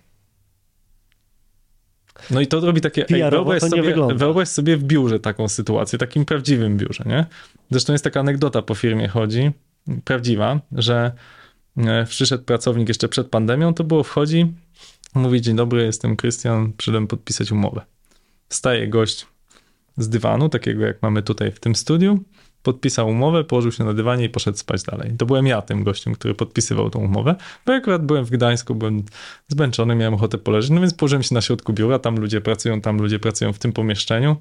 [2.30, 6.24] No i to robi takie, ej, wyobraź, sobie, wyobraź sobie w biurze taką sytuację, takim
[6.24, 7.26] prawdziwym biurze, nie?
[7.70, 9.50] Zresztą jest taka anegdota po firmie chodzi,
[10.04, 11.12] prawdziwa, że e,
[12.08, 14.52] przyszedł pracownik jeszcze przed pandemią, to było wchodzi,
[15.14, 17.84] mówi dzień dobry, jestem Krystian, przyszedłem podpisać umowę.
[18.48, 19.26] Wstaje gość
[19.96, 22.24] z dywanu, takiego jak mamy tutaj w tym studiu,
[22.62, 25.12] podpisał umowę, położył się na dywanie i poszedł spać dalej.
[25.18, 27.34] To byłem ja tym gościem, który podpisywał tą umowę,
[27.66, 29.02] bo ja akurat byłem w Gdańsku, byłem
[29.48, 32.98] zmęczony, miałem ochotę poleżeć, no więc położyłem się na środku biura, tam ludzie pracują, tam
[32.98, 34.36] ludzie pracują w tym pomieszczeniu,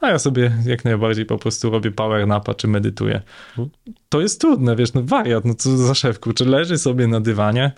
[0.00, 3.22] a ja sobie jak najbardziej po prostu robię power napa czy medytuję.
[4.08, 7.72] To jest trudne, wiesz, no wariat, no co za szef, kurczę, leży sobie na dywanie,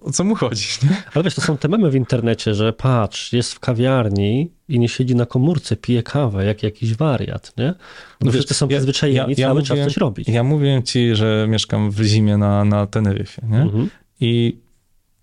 [0.00, 0.96] o co mu chodzi, nie?
[1.14, 4.88] Ale wiesz, to są te memy w internecie, że patrz, jest w kawiarni i nie
[4.88, 7.66] siedzi na komórce, pije kawę, jak jakiś wariat, nie?
[7.66, 7.74] No
[8.20, 10.28] wiesz, wszyscy są ja- przyzwyczajeni, ja- ja cały czas mówiłem- coś robić.
[10.28, 13.60] Ja mówiłem ci, że mieszkam w zimie na, na Teneryfie, nie?
[13.62, 13.90] Mhm.
[14.20, 14.56] I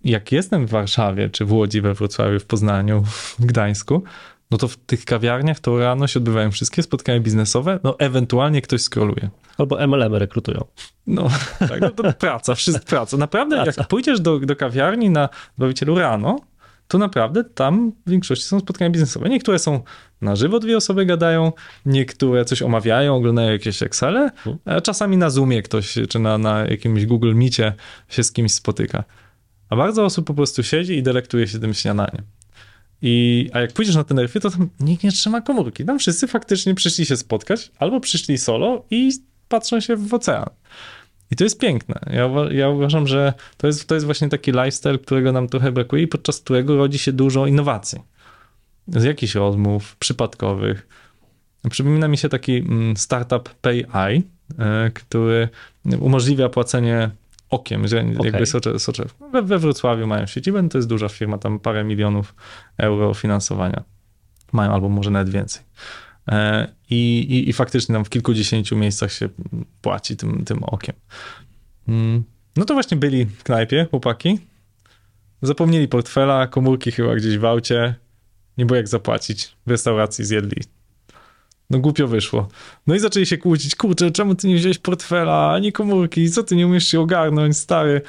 [0.03, 4.03] jak jestem w Warszawie, czy w Łodzi, we Wrocławiu, w Poznaniu, w Gdańsku,
[4.52, 8.82] no to w tych kawiarniach to rano się odbywają wszystkie spotkania biznesowe, no ewentualnie ktoś
[8.82, 9.30] skroluje.
[9.57, 10.65] Albo MLM rekrutują.
[11.07, 11.28] No,
[11.69, 13.18] tak, no to praca, wszystko praca.
[13.18, 13.82] Naprawdę, Praca.
[13.82, 16.40] jak pójdziesz do, do kawiarni na bawicielu rano,
[16.88, 19.30] to naprawdę tam w większości są spotkania biznesowe.
[19.30, 19.82] Niektóre są
[20.22, 21.52] na żywo, dwie osoby gadają,
[21.86, 24.32] niektóre coś omawiają, oglądają jakieś Excele,
[24.65, 27.74] a czasami na Zoomie ktoś, czy na, na jakimś Google Meetie
[28.10, 29.03] się z kimś spotyka.
[29.69, 32.22] A bardzo osób po prostu siedzi i delektuje się tym śniadaniem.
[33.02, 35.86] I, a jak pójdziesz na Teneryfie, to tam nikt nie trzyma komórki.
[35.86, 39.11] Tam wszyscy faktycznie przyszli się spotkać, albo przyszli solo i
[39.49, 40.49] patrzą się w ocean.
[41.32, 41.99] I to jest piękne.
[42.14, 46.03] Ja, ja uważam, że to jest, to jest właśnie taki lifestyle, którego nam trochę brakuje
[46.03, 47.99] i podczas którego rodzi się dużo innowacji.
[48.88, 50.88] Z jakichś rozmów przypadkowych.
[51.69, 54.22] Przypomina mi się taki mm, startup PayEye,
[54.94, 55.49] który
[55.99, 57.10] umożliwia płacenie
[57.49, 59.06] okiem, że jakby socze, socze.
[59.32, 62.36] We, we Wrocławiu mają siedzibę, to jest duża firma, tam parę milionów
[62.78, 63.84] euro finansowania
[64.52, 65.64] mają, albo może nawet więcej.
[66.28, 69.30] E, I, i, I faktycznie tam w kilkudziesięciu miejscach się
[69.82, 70.95] płaci tym, tym okiem.
[71.88, 72.24] Mm,
[72.56, 74.40] No to właśnie byli w knajpie, chłopaki.
[75.41, 77.95] Zapomnieli portfela, komórki chyba gdzieś w aucie.
[78.57, 79.56] Nie było jak zapłacić.
[79.65, 80.64] W restauracji zjedli.
[81.69, 82.48] No głupio wyszło.
[82.88, 83.76] No i zaczęli się kłócić.
[83.76, 86.30] Kurczę, czemu ty nie wziąłeś portfela, ani komórki?
[86.30, 88.02] Co ty nie umiesz się ogarnąć, stary?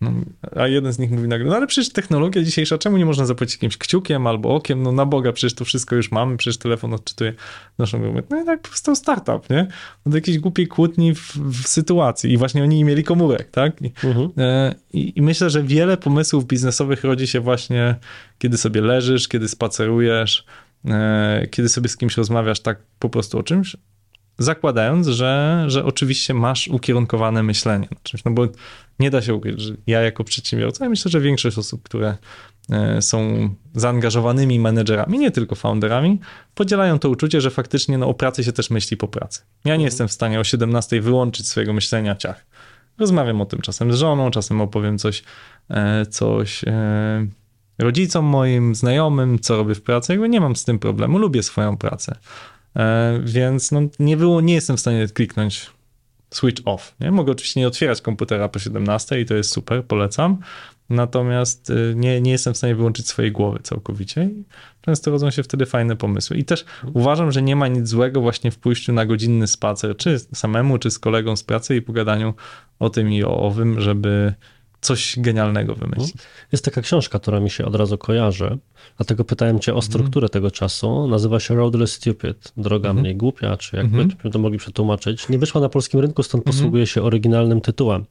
[0.00, 0.12] No,
[0.56, 3.54] a jeden z nich mówi nagle, no ale przecież technologia dzisiejsza, czemu nie można zapłacić
[3.54, 4.82] jakimś kciukiem albo okiem?
[4.82, 7.34] No na Boga, przecież to wszystko już mamy, przecież telefon odczytuje
[7.78, 8.22] naszą grupę.
[8.30, 9.66] No i tak powstał startup, nie?
[10.06, 13.82] Od jakiejś głupiej kłótni w, w sytuacji i właśnie oni nie mieli komórek, tak?
[13.82, 14.30] I, Mhm.
[14.38, 17.94] e, i, I myślę, że wiele pomysłów biznesowych rodzi się właśnie,
[18.38, 20.44] kiedy sobie leżysz, kiedy spacerujesz,
[21.50, 23.76] kiedy sobie z kimś rozmawiasz tak po prostu o czymś,
[24.38, 28.48] zakładając, że, że oczywiście masz ukierunkowane myślenie na czymś, no bo
[28.98, 32.16] nie da się ukryć, że ja jako przedsiębiorca, ja myślę, że większość osób, które
[32.70, 36.20] e, są zaangażowanymi menedżerami, nie tylko founderami,
[36.54, 39.40] podzielają to uczucie, że faktycznie no, o pracy się też myśli po pracy.
[39.64, 42.46] Ja nie jestem w stanie o 17 wyłączyć swojego myślenia ciach.
[42.98, 45.22] Rozmawiam o tym czasem z żoną, czasem opowiem coś,
[45.70, 47.26] e, coś e,
[47.78, 50.12] rodzicom moim, znajomym, co robię w pracy.
[50.12, 52.16] Jakby nie mam z tym problemu, lubię swoją pracę.
[52.76, 55.70] E, Więc no, nie, było, nie jestem w stanie kliknąć
[56.30, 56.94] switch off.
[57.00, 57.10] Nie?
[57.10, 60.38] Mogę oczywiście nie otwierać komputera po 17 i to jest super, polecam.
[60.90, 64.44] Natomiast y, nie, nie jestem w stanie wyłączyć swojej głowy całkowicie i
[64.80, 66.36] często rodzą się wtedy fajne pomysły.
[66.36, 66.64] I też
[66.94, 70.90] uważam, że nie ma nic złego właśnie w pójściu na godzinny spacer, czy samemu, czy
[70.90, 72.34] z kolegą z pracy i pogadaniu
[72.78, 74.34] o tym i o owym, żeby
[74.80, 76.12] coś genialnego wymyślić.
[76.52, 78.58] Jest taka książka, która mi się od razu kojarzy,
[78.96, 81.08] dlatego pytałem cię o strukturę tego czasu.
[81.08, 84.32] Nazywa się Roadless Stupid, droga mniej głupia, czy jakby Mhm.
[84.32, 85.28] to mogli przetłumaczyć.
[85.28, 88.04] Nie wyszła na polskim rynku, stąd posługuje się oryginalnym tytułem.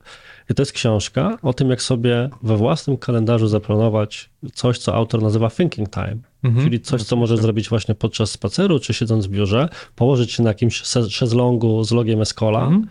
[0.49, 5.21] I to jest książka o tym, jak sobie we własnym kalendarzu zaplanować coś, co autor
[5.21, 6.17] nazywa thinking time.
[6.43, 6.65] Mhm.
[6.65, 10.49] Czyli coś, co możesz zrobić właśnie podczas spaceru, czy siedząc w biurze, położyć się na
[10.49, 12.59] jakimś szezlongu z logiem Escola.
[12.59, 12.87] Mhm.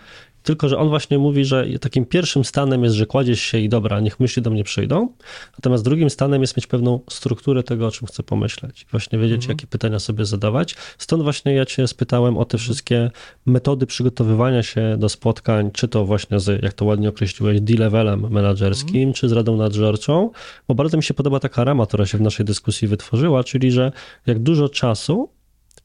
[0.46, 4.00] Tylko, że on właśnie mówi, że takim pierwszym stanem jest, że kładziesz się i dobra,
[4.00, 5.08] niech myśli do mnie przyjdą.
[5.52, 8.86] Natomiast drugim stanem jest mieć pewną strukturę tego, o czym chcę pomyśleć.
[8.90, 9.50] Właśnie wiedzieć, Mhm.
[9.50, 10.76] jakie pytania sobie zadawać.
[10.98, 13.10] Stąd właśnie ja cię spytałem o te wszystkie
[13.46, 18.96] metody przygotowywania się do spotkań, czy to właśnie z, jak to ładnie określiłeś, D-levelem menedżerskim,
[18.96, 19.12] Mhm.
[19.12, 20.30] czy z radą nadzorczą,
[20.68, 23.92] bo bardzo mi się podoba taka rama, która się w naszej dyskusji wytworzyła, czyli że
[24.26, 25.28] jak dużo czasu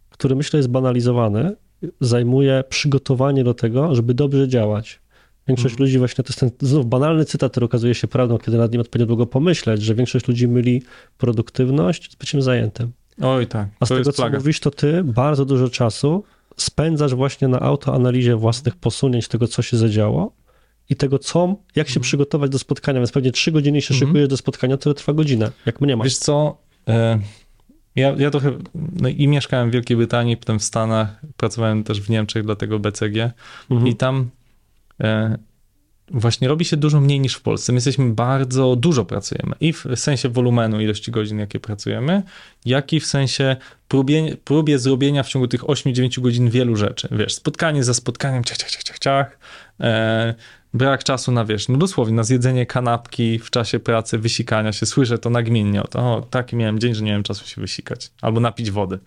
[0.10, 1.56] który myślę jest banalizowany,
[2.02, 5.00] zajmuje przygotowanie do tego, żeby dobrze działać.
[5.48, 5.86] Większość Mhm.
[5.88, 8.82] ludzi właśnie, to jest ten znów banalny cytat, który okazuje się prawdą, kiedy nad nim
[8.82, 10.82] odpowiednio długo pomyśleć, że większość ludzi myli
[11.18, 12.92] produktywność z byciem zajętym.
[13.22, 14.38] Oj tak, A z tego, jest co plaga.
[14.38, 16.24] mówisz, to ty bardzo dużo czasu
[16.58, 20.32] spędzasz właśnie na autoanalizie własnych posunięć, tego, co się zadziało
[20.90, 23.00] i tego, co, jak się przygotować do spotkania.
[23.00, 24.10] Więc pewnie trzy godziny się Mhm.
[24.10, 26.04] szykujesz do spotkania, które trwa godzinę, jak mnie ma.
[26.04, 27.20] Wiesz co, e,
[27.96, 28.52] ja, ja trochę
[29.02, 32.80] no i mieszkałem w Wielkiej Brytanii, potem w Stanach, pracowałem też w Niemczech dla tego
[32.80, 33.32] BCG
[33.70, 33.88] Mhm.
[33.88, 34.30] i tam
[35.00, 35.38] e,
[36.12, 37.72] właśnie robi się dużo mniej niż w Polsce.
[37.72, 42.24] My jesteśmy bardzo dużo pracujemy i w sensie wolumenu ilości godzin, jakie pracujemy,
[42.66, 43.56] jak i w sensie
[43.88, 47.08] próbie, próbie zrobienia w ciągu tych 8-9 godzin wielu rzeczy.
[47.12, 49.40] Wiesz, spotkanie za spotkaniem, ciach, ciach, ciach, ciach, ciach.
[49.80, 50.36] E,
[50.74, 54.86] brak czasu na, wiesz, no dosłownie, na zjedzenie kanapki w czasie pracy, wysikania się.
[54.86, 58.12] Słyszę to nagminnie, to, o taki miałem dzień, że nie miałem czasu się wysikać.
[58.22, 59.00] Albo napić wody.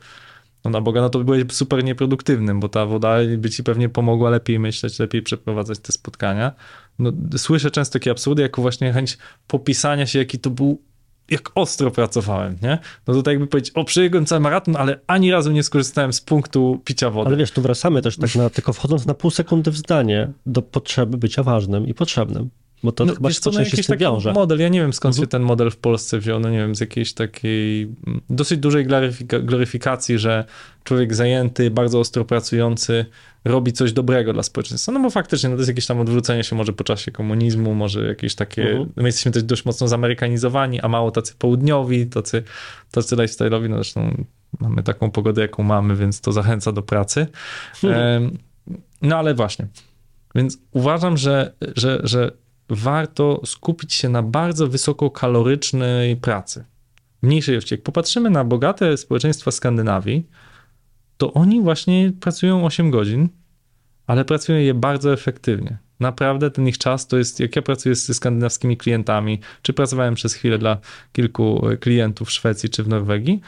[0.65, 4.31] No na Boga, no to byłeś super nieproduktywnym, bo ta woda by ci pewnie pomogła
[4.31, 6.53] lepiej myśleć, lepiej przeprowadzać te spotkania.
[6.99, 10.83] No, słyszę często takie absurdy, jako właśnie chęć popisania się, jaki to był,
[11.31, 12.79] jak ostro pracowałem, nie?
[13.07, 16.21] No to tak jakby powiedzieć, o, przebiegłem cały maraton, ale ani razu nie skorzystałem z
[16.21, 17.29] punktu picia wody.
[17.29, 20.63] Ale wiesz, tu wracamy też tak na, tylko wchodząc na pół sekundy w zdanie do
[20.63, 22.51] potrzeby bycia ważnym i potrzebnym.
[22.85, 24.33] Bo to chyba No, wiesz się co, po no jakiś z tym taki wiąże.
[24.33, 25.25] model, ja nie wiem skąd Mhm.
[25.25, 28.87] się ten model w Polsce wziął, no nie wiem, z jakiejś takiej mm, dosyć dużej
[28.87, 30.45] gloryfika- gloryfikacji, że
[30.85, 33.07] człowiek zajęty, bardzo ostro pracujący
[33.45, 34.93] robi coś dobrego dla społeczeństwa.
[34.93, 38.07] No bo faktycznie no to jest jakieś tam odwrócenie się może po czasie komunizmu, może
[38.07, 38.93] jakieś takie, Mhm.
[38.97, 42.43] my jesteśmy też dość mocno zamerykanizowani, a mało tacy południowi, tacy,
[42.91, 44.25] tacy lifestyle'owi, no zresztą
[44.61, 47.27] mamy taką pogodę, jaką mamy, więc to zachęca do pracy.
[47.85, 48.39] Em,
[49.03, 49.67] No ale właśnie.
[50.35, 52.31] Więc uważam, że, że, że
[52.69, 56.65] warto skupić się na bardzo wysokokalorycznej pracy.
[57.23, 57.75] Mniejszej ilości.
[57.75, 60.27] Jak popatrzymy na bogate społeczeństwa Skandynawii,
[61.17, 63.29] to oni właśnie pracują 8 godzin,
[64.07, 65.79] ale pracują je bardzo efektywnie.
[66.01, 70.35] Naprawdę ten ich czas to jest, jak ja pracuję ze skandynawskimi klientami, czy pracowałem przez
[70.35, 70.79] chwilę dla
[71.13, 73.41] kilku e, klientów w Szwecji czy w Norwegii,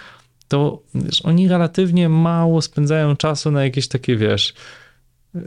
[0.49, 4.55] to wiesz, oni relatywnie mało spędzają czasu na jakieś takie, wiesz,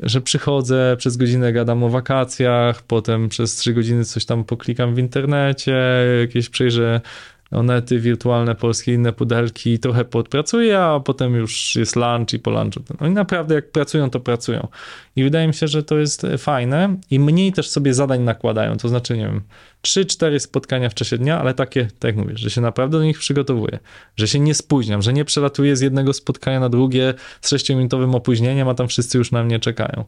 [0.03, 4.99] że przychodzę, przez godzinę gadam o wakacjach, potem przez trzy godziny coś tam poklikam w
[4.99, 5.81] internecie,
[6.21, 7.01] jakieś przejrzę
[7.51, 12.79] onety, wirtualne polskie, inne pudelki, trochę podpracuję, a potem już jest lunch i po lunchu.
[12.99, 14.67] Oni naprawdę jak pracują, to pracują.
[15.15, 18.89] I wydaje mi się, że to jest fajne i mniej też sobie zadań nakładają, to
[18.89, 19.41] znaczy, nie wiem,
[19.83, 23.19] 3-4 spotkania w czasie dnia, ale takie, tak jak mówisz, że się naprawdę do nich
[23.19, 23.79] przygotowuję,
[24.15, 28.67] że się nie spóźniam, że nie przelatuję z jednego spotkania na drugie z 6-minutowym opóźnieniem,
[28.67, 30.05] a tam wszyscy już na mnie czekają.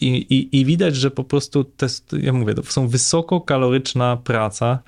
[0.00, 4.78] I, i, I widać, że po prostu te, ja mówię, to są wysokokaloryczna praca,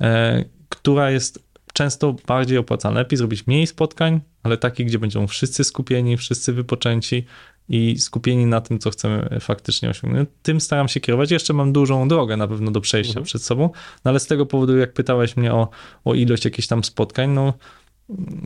[0.00, 3.00] e, która jest często bardziej opłacalna.
[3.00, 7.24] Lepiej zrobić mniej spotkań, ale takich, gdzie będą wszyscy skupieni, wszyscy wypoczęci
[7.68, 10.28] i skupieni na tym, co chcemy faktycznie osiągnąć.
[10.42, 11.30] Tym staram się kierować.
[11.30, 13.24] Jeszcze mam dużą drogę na pewno do przejścia Mhm.
[13.24, 13.70] przed sobą,
[14.04, 15.68] no ale z tego powodu, jak pytałeś mnie o,
[16.04, 17.52] o ilość jakichś tam spotkań, no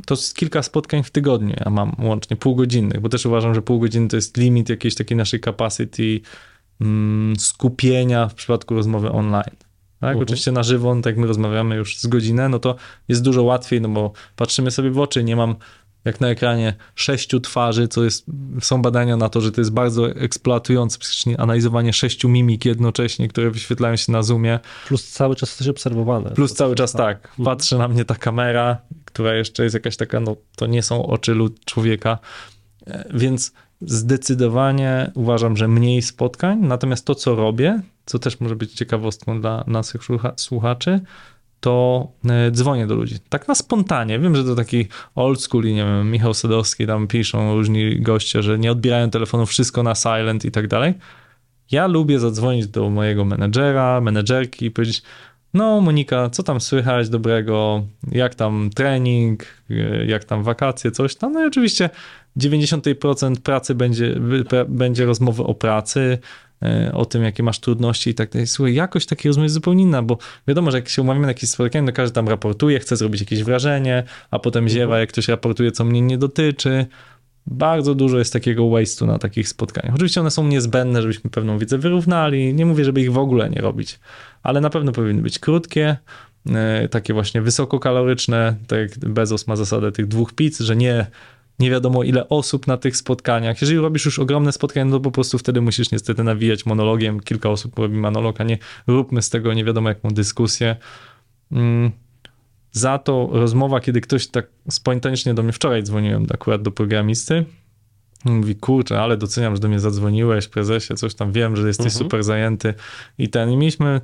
[0.06, 3.80] to jest kilka spotkań w tygodniu, ja mam łącznie półgodzinnych, bo też uważam, że pół
[3.80, 6.20] godziny to jest limit jakiejś takiej naszej capacity
[6.80, 9.56] mm, skupienia w przypadku rozmowy online.
[10.00, 10.10] Tak?
[10.10, 10.22] Mhm.
[10.22, 12.76] Oczywiście na żywo, no tak jak my rozmawiamy już z godzinę, no to
[13.08, 15.56] jest dużo łatwiej, no bo patrzymy sobie w oczy, nie mam
[16.04, 18.26] jak na ekranie sześciu twarzy, co jest,
[18.60, 23.50] są badania na to, że to jest bardzo eksploatujące psychicznie analizowanie sześciu mimik jednocześnie, które
[23.50, 24.60] wyświetlają się na Zoomie.
[24.88, 26.30] Plus cały czas jesteś obserwowany.
[26.30, 27.44] Plus cały czas tak, Mhm.
[27.44, 31.34] patrzy na mnie ta kamera, która jeszcze jest jakaś taka, no to nie są oczy
[31.34, 32.18] lud człowieka,
[32.86, 38.72] E, więc zdecydowanie uważam, że mniej spotkań, natomiast to, co robię, co też może być
[38.72, 41.00] ciekawostką dla naszych słucha- słuchaczy,
[41.60, 43.16] to e, dzwonię do ludzi.
[43.28, 44.18] Tak na spontanie.
[44.18, 48.42] Wiem, że to taki old school i nie wiem, Michał Sadowski tam piszą różni goście,
[48.42, 50.94] że nie odbierają telefonu, wszystko na silent i tak dalej.
[51.70, 55.02] Ja lubię zadzwonić do mojego menedżera, menedżerki i powiedzieć,
[55.54, 61.32] no Monika, co tam słychać dobrego, jak tam trening, e, jak tam wakacje, coś tam.
[61.32, 61.90] No i oczywiście
[62.36, 64.14] 90% pracy będzie,
[64.68, 66.18] będzie rozmowy o pracy,
[66.92, 68.46] o tym, jakie masz trudności i tak dalej.
[68.46, 70.18] Słuchaj, jakość takiej rozmowy jest zupełnie inna, bo
[70.48, 73.42] wiadomo, że jak się umawiamy na jakieś spotkanie, to każdy tam raportuje, chce zrobić jakieś
[73.42, 76.86] wrażenie, a potem ziewa, jak ktoś raportuje, co mnie nie dotyczy.
[77.46, 79.94] Bardzo dużo jest takiego waste'u na takich spotkaniach.
[79.94, 82.54] Oczywiście one są niezbędne, żebyśmy pewną wiedzę wyrównali.
[82.54, 84.00] Nie mówię, żeby ich w ogóle nie robić,
[84.42, 85.96] ale na pewno powinny być krótkie,
[86.50, 88.56] e, takie właśnie wysokokaloryczne.
[88.66, 91.06] Tak jak Bezos ma zasadę tych dwóch pizz, że nie
[91.58, 93.60] nie wiadomo ile osób na tych spotkaniach.
[93.60, 97.20] Jeżeli robisz już ogromne spotkania, no to po prostu wtedy musisz niestety nawijać monologiem.
[97.20, 100.76] Kilka osób robi monolog, a nie róbmy z tego nie wiadomo jaką dyskusję.
[101.52, 101.90] Mm.
[102.72, 107.44] za to rozmowa, kiedy ktoś tak spontanicznie do mnie wczoraj dzwoniłem akurat do programisty,
[108.24, 112.04] mówi, kurczę, ale doceniam, że do mnie zadzwoniłeś, prezesie, coś tam wiem, że jesteś mhm.
[112.04, 112.74] super zajęty
[113.18, 114.00] i ten, i mieliśmy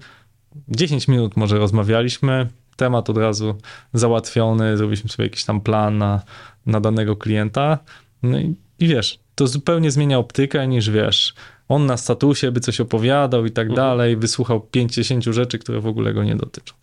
[0.68, 3.54] 10 minut może rozmawialiśmy, temat od razu
[3.92, 6.22] załatwiony, zrobiliśmy sobie jakiś tam plan na,
[6.66, 7.78] na danego klienta,
[8.22, 11.34] no i, i wiesz, to zupełnie zmienia optykę niż wiesz,
[11.68, 13.76] on na statusie by coś opowiadał i tak mhm.
[13.76, 16.74] dalej, wysłuchał 50 rzeczy, które w ogóle go nie dotyczą.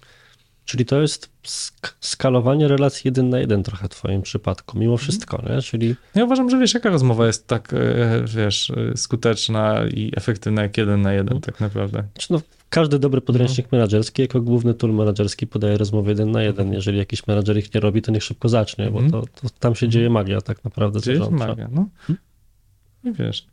[0.66, 5.04] Czyli to jest sk skalowanie relacji jeden na jeden trochę w twoim przypadku, mimo mhm.
[5.04, 5.62] wszystko, nie?
[5.62, 5.96] Czyli...
[6.16, 7.78] Ja uważam, że wiesz, jaka rozmowa jest tak, e,
[8.36, 12.04] wiesz, skuteczna i efektywna jak jeden na jeden, tak naprawdę.
[12.30, 13.80] No, każdy dobry podręcznik mhm.
[13.80, 16.74] menedżerski jako główny tool menedżerski podaje rozmowy jeden na jeden.
[16.74, 19.90] Jeżeli jakiś menedżer ich nie robi, to niech szybko zacznie, bo to, to tam się
[19.90, 21.02] dzieje magia tak naprawdę.
[21.02, 21.88] Dzieje się magia, no.
[23.04, 23.48] I wiesz...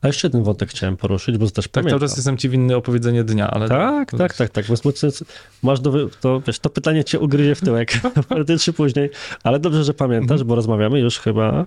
[0.00, 1.98] A jeszcze jeden wątek chciałem poruszyć, bo też tak, pamiętam.
[1.98, 3.68] cały czas jestem ci winny opowiedzenie dnia, ale...
[3.68, 4.64] Tak, tak, tak, tak.
[5.62, 9.10] Masz do, to, wiesz, to pytanie cię ugryzie w tyłek, prędzej czy później,
[9.42, 10.48] ale dobrze, że pamiętasz, mhm.
[10.48, 11.66] bo rozmawiamy już chyba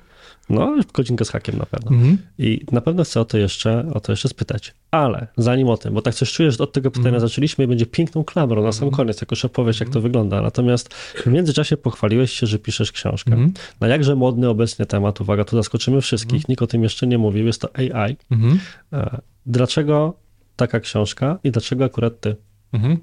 [0.50, 1.92] no, godzinkę z hakiem na pewno.
[1.92, 2.18] Mhm.
[2.38, 4.74] I na pewno chcę o to jeszcze, o to jeszcze spytać.
[4.92, 7.30] Ale zanim o tym, bo tak coś czujesz, że od tego pytania mhm.
[7.30, 8.98] zaczęliśmy i będzie piękną klamrą na sam mhm.
[8.98, 10.42] koniec, jako opowieść, jak to wygląda.
[10.42, 13.32] Natomiast w międzyczasie pochwaliłeś się, że piszesz książkę.
[13.32, 13.54] Mhm.
[13.80, 16.46] Na jakże modny obecnie temat, uwaga, tu zaskoczymy wszystkich, mhm.
[16.50, 18.18] nikt o tym jeszcze nie mówił, jest to AI.
[18.32, 18.60] Mhm.
[18.94, 20.14] E, dlaczego
[20.56, 22.36] taka książka i dlaczego akurat ty?
[22.74, 22.98] Mhm.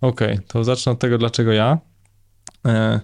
[0.00, 1.78] Okej, okay, to zacznę od tego, dlaczego ja.
[2.66, 3.00] E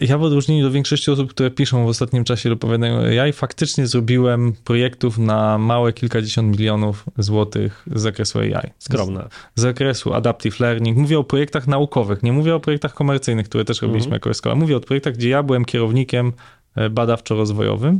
[0.00, 3.86] ja w odróżnieniu do większości osób, które piszą w ostatnim czasie lub opowiadają AI, faktycznie
[3.86, 8.70] zrobiłem projektów na małe kilkadziesiąt milionów złotych z zakresu AI.
[8.78, 9.28] Skromne.
[9.54, 10.98] Z, z zakresu adaptive learning.
[10.98, 14.16] Mówię o projektach naukowych, nie mówię o projektach komercyjnych, które też robiliśmy mm.
[14.16, 14.54] jako Escola.
[14.54, 16.32] Mówię o projektach, gdzie ja byłem kierownikiem
[16.74, 17.98] e, badawczo-rozwojowym.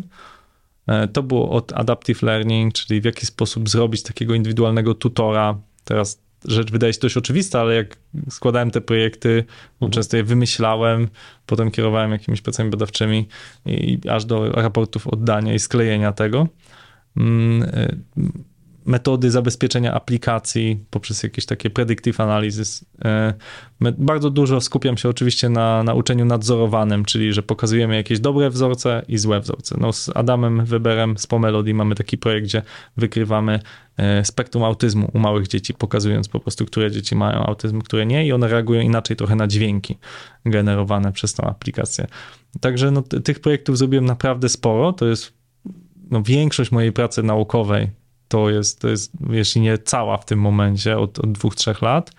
[0.86, 5.58] E, to było od adaptive learning, czyli w jaki sposób zrobić takiego indywidualnego tutora.
[5.84, 7.96] Teraz rzecz wydaje się dość oczywista, ale jak
[8.30, 9.44] składałem te projekty,
[9.74, 9.92] mhm.
[9.92, 11.08] często je wymyślałem,
[11.46, 13.28] potem kierowałem jakimiś pracami badawczymi
[13.66, 16.48] i aż do raportów oddania i sklejenia tego.
[17.16, 17.98] Mm, y,
[18.86, 22.84] metody zabezpieczenia aplikacji poprzez jakieś takie predictive analysis.
[23.04, 23.34] E,
[23.98, 29.02] bardzo dużo skupiam się oczywiście na, na uczeniu nadzorowanym, czyli że pokazujemy jakieś dobre wzorce
[29.08, 29.76] i złe wzorce.
[29.80, 32.62] No, z Adamem Weberem z Pomelody mamy taki projekt, gdzie
[32.96, 33.60] wykrywamy
[33.96, 38.26] e, spektrum autyzmu u małych dzieci, pokazując po prostu, które dzieci mają autyzm, które nie
[38.26, 39.98] i one reagują inaczej trochę na dźwięki
[40.46, 42.06] generowane przez tą aplikację.
[42.60, 44.92] Także no, tych projektów zrobiłem naprawdę sporo.
[44.92, 45.32] To jest
[46.10, 50.98] no, większość mojej pracy naukowej to jest, to jest jeśli nie cała w tym momencie,
[50.98, 52.10] od, od dwóch, trzech lat,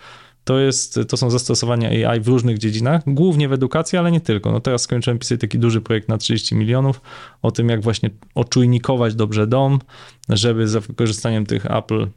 [0.43, 4.51] to, jest, to są zastosowania AI w różnych dziedzinach, głównie w edukacji, ale nie tylko.
[4.51, 7.01] No teraz skończyłem pisać taki duży projekt na 30 milionów
[7.41, 9.79] o tym, jak właśnie oczujnikować dobrze dom,
[10.29, 12.07] żeby za wykorzystaniem tych Apple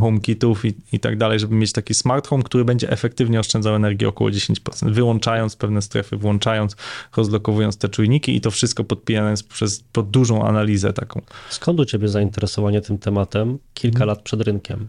[0.00, 4.08] HomeKitów i, i tak dalej, żeby mieć taki smart home, który będzie efektywnie oszczędzał energię
[4.08, 6.76] około 10%, wyłączając pewne strefy, włączając,
[7.16, 11.22] rozlokowując te czujniki i to wszystko podpijając przez pod dużą analizę taką.
[11.50, 14.08] Skąd u ciebie zainteresowanie tym tematem kilka hmm.
[14.08, 14.88] lat przed rynkiem?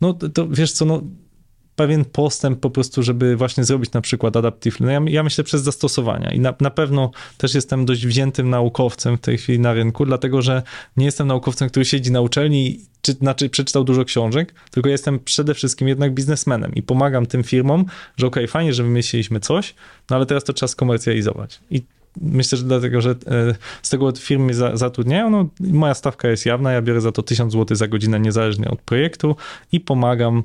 [0.00, 1.02] No to, to wiesz co, no
[1.78, 4.80] pewien postęp po prostu, żeby właśnie zrobić na przykład adaptive.
[4.80, 9.16] No ja, ja myślę przez zastosowania i na, na pewno też jestem dość wziętym naukowcem
[9.16, 10.62] w tej chwili na rynku, dlatego że
[10.96, 15.54] nie jestem naukowcem, który siedzi na uczelni czy, znaczy przeczytał dużo książek, tylko jestem przede
[15.54, 17.84] wszystkim jednak biznesmenem i pomagam tym firmom,
[18.16, 19.74] że okej, okay, fajnie, że wymyśliliśmy coś,
[20.10, 21.60] no ale teraz to trzeba skomercjalizować.
[21.70, 21.82] I
[22.20, 23.14] myślę, że dlatego, że e,
[23.82, 27.76] z tego firmy zatrudniają, no moja stawka jest jawna, ja biorę za to 1000 zł
[27.76, 29.36] za godzinę niezależnie od projektu
[29.72, 30.42] i pomagam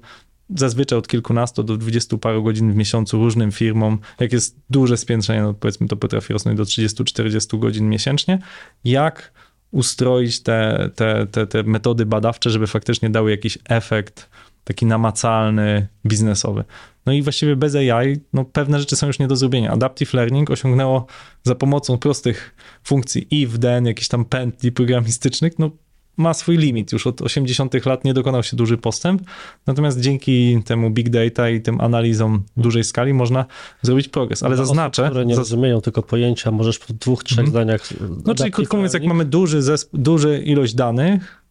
[0.56, 4.00] zazwyczaj od kilkunastu do dwudziestu paru godzin w miesiącu różnym firmom.
[4.20, 8.40] Jak jest duże spiętrzenie, no powiedzmy to potrafi rosnąć do 30-40 godzin miesięcznie.
[8.84, 9.34] Jak
[9.72, 14.30] ustroić te, te, te, te metody badawcze, żeby faktycznie dały jakiś efekt
[14.64, 16.64] taki namacalny, biznesowy.
[17.06, 19.72] No i właściwie bez AI no, pewne rzeczy są już nie do zrobienia.
[19.72, 21.06] Adaptive Learning osiągnęło
[21.44, 25.72] za pomocą prostych funkcji if, then, jakichś tam pętli programistycznych, no
[26.18, 26.92] ma swój limit.
[26.92, 27.86] Już od 80.
[27.86, 29.22] lat nie dokonał się duży postęp,
[29.68, 33.46] natomiast dzięki temu big data i tym analizom dużej skali można
[33.82, 34.44] zrobić progres.
[34.44, 35.02] Ale Dla zaznaczę...
[35.02, 37.52] Osób, które nie rozumieją tylko pojęcia, możesz w dwóch, trzech mm.
[37.52, 37.90] zdaniach...
[38.26, 41.44] No czyli krótko mówiąc, jak mamy duży, zesp- duży ilość danych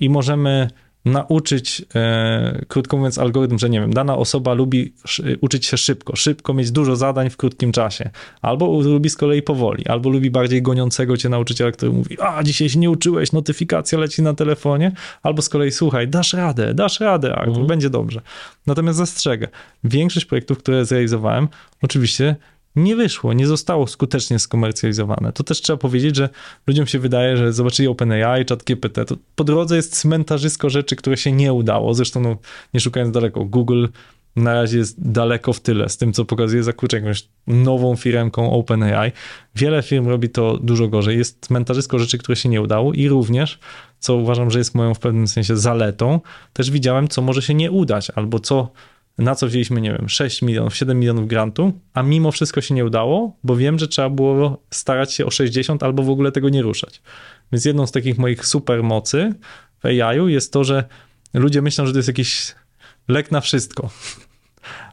[0.00, 0.70] i możemy
[1.06, 4.92] nauczyć, e, krótko mówiąc, algorytm, że nie wiem, dana osoba lubi
[5.40, 8.10] uczyć się szybko, szybko mieć dużo zadań w krótkim czasie,
[8.42, 12.68] albo lubi z kolei powoli, albo lubi bardziej goniącego cię nauczyciela, który mówi, a dzisiaj
[12.68, 14.92] się nie uczyłeś, notyfikacja leci na telefonie,
[15.22, 17.66] albo z kolei słuchaj, dasz radę, dasz radę, Artur, mhm.
[17.66, 18.20] będzie dobrze.
[18.66, 19.48] Natomiast zastrzegę,
[19.84, 21.48] większość projektów, które zrealizowałem,
[21.82, 22.36] oczywiście
[22.76, 25.32] nie wyszło, nie zostało skutecznie skomercjalizowane.
[25.32, 26.28] To też trzeba powiedzieć, że
[26.66, 31.32] ludziom się wydaje, że zobaczyli OpenAI, ChatGPT, to po drodze jest cmentarzysko rzeczy, które się
[31.32, 31.94] nie udało.
[31.94, 32.36] Zresztą, no,
[32.74, 33.86] nie szukając daleko, Google
[34.36, 38.52] na razie jest daleko w tyle z tym, co pokazuje za kluczem jakąś nową firmką
[38.52, 39.12] OpenAI.
[39.54, 41.18] Wiele firm robi to dużo gorzej.
[41.18, 43.58] Jest cmentarzysko rzeczy, które się nie udało i również,
[43.98, 46.20] co uważam, że jest moją w pewnym sensie zaletą,
[46.52, 48.70] też widziałem, co może się nie udać albo co
[49.18, 52.84] na co wzięliśmy, nie wiem, 6 milionów, 7 milionów grantu, a mimo wszystko się nie
[52.84, 56.62] udało, bo wiem, że trzeba było starać się o 60 albo w ogóle tego nie
[56.62, 57.02] ruszać.
[57.52, 59.34] Więc jedną z takich moich super mocy
[59.82, 60.84] w AI jest to, że
[61.34, 62.54] ludzie myślą, że to jest jakiś
[63.08, 63.90] lek na wszystko.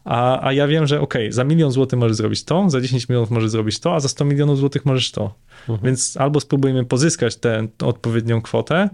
[0.04, 3.32] A, a ja wiem, że ok, za milion złotych możesz zrobić to, za 10 milionów
[3.32, 5.36] możesz zrobić to, a za 100 milionów złotych możesz to.
[5.70, 5.80] Mhm.
[5.84, 8.90] Więc albo spróbujemy pozyskać tę odpowiednią kwotę,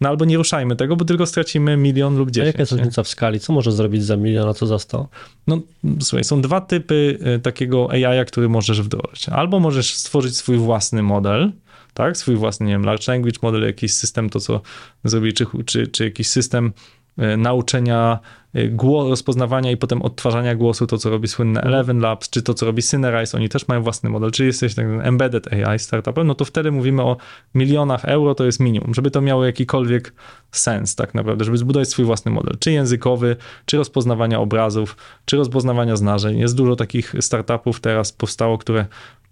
[0.00, 2.44] no albo nie ruszajmy tego, bo tylko stracimy milion lub 10.
[2.44, 3.40] A jaka jest różnica w skali?
[3.40, 5.08] Co może zrobić za milion, a co za 100?
[5.46, 5.60] No
[6.00, 9.28] słuchaj, są dwa typy y, takiego AI, który możesz wdrożyć.
[9.28, 11.52] Albo możesz stworzyć swój własny model,
[11.94, 14.60] tak, swój własny, nie wiem, large language model, jakiś system, to co
[15.04, 16.72] zrobi, czy, czy, czy jakiś system
[17.16, 18.20] nauczenia
[18.56, 21.74] Y, głos, rozpoznawania i potem odtwarzania głosu, to co robi słynne mhm.
[21.74, 24.86] Eleven Labs, czy to co robi Synerize, oni też mają własny model, czy jesteś tak
[25.02, 27.16] embedded AI startupem, no to wtedy mówimy o
[27.54, 30.12] milionach euro, to jest minimum, żeby to miało jakikolwiek
[30.50, 33.36] sens tak naprawdę, żeby zbudować swój własny model, czy językowy,
[33.66, 36.38] czy rozpoznawania obrazów, czy rozpoznawania znaczeń.
[36.38, 38.86] Jest dużo takich startupów teraz powstało, które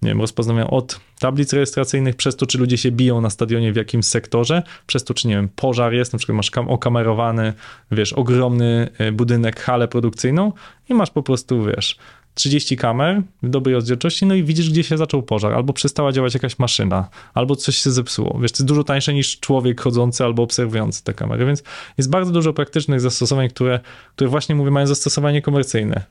[0.05, 3.77] nie wiem, rozpoznają od tablic rejestracyjnych, przez to, czy ludzie się biją na stadionie w
[3.77, 7.53] jakimś sektorze, przez to, czy nie wiem, pożar jest, na przykład masz okamerowany,
[7.91, 10.53] wiesz, ogromny e, budynek, halę produkcyjną
[10.89, 11.99] i masz po prostu, wiesz,
[12.35, 16.35] 30 kamer w dobrej rozdzielczości, no i widzisz, gdzie się zaczął pożar, albo przestała działać
[16.35, 18.39] jakaś maszyna, albo coś się zepsuło.
[18.43, 21.63] Wiesz, to jest dużo tańsze niż człowiek chodzący albo obserwujący te kamery, więc
[21.99, 23.81] jest bardzo dużo praktycznych zastosowań, które,
[24.15, 26.05] które właśnie, mówię, mają zastosowanie komercyjne.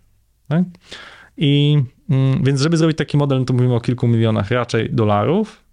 [0.47, 0.63] Tak?
[1.37, 1.79] I
[2.43, 5.63] więc, żeby zrobić taki model, no to mówimy o kilku milionach raczej dolarów.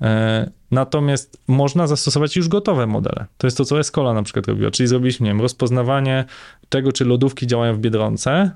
[0.00, 3.26] E, natomiast można zastosować już gotowe modele.
[3.38, 6.24] To jest to, co Escola na przykład robiła, czyli zrobiliśmy, nie wiem, rozpoznawanie
[6.68, 8.50] tego, czy lodówki działają w Biedronce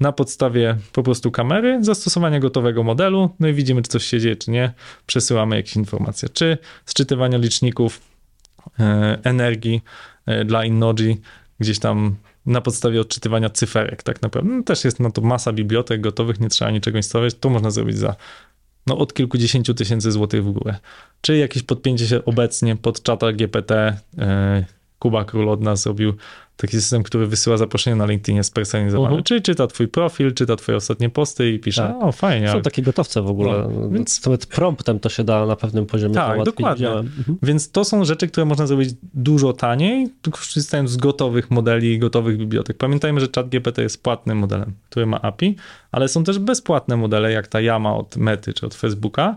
[0.00, 4.36] na podstawie po prostu kamery, zastosowania gotowego modelu, no i widzimy, czy coś się dzieje,
[4.36, 4.72] czy nie.
[5.06, 8.00] Przesyłamy jakieś informacje, czy sczytywania liczników
[8.80, 9.82] e, energii
[10.26, 11.20] e, dla Innoji,
[11.60, 12.16] gdzieś tam
[12.46, 14.50] na podstawie odczytywania cyferek tak naprawdę.
[14.56, 17.34] No, też jest na to masa bibliotek gotowych, nie trzeba niczego instalować.
[17.34, 18.16] To można zrobić za
[18.86, 20.76] no, od kilkudziesięciu tysięcy złotych w górę.
[21.20, 24.24] Czy jakieś podpięcie się obecnie pod czata GPT, yy,
[24.98, 26.14] Kuba Król od nas zrobił
[26.62, 29.16] taki system, który wysyła zaproszenie na LinkedInie spersonalizowane.
[29.16, 29.22] Uh-huh.
[29.22, 32.08] Czyli czyta twój profil, czyta twoje ostatnie posty i pisze, tak.
[32.08, 32.48] o fajnie.
[32.48, 36.14] Są takie gotowce w ogóle, no, więc nawet promptem to się da na pewnym poziomie
[36.14, 36.90] Tak, dokładnie.
[36.90, 37.38] Mhm.
[37.42, 42.36] Więc to są rzeczy, które można zrobić dużo taniej, korzystając z gotowych modeli i gotowych
[42.36, 42.76] bibliotek.
[42.76, 45.56] Pamiętajmy, że ChatGPT jest płatnym modelem, który ma API,
[45.92, 49.36] ale są też bezpłatne modele, jak ta Yama od Mety czy od Facebooka,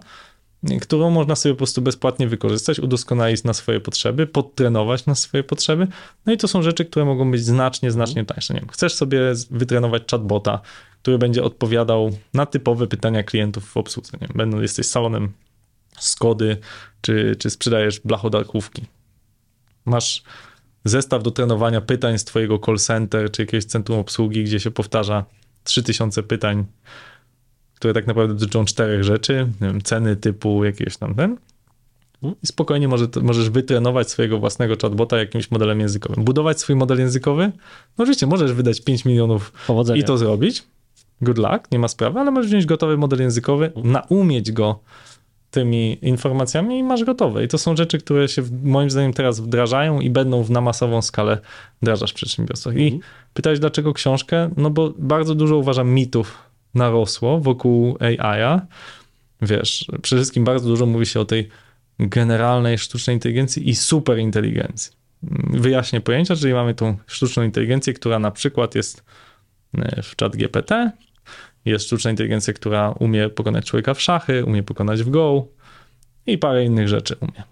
[0.82, 5.88] którą można sobie po prostu bezpłatnie wykorzystać, udoskonalić na swoje potrzeby, podtrenować na swoje potrzeby.
[6.26, 8.54] No i to są rzeczy, które mogą być znacznie, znacznie tańsze.
[8.54, 9.20] Nie wiem, chcesz sobie
[9.52, 10.62] wytrenować chatbota,
[11.02, 14.12] który będzie odpowiadał na typowe pytania klientów w obsłudze.
[14.22, 15.32] Nie wiem, będą, jesteś salonem
[16.00, 16.58] Skody,
[17.02, 18.86] czy, czy sprzedajesz blachodarkówki.
[19.86, 20.24] Masz
[20.86, 25.26] zestaw do trenowania pytań z twojego call center, czy jakiegoś centrum obsługi, gdzie się powtarza
[25.64, 26.66] 3000 pytań
[27.76, 31.38] które tak naprawdę dotyczą czterech rzeczy, wiem, ceny typu jakieś tam ten.
[32.44, 36.24] I spokojnie może, możesz wytrenować swojego własnego chatbota jakimś modelem językowym.
[36.24, 37.52] Budować swój model językowy?
[37.98, 40.02] No oczywiście, możesz wydać 5 milionów Powodzenia.
[40.02, 40.64] i to zrobić.
[41.22, 43.92] Good luck, nie ma sprawy, ale możesz wziąć gotowy model językowy, mhm.
[43.92, 44.80] naumieć go
[45.52, 47.44] tymi informacjami i masz gotowe.
[47.44, 51.02] I to są rzeczy, które się moim zdaniem teraz wdrażają i będą w na masową
[51.02, 51.38] skalę
[51.82, 52.76] wdrażać w przedsiębiorstwach.
[52.76, 53.02] I mhm.
[53.34, 54.50] pytałeś, dlaczego książkę?
[54.58, 56.45] No bo bardzo dużo uważam mitów
[56.76, 58.62] narosło wokół AI-a.
[59.42, 61.50] Wiesz, przede wszystkim bardzo dużo mówi się o tej
[62.00, 64.94] generalnej sztucznej inteligencji i superinteligencji.
[65.50, 69.04] Wyjaśnię pojęcia, czyli mamy tą sztuczną inteligencję, która na przykład jest
[69.78, 70.92] e, w chat GPT,
[71.66, 75.48] jest sztuczna inteligencja, która umie pokonać człowieka w szachy, umie pokonać w Go
[76.28, 77.44] i parę innych rzeczy umie.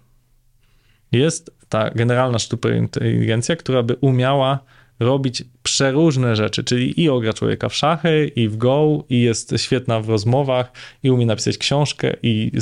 [1.12, 4.58] Jest ta generalna sztuczna inteligencja, która by umiała
[5.00, 10.00] robić przeróżne rzeczy, czyli i ogra człowieka w szachy, i w go, i jest świetna
[10.00, 10.72] w rozmowach,
[11.02, 12.52] i umie napisać książkę, i,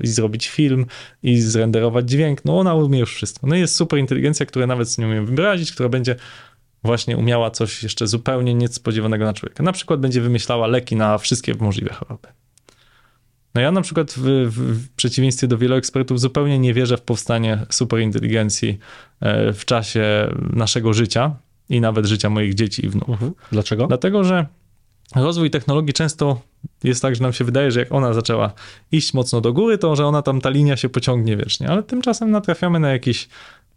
[0.00, 0.86] i zrobić film,
[1.22, 2.44] i zrenderować dźwięk.
[2.44, 3.46] No ona umie już wszystko.
[3.46, 6.16] No jest super inteligencja, która nawet nie umie wyrazić, która będzie
[6.84, 9.62] właśnie umiała coś jeszcze zupełnie niespodziewanego na człowieka.
[9.62, 12.28] Na przykład będzie wymyślała leki na wszystkie możliwe choroby.
[13.54, 17.66] No ja na przykład w, w, przeciwieństwie do wielu ekspertów zupełnie nie wierzę w powstanie
[17.70, 18.78] superinteligencji
[19.20, 21.36] e, w czasie naszego życia,
[21.72, 23.12] i nawet życia moich dzieci i wnuków.
[23.12, 23.32] Mhm.
[23.52, 23.86] Dlaczego?
[23.86, 24.46] Dlatego, że
[25.14, 26.40] rozwój technologii często
[26.84, 28.52] jest tak, że nam się wydaje, że jak ona zaczęła
[28.92, 32.30] iść mocno do góry, to że ona tam, ta linia się pociągnie wiecznie, ale tymczasem
[32.30, 33.28] natrafiamy na jakiś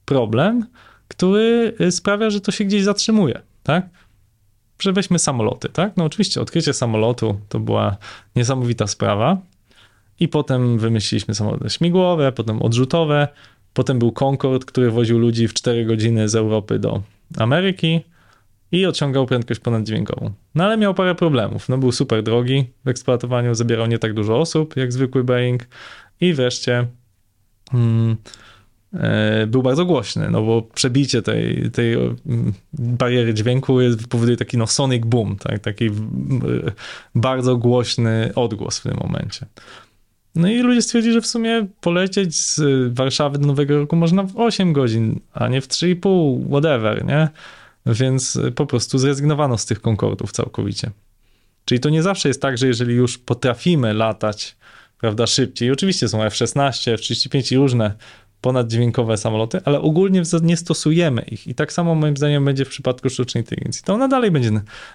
[0.06, 0.66] problem,
[1.08, 3.90] który y, sprawia, że to się gdzieś zatrzymuje, tak?
[4.80, 5.98] Że weźmy samoloty, tak?
[5.98, 7.98] No oczywiście odkrycie samolotu to była
[8.36, 9.38] niesamowita sprawa
[10.20, 13.28] i potem wymyśliliśmy samoloty śmigłowe, potem odrzutowe,
[13.74, 17.02] potem był Concorde, który woził ludzi w 4 godziny z Europy do
[17.38, 18.02] Ameryki,
[18.72, 20.32] i osiągał prędkość ponaddźwiękową.
[20.56, 21.70] No ale miał parę problemów.
[21.70, 25.68] No był super drogi w eksploatowaniu, zabierał nie tak dużo osób jak zwykły Boeing
[26.22, 26.88] i wreszcie
[27.72, 28.16] hmm,
[28.94, 34.58] e, był bardzo głośny, no bo przebicie tej, tej mm, bariery dźwięku jest, powoduje taki
[34.58, 35.60] no sonic boom, tak?
[35.60, 35.90] taki
[37.16, 39.46] bardzo głośny odgłos w tym momencie.
[40.36, 42.62] No i ludzie stwierdzili, że w sumie polecieć z
[42.94, 47.30] Warszawy do Nowego Roku można w 8 godzin, a nie w 3,5, whatever, nie?
[47.86, 50.92] więc po prostu zrezygnowano z tych Concordów całkowicie.
[51.66, 54.56] Czyli to nie zawsze jest tak, że jeżeli już potrafimy latać,
[55.00, 57.94] prawda, szybciej, oczywiście są F-16, F-35 i różne
[58.46, 61.48] ponaddźwiękowe samoloty, ale ogólnie nie stosujemy ich.
[61.48, 63.84] I tak samo moim zdaniem będzie w przypadku sztucznej inteligencji.
[63.84, 64.52] To ona dalej będzie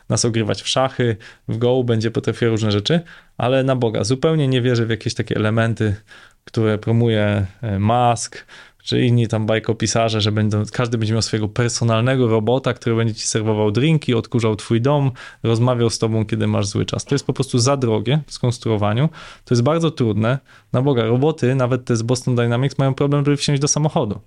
[0.08, 1.16] nas ogrywać w szachy,
[1.48, 3.00] w Go, będzie potrafiła różne rzeczy,
[3.38, 5.96] ale na Boga, zupełnie nie wierzę w jakieś takie elementy,
[6.44, 8.46] które promuje e, Musk,
[8.90, 13.26] czy inni tam bajkopisarze, że będą, każdy będzie miał swojego personalnego robota, który będzie ci
[13.26, 15.10] serwował drinki, odkurzał twój dom,
[15.42, 17.04] rozmawiał z tobą, kiedy masz zły czas.
[17.04, 19.08] To jest po prostu za drogie w skonstruowaniu.
[19.44, 20.38] To jest bardzo trudne.
[20.72, 24.20] Na Boga, roboty, nawet te z Boston Dynamics, mają problem, żeby wsiąść do samochodu.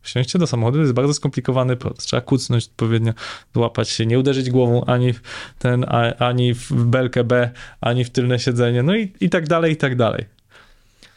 [0.00, 2.04] Wsiąście do samochodu to jest bardzo skomplikowany proces.
[2.04, 3.12] Trzeba kucnąć odpowiednio,
[3.54, 5.20] złapać się, nie uderzyć głową ani w
[5.58, 5.86] ten,
[6.18, 7.50] ani w belkę B,
[7.80, 10.24] ani w tylne siedzenie, no i, i tak dalej, i tak dalej.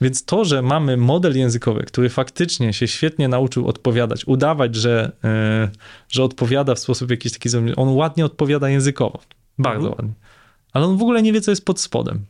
[0.02, 5.70] Więc to, że mamy model językowy, który faktycznie się świetnie nauczył odpowiadać, udawać, że, yy,
[6.10, 9.20] że odpowiada w sposób jakiś taki, on ładnie odpowiada językowo,
[9.58, 9.96] bardzo mhm.
[9.96, 10.14] ładnie,
[10.74, 12.26] ale on w ogóle nie wie, co jest pod spodem.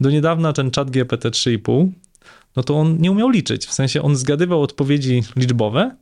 [0.00, 1.88] Do niedawna ten chat GPT 3,5,
[2.56, 5.96] no to on nie umiał liczyć, w sensie on zgadywał odpowiedzi liczbowe,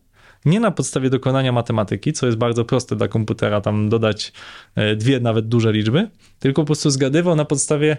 [0.44, 4.32] nie na podstawie dokonania matematyki, co jest bardzo proste dla komputera, tam dodać
[4.74, 7.96] e, dwie nawet duże liczby, tylko po prostu zgadywał na podstawie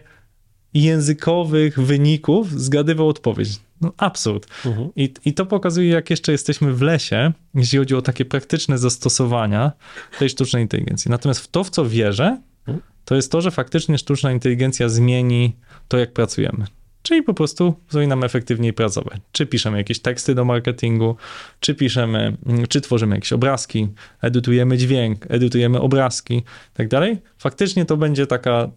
[0.74, 3.50] językowych wyników zgadywał odpowiedź.
[3.82, 4.48] No absurd.
[4.66, 4.90] Uh-huh.
[4.96, 9.72] I, I to pokazuje, jak jeszcze jesteśmy w lesie, jeśli chodzi o takie praktyczne zastosowania
[10.20, 11.12] tej sztucznej inteligencji.
[11.12, 12.86] Natomiast w to, w co wierzę, mhm.
[13.06, 15.56] to jest to, że faktycznie sztuczna inteligencja zmieni
[15.88, 16.66] to, jak pracujemy.
[17.08, 19.22] Czyli po prostu zrobi nam efektywniej pracować.
[19.32, 21.16] Czy piszemy jakieś teksty do marketingu,
[21.60, 23.88] czy piszemy, mm, czy tworzymy jakieś obrazki,
[24.22, 26.44] edytujemy dźwięk, edytujemy obrazki
[26.74, 27.18] tak dalej.
[27.38, 28.70] Faktycznie to będzie taka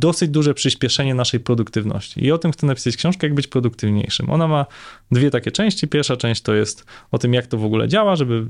[0.00, 2.24] dosyć duże przyspieszenie naszej produktywności.
[2.24, 4.30] I o tym chcę napisać książkę, jak być produktywniejszym.
[4.30, 4.66] Ona ma
[5.10, 5.88] dwie takie części.
[5.88, 8.46] Pierwsza część to jest o tym, jak to w ogóle działa, żeby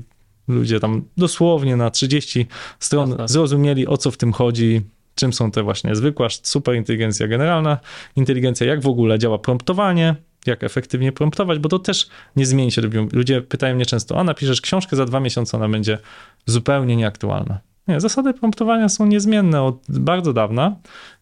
[0.47, 2.47] ludzie tam dosłownie na 30
[2.79, 4.81] stron zrozumieli, o co w tym chodzi,
[5.17, 7.77] czym są te właśnie zwykła superinteligencja generalna,
[8.15, 10.15] inteligencja, jak w ogóle działa promptowanie,
[10.45, 12.81] jak efektywnie promptować, bo to też nie zmieni się.
[13.13, 15.97] Ludzie pytają mnie często, a napiszesz książkę, za dwa miesiące ona będzie
[16.45, 17.59] zupełnie nieaktualna.
[17.87, 20.75] Nie, zasady promptowania są niezmienne od bardzo dawna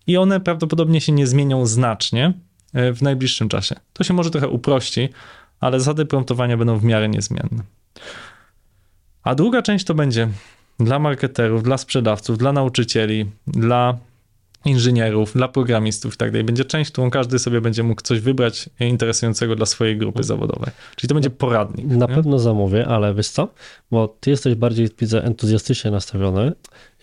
[0.08, 2.34] i one prawdopodobnie się nie zmienią znacznie
[2.74, 3.76] e, w najbliższym czasie.
[3.94, 5.10] To się może trochę uprości,
[5.60, 7.64] ale zasady promptowania będą w miarę niezmienne.
[9.24, 10.30] A druga część to będzie
[10.80, 13.98] dla marketerów, dla sprzedawców, dla nauczycieli, dla
[14.66, 16.44] inżynierów, dla programistów i tak dalej.
[16.44, 20.70] Będzie część, którą każdy sobie będzie mógł coś wybrać interesującego dla swojej grupy zawodowej.
[20.96, 21.86] Czyli to będzie poradnik.
[21.86, 22.16] Na nie?
[22.16, 23.48] pewno zamówię, ale wiesz co?
[23.92, 26.52] Bo ty jesteś bardziej, widzę, entuzjastycznie nastawiony.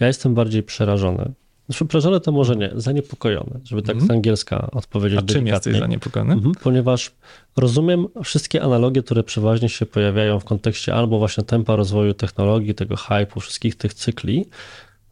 [0.01, 1.33] Ja jestem bardziej przerażony.
[1.69, 4.07] Znaczy, to może nie, zaniepokojony, żeby tak mm.
[4.07, 6.33] z angielska odpowiedzieć A czym jesteś zaniepokojony?
[6.33, 7.13] Mhm, ponieważ
[7.57, 12.95] rozumiem wszystkie analogie, które przeważnie się pojawiają w kontekście albo właśnie tempa rozwoju technologii, tego
[12.95, 14.47] hype'u, wszystkich tych cykli.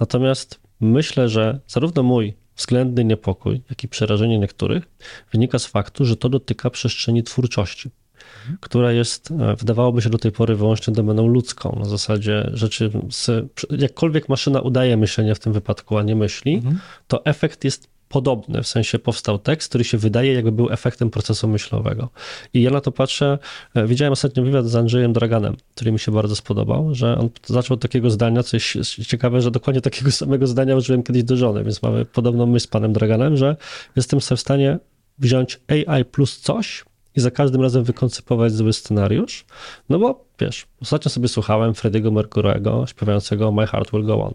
[0.00, 4.84] Natomiast myślę, że zarówno mój względny niepokój, jak i przerażenie niektórych
[5.32, 7.90] wynika z faktu, że to dotyka przestrzeni twórczości
[8.60, 11.76] która jest, e, wydawałoby się do tej pory wyłącznie domeną ludzką.
[11.78, 13.30] Na zasadzie rzeczy, z,
[13.78, 16.78] jakkolwiek maszyna udaje myślenie w tym wypadku, a nie myśli, mhm.
[17.08, 21.48] to efekt jest podobny, w sensie powstał tekst, który się wydaje, jakby był efektem procesu
[21.48, 22.08] myślowego.
[22.54, 23.38] I ja na to patrzę,
[23.74, 27.74] e, widziałem ostatnio wywiad z Andrzejem Draganem, który mi się bardzo spodobał, że on zaczął
[27.74, 31.64] od takiego zdania, co jest ciekawe, że dokładnie takiego samego zdania użyłem kiedyś do żony,
[31.64, 33.56] więc mamy podobną myśl z panem Draganem, że
[33.96, 34.78] jestem sobie w stanie
[35.18, 36.84] wziąć AI plus coś,
[37.16, 39.44] i za każdym razem wykoncypować zły scenariusz,
[39.88, 44.34] no bo wiesz, ostatnio sobie słuchałem Frediego Mercurego śpiewającego My Heart Will Go On.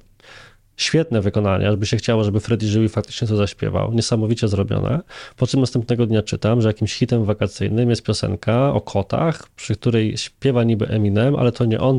[0.77, 3.93] Świetne wykonanie, żeby się chciało, żeby Freddy żył i faktycznie to zaśpiewał.
[3.93, 5.02] Niesamowicie zrobione.
[5.38, 10.18] Po czym następnego dnia czytam, że jakimś hitem wakacyjnym jest piosenka o kotach, przy której
[10.18, 11.97] śpiewa niby Eminem, ale to nie on,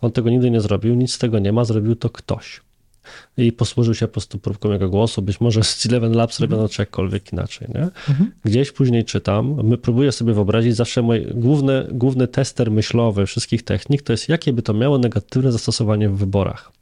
[0.00, 2.60] on tego nigdy nie zrobił, nic z tego nie ma, zrobił to ktoś.
[3.36, 6.82] I posłużył się po prostu próbką jego głosu, być może z Eleven Labs robiono czy
[6.82, 7.88] jakkolwiek inaczej, nie?
[8.44, 14.02] Gdzieś później czytam, my próbuję sobie wyobrazić, zawsze mój główny, główny tester myślowy wszystkich technik
[14.02, 16.72] to jest, jakie by to miało negatywne zastosowanie w wyborach.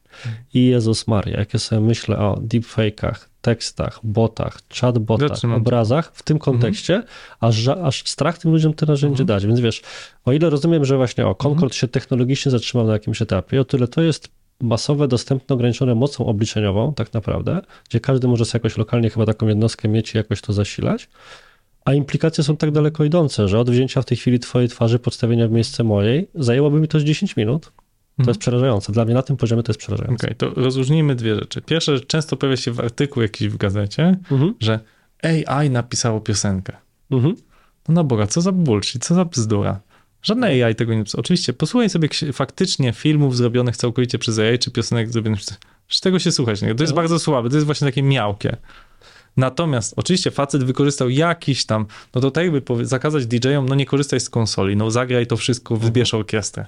[0.55, 5.61] I Jezus Maria, jak ja sobie myślę o deepfake'ach, tekstach, botach, chatbotach, Zatrzymam.
[5.61, 7.03] obrazach w tym kontekście,
[7.41, 9.47] aż, aż strach tym ludziom te narzędzie dać.
[9.47, 9.83] Więc wiesz,
[10.25, 13.89] o ile rozumiem, że właśnie o, Concord się technologicznie zatrzymał na jakimś etapie, o tyle
[13.89, 14.29] to jest
[14.61, 19.49] masowe, dostępne, ograniczone mocą obliczeniową, tak naprawdę, gdzie każdy może sobie jakoś lokalnie chyba taką
[19.49, 21.09] jednostkę mieć i jakoś to zasilać.
[21.85, 25.49] A implikacje są tak daleko idące, że od wzięcia w tej chwili twojej twarzy, podstawienia
[25.49, 27.73] w miejsce mojej, zajęłoby mi to z 10 minut.
[28.25, 28.93] To jest przerażające.
[28.93, 30.27] Dla mnie na tym poziomie to jest przerażające.
[30.27, 31.63] Okej, to rozróżnijmy dwie rzeczy.
[31.63, 34.55] Pierwsza rzecz, często pojawia się w artykuł jakiś w gazecie, Mhm.
[34.61, 34.81] że
[35.23, 36.73] AI napisało piosenkę.
[37.11, 37.37] Mhm.
[37.89, 39.81] No na Boga, co za bullshit, co za bzdura.
[40.23, 41.21] Żadne AI tego nie pisał.
[41.21, 45.59] Oczywiście, posłuchaj sobie faktycznie filmów zrobionych całkowicie przez AI, czy piosenek zrobionych przez...
[45.89, 46.75] Z tego się słuchać, nie?
[46.75, 46.97] To jest No.
[46.97, 48.57] bardzo słabe, to jest właśnie takie miałkie.
[49.37, 54.21] Natomiast oczywiście facet wykorzystał jakiś tam, no to tak jakby zakazać DJ-om, no nie korzystaj
[54.21, 56.67] z konsoli, no zagraj to wszystko, wybierz orkiestrę.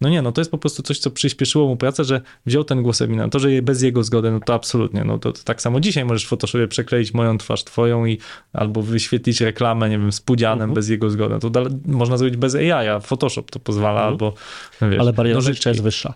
[0.00, 2.82] No nie, no to jest po prostu coś, co przyspieszyło mu pracę, że wziął ten
[2.82, 3.28] głos Emina.
[3.28, 5.04] To, że je- bez jego zgody, no to absolutnie.
[5.04, 8.18] No to, to tak samo dzisiaj możesz w Photoshopie przekleić moją twarz twoją i
[8.52, 10.74] albo wyświetlić reklamę, nie wiem, z pudzianem Mhm.
[10.74, 11.38] bez jego zgody.
[11.40, 14.08] To dale, można zrobić bez AI, a Photoshop to pozwala, Mhm.
[14.12, 14.34] albo
[14.80, 16.14] no wiesz, Ale bariera no, jest wyższa.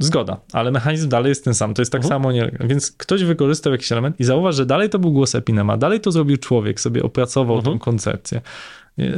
[0.00, 1.74] Zgoda, ale mechanizm dalej jest ten sam.
[1.74, 2.08] To jest tak Mhm.
[2.22, 5.76] samo, nie, więc ktoś wykorzystał jakiś element i zauważ, że dalej to był głos Epinema,
[5.76, 7.74] dalej to zrobił człowiek, sobie opracował Mhm.
[7.78, 8.40] tą koncepcję.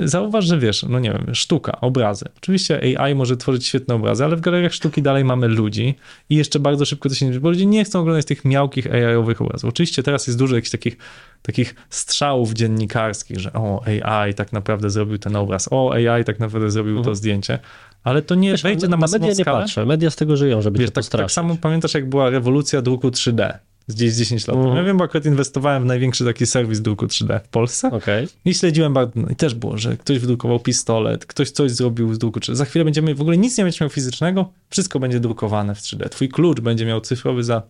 [0.05, 2.25] Zauważ, że wiesz, no nie wiem, sztuka, obrazy.
[2.37, 5.95] Oczywiście AI może tworzyć świetne obrazy, ale w galeriach sztuki dalej mamy ludzi
[6.31, 9.43] i jeszcze bardzo szybko to się nie bo ludzie nie chcą oglądać tych miałkich AI-owych
[9.43, 9.69] obrazów.
[9.71, 10.97] Oczywiście teraz jest dużo jakichś takich,
[11.43, 16.71] takich strzałów dziennikarskich, że o, AI tak naprawdę zrobił ten obraz, o, AI tak naprawdę
[16.71, 17.17] zrobił to Mhm.
[17.17, 17.59] zdjęcie,
[18.05, 19.61] ale to nie Wiesz, wejdzie na na masową media nie skalę.
[19.61, 19.87] patrzę.
[19.87, 23.09] Media z tego żyją, żeby Wiesz, cię tak, tak samo pamiętasz, jak była rewolucja druku
[23.09, 24.57] 3D z gdzieś 10 lat.
[24.57, 24.77] Mhm.
[24.77, 28.29] Ja wiem, bo akurat inwestowałem w największy taki serwis druku 3D w Polsce Okej.
[28.45, 32.19] i śledziłem bardzo, no i też było, że ktoś wydrukował pistolet, ktoś coś zrobił z
[32.19, 32.55] druku 3D.
[32.55, 36.09] Za chwilę będziemy, w ogóle nic nie będziesz miał fizycznego, wszystko będzie drukowane w 3D.
[36.09, 37.63] Twój klucz będzie miał cyfrowy za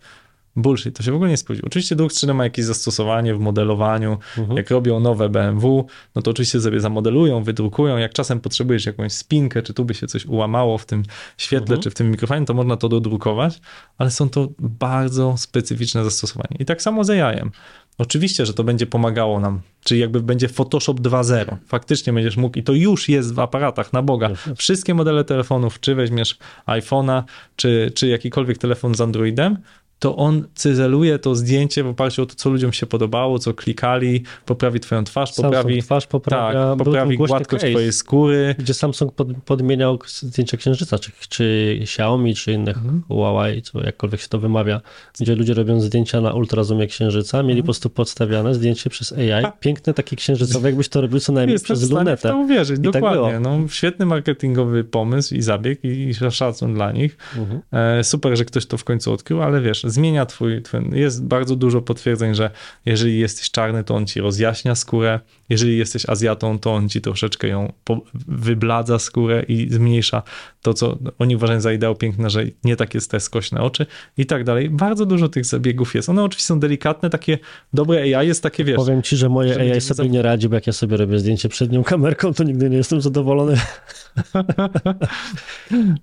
[0.56, 1.66] bullshit, to się w ogóle nie spodziewa.
[1.66, 4.56] Oczywiście druk 3D ma jakieś zastosowanie w modelowaniu, Mhm.
[4.56, 7.96] jak robią nowe BMW, no to oczywiście sobie zamodelują, wydrukują.
[7.96, 11.02] Jak czasem potrzebujesz jakąś spinkę, czy tu by się coś ułamało w tym
[11.38, 11.80] świetle, Mhm.
[11.82, 13.60] czy w tym mikrofonie, to można to dodrukować,
[13.98, 16.56] ale są to bardzo specyficzne zastosowania.
[16.58, 17.50] I tak samo z AI-em.
[17.98, 21.56] Oczywiście, że to będzie pomagało nam, czyli jakby będzie Photoshop 2.0.
[21.66, 24.30] Faktycznie będziesz mógł, i to już jest w aparatach, na Boga.
[24.56, 27.22] Wszystkie modele telefonów, czy weźmiesz iPhone'a,
[27.56, 29.56] czy, czy jakikolwiek telefon z Androidem,
[30.02, 34.22] to on cyzeluje to zdjęcie w oparciu o to, co ludziom się podobało, co klikali,
[34.46, 36.68] poprawi twoją twarz, Samsung poprawi, twarz poprawia.
[36.76, 38.54] tak, poprawi gładkość case, twojej skóry.
[38.58, 43.02] Gdzie Samsung pod, podmieniał zdjęcia księżyca, czy, czy Xiaomi, czy innych Mhm.
[43.08, 44.80] Huawei, co jakkolwiek się to wymawia,
[45.20, 49.94] gdzie ludzie robią zdjęcia na ultrazoomie księżyca, mieli po prostu podstawiane zdjęcie przez AI, piękne
[49.94, 52.28] takie księżycowe, jakbyś to robił co najmniej Jestem w przez stanie w lunetę.
[52.28, 53.40] to uwierzyć, I tak dokładnie.
[53.40, 53.58] było.
[53.58, 57.16] no, świetny marketingowy pomysł i zabieg i, i szacun dla nich.
[57.38, 57.60] Mhm.
[57.72, 60.80] E, super, że ktoś to w końcu odkrył, ale wiesz, zmienia twój, twój...
[60.92, 62.50] Jest bardzo dużo potwierdzeń, że
[62.86, 67.48] jeżeli jesteś czarny, to on ci rozjaśnia skórę, jeżeli jesteś Azjatą, to on ci troszeczkę
[67.48, 68.00] ją po...
[68.28, 70.22] wybladza skórę i zmniejsza
[70.62, 73.86] to, co oni uważają za ideał piękna, że nie tak jest te skośne oczy
[74.16, 74.70] i tak dalej.
[74.70, 76.08] Bardzo dużo tych zabiegów jest.
[76.08, 77.38] One oczywiście są delikatne, takie
[77.72, 80.54] dobre AI jest takie, wiesz, Powiem ci, że moje AI sobie za- nie radzi, bo
[80.54, 83.56] jak ja sobie robię zdjęcie przednią kamerką, to nigdy nie jestem zadowolony.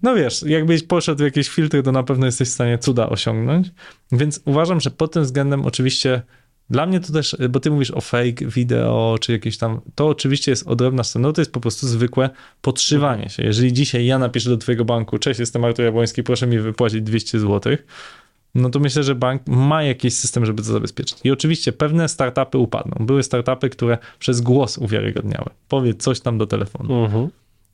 [0.03, 3.68] No wiesz, jakbyś poszedł w jakieś filtry, to na pewno jesteś w stanie cuda osiągnąć.
[4.11, 6.21] Więc uważam, że pod tym względem oczywiście
[6.69, 10.51] dla mnie to też, bo ty mówisz o fake wideo, czy jakieś tam, to oczywiście
[10.51, 12.29] jest odrębna scena, no to jest po prostu zwykłe
[12.61, 13.43] podszywanie się.
[13.43, 17.39] Jeżeli dzisiaj ja napiszę do twojego banku, cześć, jestem Artur Jabłoński, proszę mi wypłacić 200
[17.39, 17.77] zł,
[18.55, 21.17] no to myślę, że bank ma jakiś system, żeby to zabezpieczyć.
[21.23, 23.05] I oczywiście pewne startupy upadną.
[23.05, 25.49] Były startupy, które przez głos uwiarygodniały.
[25.67, 27.29] Powiedz coś tam do telefonu Mhm.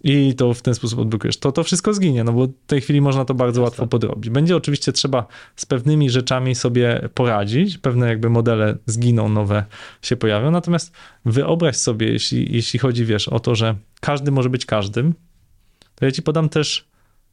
[0.08, 3.02] I to w ten sposób odblokujesz, to to wszystko zginie, no bo w tej chwili
[3.02, 3.72] można to bardzo Jasne.
[3.72, 4.30] łatwo podrobić.
[4.30, 9.66] Będzie oczywiście trzeba z pewnymi rzeczami sobie poradzić, pewne jakby modele zginą, nowe
[10.02, 10.92] się pojawią, natomiast
[11.26, 15.14] wyobraź sobie, jeśli, jeśli chodzi, wiesz, o to, że każdy może być każdym,
[15.96, 16.88] to ja ci podam też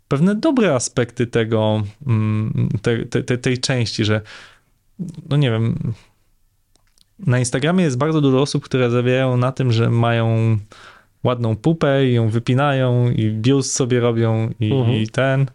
[0.08, 4.20] pewne dobre aspekty tego, mm, te, te, te, tej części, że
[5.28, 5.92] no nie wiem,
[7.18, 10.58] na Instagramie jest bardzo dużo osób, które zawierają na tym, że mają
[11.24, 14.96] ładną pupę i ją wypinają i biust sobie robią i, Mhm.
[14.96, 15.46] i ten.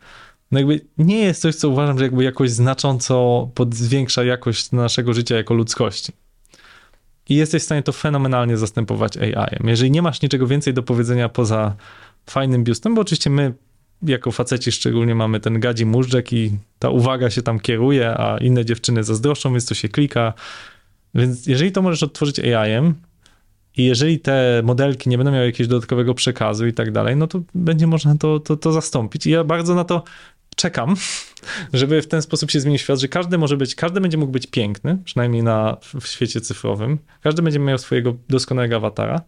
[0.51, 5.13] No jakby nie jest coś, co uważam, że jakby jakoś znacząco pod, zwiększa jakość naszego
[5.13, 6.11] życia jako ludzkości.
[7.29, 9.67] I jesteś w stanie to fenomenalnie zastępować AI-em.
[9.67, 11.75] Jeżeli nie masz niczego więcej do powiedzenia poza
[12.29, 13.53] fajnym biustem, bo oczywiście my
[14.03, 18.65] jako faceci szczególnie mamy ten gadzi móżdżek i ta uwaga się tam kieruje, a inne
[18.65, 20.33] dziewczyny zazdroszczą, więc to się klika.
[21.15, 22.93] Więc jeżeli to możesz odtworzyć AI-em
[23.77, 27.41] i jeżeli te modelki nie będą miały jakiegoś dodatkowego przekazu i tak dalej, no to
[27.55, 29.25] będzie można to, to, to zastąpić.
[29.25, 30.03] I ja bardzo na to
[30.55, 30.95] czekam,
[31.73, 34.47] żeby w ten sposób się zmienił świat, że każdy może być, każdy będzie mógł być
[34.47, 36.97] piękny, przynajmniej na, w świecie cyfrowym.
[37.21, 39.21] Każdy będzie miał swojego doskonałego awatara,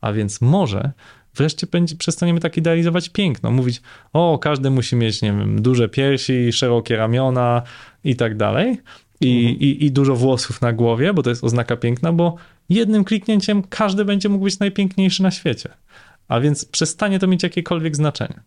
[0.00, 0.92] a więc może
[1.34, 3.82] wreszcie będzie, przestaniemy tak idealizować piękno, mówić,
[4.12, 7.62] o, każdy musi mieć, nie wiem, duże piersi, szerokie ramiona
[8.04, 8.78] i tak dalej.
[9.24, 9.60] I, mhm.
[9.60, 12.36] i, I dużo włosów na głowie, bo to jest oznaka piękna, bo
[12.68, 15.68] jednym kliknięciem każdy będzie mógł być najpiękniejszy na świecie.
[16.28, 18.40] A więc przestanie to mieć jakiekolwiek znaczenie.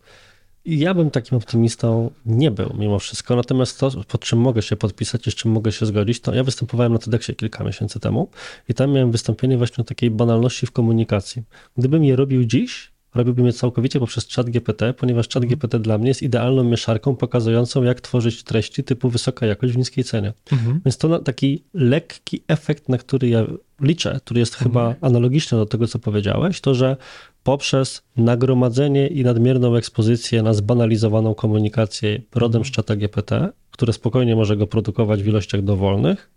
[0.64, 5.26] Ja bym takim optymistą nie był mimo wszystko, natomiast to, pod czym mogę się podpisać
[5.26, 8.28] i z czym mogę się zgodzić, to ja występowałem na TEDxie kilka miesięcy temu
[8.68, 11.42] i tam miałem wystąpienie właśnie o takiej banalności w komunikacji.
[11.76, 16.08] Gdybym je robił dziś, robiłbym je całkowicie poprzez chat GPT, ponieważ chat GPT dla mnie
[16.08, 20.32] jest idealną mieszarką pokazującą, jak tworzyć treści typu wysoka jakość w niskiej cenie.
[20.52, 20.80] Mhm.
[20.84, 23.46] Więc to taki lekki efekt, na który ja
[23.80, 24.70] liczę, który jest mhm.
[24.70, 26.96] chyba analogiczny do tego, co powiedziałeś, to że
[27.42, 34.56] poprzez nagromadzenie i nadmierną ekspozycję na zbanalizowaną komunikację rodem z czata GPT, które spokojnie może
[34.56, 36.30] go produkować w ilościach dowolnych,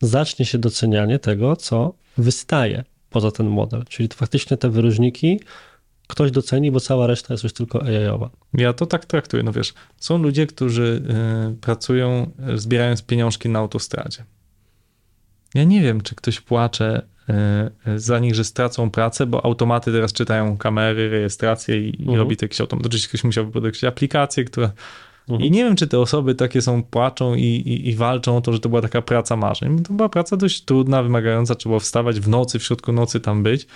[0.00, 3.84] zacznie się docenianie tego, co wystaje poza ten model.
[3.88, 5.40] Czyli faktycznie te wyróżniki
[6.06, 8.30] ktoś doceni, bo cała reszta jest już tylko AI-owa.
[8.54, 9.42] Ja to tak traktuję.
[9.42, 11.02] No wiesz, są ludzie, którzy
[11.52, 14.24] y, pracują zbierając pieniążki na autostradzie.
[15.54, 17.02] Ja nie wiem, czy ktoś płacze
[17.86, 22.18] y, za nich, że stracą pracę, bo automaty teraz czytają kamery, rejestrację i, mhm.
[22.18, 22.86] robi jakiś automat.
[22.86, 24.72] Oczywiście ktoś musiał wyprodukować aplikację, która...
[25.28, 25.46] Mhm.
[25.46, 28.52] I nie wiem, czy te osoby takie są, płaczą i, i, i, walczą o to,
[28.52, 29.82] że to była taka praca marzeń.
[29.82, 33.66] To była praca dość trudna, wymagająca, trzeba wstawać w nocy, w środku nocy tam być.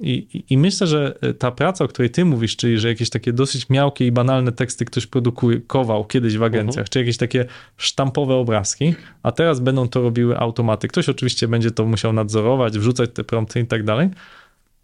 [0.00, 3.32] I, I, myślę, że e, ta praca, o której ty mówisz, czyli że jakieś takie
[3.32, 6.88] dosyć miałkie i banalne teksty ktoś produkował kiedyś w agencjach, uh-huh.
[6.88, 7.44] czy jakieś takie
[7.76, 10.88] sztampowe obrazki, a teraz będą to robiły automaty.
[10.88, 14.08] Ktoś oczywiście będzie to musiał nadzorować, wrzucać te prompty i tak dalej.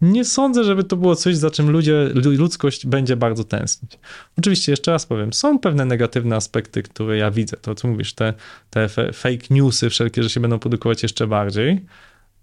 [0.01, 3.99] Nie sądzę, żeby to było coś, za czym ludzie, ludzkość będzie bardzo tęsknić.
[4.37, 7.57] Oczywiście, jeszcze raz powiem, są pewne negatywne aspekty, które ja widzę.
[7.57, 8.33] To, co mówisz, te,
[8.69, 11.85] te fake newsy wszelkie, że się będą produkować jeszcze bardziej,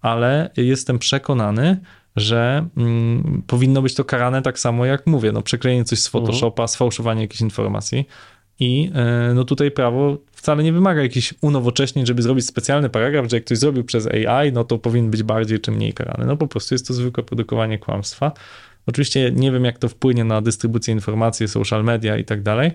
[0.01, 1.77] ale jestem przekonany,
[2.15, 6.25] że mm, powinno być to karane tak samo jak mówię, no przeklejenie coś z mhm.
[6.25, 8.07] Photoshopa, sfałszowanie jakichś informacji
[8.59, 13.37] i e, no tutaj prawo wcale nie wymaga jakichś unowocześnień, żeby zrobić specjalny paragraf, że
[13.37, 16.25] jak ktoś zrobił przez AI, no to powinien być bardziej czy mniej karany.
[16.25, 18.31] No po prostu jest to zwykłe produkowanie kłamstwa.
[18.87, 22.71] Oczywiście nie wiem, jak to wpłynie na dystrybucję informacji, social media i tak dalej,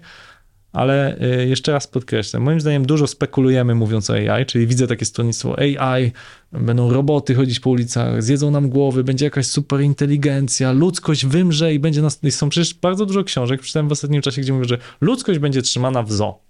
[0.77, 5.05] ale y, jeszcze raz podkreślę, moim zdaniem dużo spekulujemy mówiąc o AI, czyli widzę takie
[5.05, 6.12] stronnictwo AI,
[6.53, 11.78] będą roboty chodzić po ulicach, zjedzą nam głowy, będzie jakaś super inteligencja, ludzkość wymrze i
[11.78, 12.20] będzie nas...
[12.31, 16.03] Są przecież bardzo dużo książek, przeczytałem w ostatnim czasie, gdzie mówię, że ludzkość będzie trzymana
[16.03, 16.45] w zoo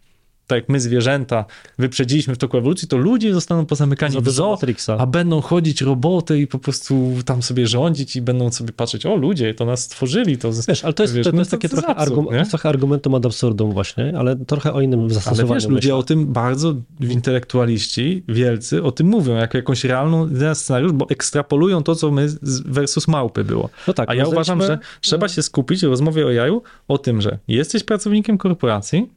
[0.46, 1.44] tak jak my zwierzęta
[1.78, 4.58] wyprzedziliśmy w toku ewolucji, to ludzie zostaną pozamykani w zoo,
[4.98, 9.16] a będą chodzić roboty i po prostu tam sobie rządzić i będą sobie patrzeć, o
[9.16, 10.38] ludzie, to nas stworzyli.
[10.38, 12.48] To, wiesz, ale to jest, wiesz, to, to no jest takie to trochę, absurd, argum,
[12.50, 15.52] trochę argumentum ad absurdum właśnie, ale trochę o innym zastosowaniu.
[15.52, 20.92] Ale wiesz, ludzie o tym bardzo, intelektualiści wielcy o tym mówią, jako jakąś realną scenariusz,
[20.92, 22.26] bo ekstrapolują to, co my
[22.64, 23.70] versus małpy było.
[23.86, 25.32] No tak, a ja uważam, że trzeba no.
[25.32, 29.15] się skupić w rozmowie o jaju o tym, że jesteś pracownikiem korporacji,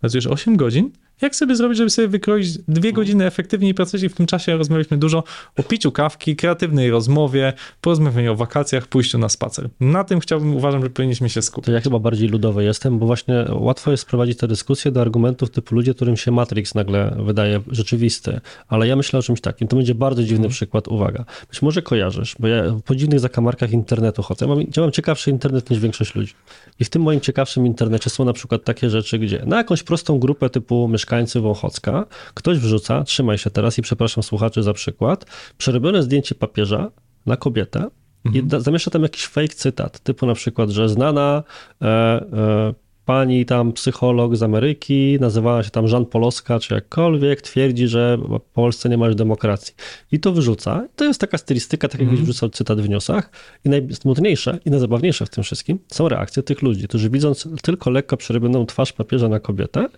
[0.00, 4.14] pracujesz 8 godzin, jak sobie zrobić, żeby sobie wykroić dwie godziny efektywniej pracować i w
[4.14, 5.24] tym czasie rozmawialiśmy dużo
[5.58, 9.68] o piciu kawki, kreatywnej rozmowie, porozmawianiu o wakacjach, pójściu na spacer.
[9.80, 11.66] Na tym chciałbym, uważam, że powinniśmy się skupić.
[11.66, 15.50] To ja chyba bardziej ludowy jestem, bo właśnie łatwo jest sprowadzić tę dyskusję do argumentów
[15.50, 19.68] typu ludzie, którym się Matrix nagle wydaje rzeczywisty, ale ja myślę o czymś takim.
[19.68, 20.50] To będzie bardzo dziwny hmm.
[20.50, 21.24] przykład, uwaga.
[21.50, 24.46] Być może kojarzysz, bo ja po dziwnych zakamarkach internetu chodzę.
[24.46, 26.34] Ja mam, ja mam ciekawszy internet niż większość ludzi.
[26.80, 30.18] I w tym moim ciekawszym internecie są na przykład takie rzeczy, gdzie na jakąś prostą
[30.18, 35.26] grupę typu mieszkańcy Wąchocka ktoś wrzuca, trzymaj się teraz i przepraszam słuchaczy za przykład,
[35.58, 36.90] przerobione zdjęcie papieża
[37.26, 37.90] na kobietę
[38.24, 38.44] mhm.
[38.44, 41.42] i da, zamieszcza tam jakiś fake cytat, typu na przykład, że znana
[41.82, 42.74] e, e,
[43.04, 48.40] pani tam psycholog z Ameryki, nazywała się tam Jean Poloska, czy jakkolwiek, twierdzi, że w
[48.40, 49.74] Polsce nie ma już demokracji.
[50.12, 50.88] I to wyrzuca.
[50.96, 52.24] To jest taka stylistyka, tak jakbyś mm.
[52.24, 53.30] wrzucał cytat w newsach.
[53.64, 58.16] I najsmutniejsze i najzabawniejsze w tym wszystkim są reakcje tych ludzi, którzy widząc tylko lekko
[58.16, 59.88] przerobioną twarz papieża na kobietę,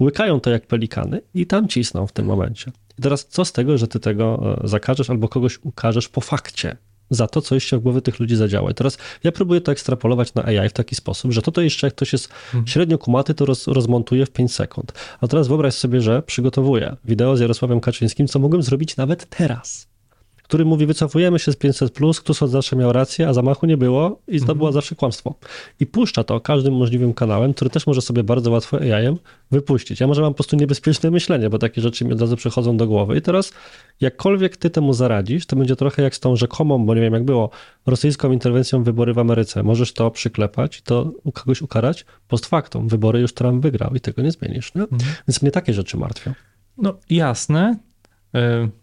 [0.00, 2.72] łykają to jak pelikany i tam cisną w tym momencie.
[2.98, 6.76] I teraz co z tego, że ty tego e, zakażesz albo kogoś ukażesz po fakcie?
[7.10, 8.70] za to, co jeszcze w głowie tych ludzi zadziała.
[8.70, 11.86] I teraz ja próbuję to ekstrapolować na AI w taki sposób, że to, to jeszcze
[11.86, 12.66] jak ktoś jest mhm.
[12.66, 14.92] średnio kumaty, to roz, rozmontuje w 5 sekund.
[15.20, 19.91] A teraz wyobraź sobie, że przygotowuję wideo z Jarosławem Kaczyńskim, co mogłem zrobić nawet teraz
[20.52, 24.36] który mówi, wycofujemy się z 500, Kusot zawsze miał rację, a zamachu nie było i
[24.38, 24.58] to Mhm.
[24.58, 25.34] było zawsze kłamstwo.
[25.80, 29.16] I puszcza to każdym możliwym kanałem, który też może sobie bardzo łatwo AI-em
[29.50, 30.00] wypuścić.
[30.00, 32.86] Ja może mam po prostu niebezpieczne myślenie, bo takie rzeczy mi od razu przychodzą do
[32.86, 33.16] głowy.
[33.16, 33.52] I teraz,
[34.00, 37.24] jakkolwiek ty temu zaradzisz, to będzie trochę jak z tą rzekomą, bo nie wiem jak
[37.24, 37.50] było,
[37.86, 39.62] rosyjską interwencją w wybory w Ameryce.
[39.62, 42.88] Możesz to przyklepać i to kogoś ukarać post factum.
[42.88, 44.74] Wybory już Trump wygrał i tego nie zmienisz.
[44.74, 44.82] Nie?
[45.28, 46.32] Więc mnie takie rzeczy martwią.
[46.78, 47.78] No jasne,
[48.36, 48.81] y,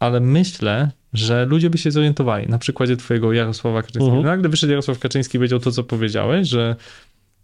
[0.00, 2.48] ale myślę, że ludzie by się zorientowali.
[2.48, 4.16] Na przykładzie twojego Jarosława Kaczyńskiego.
[4.16, 4.26] Mhm.
[4.26, 6.76] Nagle wyszedł Jarosław Kaczyński i powiedział to, co powiedziałeś, że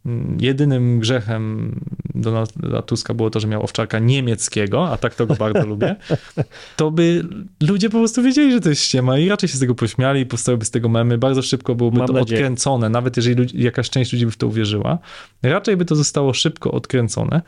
[0.06, 1.74] mm, jedynym grzechem
[2.14, 5.96] Donalda Tuska było to, że miał owczarka niemieckiego, a tak to go bardzo lubię,
[6.76, 7.24] to by
[7.62, 10.64] ludzie po prostu wiedzieli, że to jest ściema i raczej się z tego pośmiali powstałyby
[10.64, 11.18] z tego memy.
[11.18, 12.40] Bardzo szybko byłoby Mam to nadzieję.
[12.40, 14.98] odkręcone, nawet jeżeli ludzi, jakaś część ludzi by w to uwierzyła.
[15.42, 17.42] Raczej by to zostało szybko odkręcone.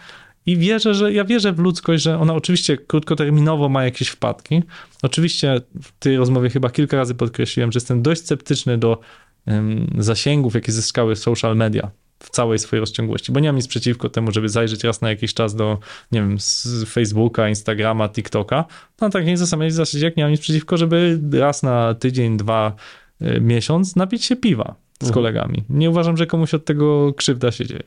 [0.46, 4.62] I wierzę, że ja wierzę w ludzkość, że ona oczywiście krótkoterminowo ma jakieś wpadki.
[5.02, 9.00] Oczywiście w tej rozmowie chyba kilka razy podkreśliłem, że jestem dość sceptyczny do
[9.46, 11.90] em, zasięgów, jakie zyskały social media
[12.22, 15.34] w całej swojej rozciągłości, bo nie mam nic przeciwko temu, żeby zajrzeć raz na jakiś
[15.34, 15.78] czas do,
[16.12, 18.64] nie wiem, z Facebooka, Instagrama, TikToka.
[19.00, 22.74] No tak nie samej zasadzie, jak nie mam nic przeciwko, żeby raz na tydzień, dwa,
[23.22, 25.14] y, miesiąc napić się piwa z Mhm.
[25.14, 25.64] kolegami.
[25.68, 27.82] Nie uważam, że komuś od tego krzywda się dzieje.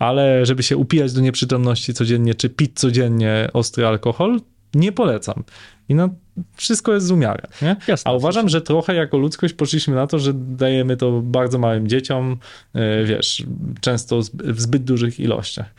[0.00, 4.40] Ale żeby się upijać do nieprzytomności codziennie, czy pić codziennie ostry alkohol,
[4.74, 5.44] nie polecam.
[5.88, 6.08] I no,
[6.54, 7.76] wszystko jest z umiarem, nie?
[7.88, 8.10] Jasne.
[8.10, 12.38] A uważam, że trochę jako ludzkość poszliśmy na to, że dajemy to bardzo małym dzieciom,
[12.74, 13.42] yy, wiesz,
[13.80, 15.74] często w zbyt dużych ilościach.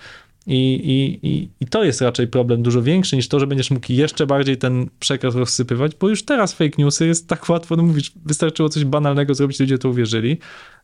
[0.48, 3.86] I, i, i, I to jest raczej problem dużo większy niż to, że będziesz mógł
[3.90, 8.12] jeszcze bardziej ten przekaz rozsypywać, bo już teraz fake newsy jest tak łatwo, no mówisz,
[8.26, 10.38] wystarczyło coś banalnego zrobić, ludzie to uwierzyli.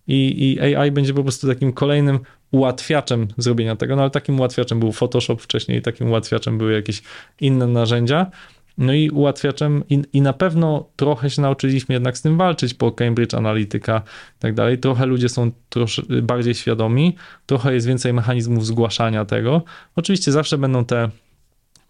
[0.07, 2.19] I, i AI będzie po prostu takim kolejnym
[2.51, 7.01] ułatwiaczem zrobienia tego, no ale takim ułatwiaczem był Photoshop wcześniej, takim ułatwiaczem były jakieś
[7.41, 8.31] inne narzędzia,
[8.77, 12.91] no i ułatwiaczem i, i na pewno trochę się nauczyliśmy jednak z tym walczyć po
[12.91, 14.01] Cambridge Analytica
[14.37, 14.77] i tak dalej.
[14.77, 19.61] Trochę ludzie są trosze, bardziej świadomi, trochę jest więcej mechanizmów zgłaszania tego.
[19.95, 21.09] Oczywiście zawsze będą te,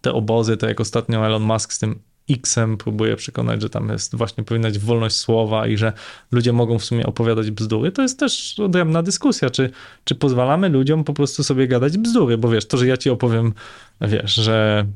[0.00, 1.98] te obozy, tak jak ostatnio Elon Musk z tym
[2.30, 5.92] X-em próbuje przekonać, że tam jest właśnie powinna być wolność słowa i że
[6.32, 7.92] ludzie mogą w sumie opowiadać bzdury.
[7.92, 9.70] To jest też odrębna dyskusja, czy,
[10.04, 13.52] czy pozwalamy ludziom po prostu sobie gadać bzdury, bo wiesz, to, że ja ci opowiem,
[14.00, 14.86] wiesz, że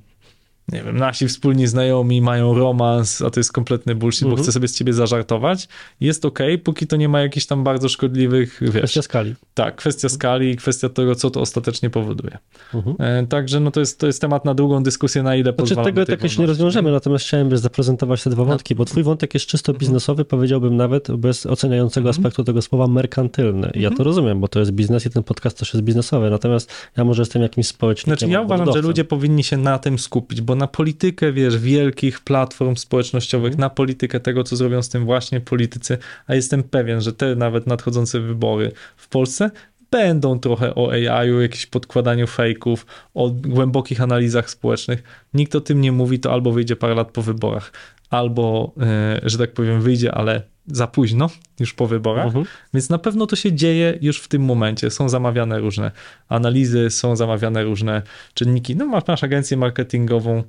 [0.72, 4.36] nie wiem, nasi wspólni znajomi mają romans, a to jest kompletny bullshit, Mhm.
[4.36, 5.68] bo chcę sobie z ciebie zażartować,
[6.01, 9.34] jest okej, póki to nie ma jakichś tam bardzo szkodliwych, wiesz, Kwestia skali.
[9.55, 12.39] tak, kwestia skali i kwestia tego, co to ostatecznie powoduje.
[12.74, 12.97] Mhm.
[12.98, 15.84] E, Także no to jest, to jest temat na długą dyskusję, na ile Znaczy pozwalamy
[15.93, 19.34] tego tej tak jeszcze nie rozwiążemy, natomiast chciałem zaprezentować te dwa wątki, bo twój wątek
[19.34, 22.20] jest czysto biznesowy, powiedziałbym nawet bez oceniającego Mhm.
[22.20, 23.70] aspektu tego słowa merkantylny.
[23.74, 26.72] I ja to rozumiem, bo to jest biznes i ten podcast też jest biznesowy, natomiast
[26.97, 28.18] ja może jestem jakimś społecznikiem.
[28.18, 32.20] Znaczy ja uważam, że ludzie powinni się na tym skupić, bo na politykę, wiesz, wielkich
[32.20, 37.12] platform społecznościowych, na politykę tego, co zrobią z tym właśnie politycy, a jestem pewien, że
[37.12, 39.51] te nawet nadchodzące wybory w Polsce
[39.91, 45.03] będą trochę o AI-u, jakimś podkładaniu fejków, o głębokich analizach społecznych.
[45.35, 47.73] Nikt o tym nie mówi, to albo wyjdzie parę lat po wyborach,
[48.12, 51.30] albo, e, że tak powiem, wyjdzie, ale za późno,
[51.60, 52.26] już po wyborach.
[52.26, 52.44] Mhm.
[52.74, 54.90] Więc na pewno to się dzieje już w tym momencie.
[54.90, 55.90] Są zamawiane różne
[56.28, 58.02] analizy, są zamawiane różne
[58.34, 58.76] czynniki.
[58.76, 60.43] No masz, masz agencję marketingową.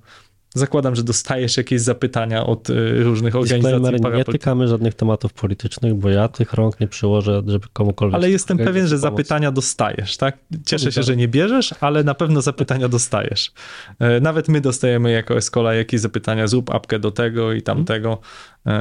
[0.56, 6.10] Zakładam, że dostajesz jakieś zapytania od y, różnych organizacji nie tykamy żadnych tematów politycznych, bo
[6.10, 8.16] ja tych rąk nie przyłożę, żeby komukolwiek...
[8.16, 10.38] Ale jestem pewien, że zapytania dostajesz, tak?
[10.66, 13.52] Cieszę się, że nie bierzesz, ale na pewno zapytania dostajesz.
[14.00, 18.22] E, Nawet my dostajemy jako Escola jakieś zapytania, zrób apkę do tego i tamtego,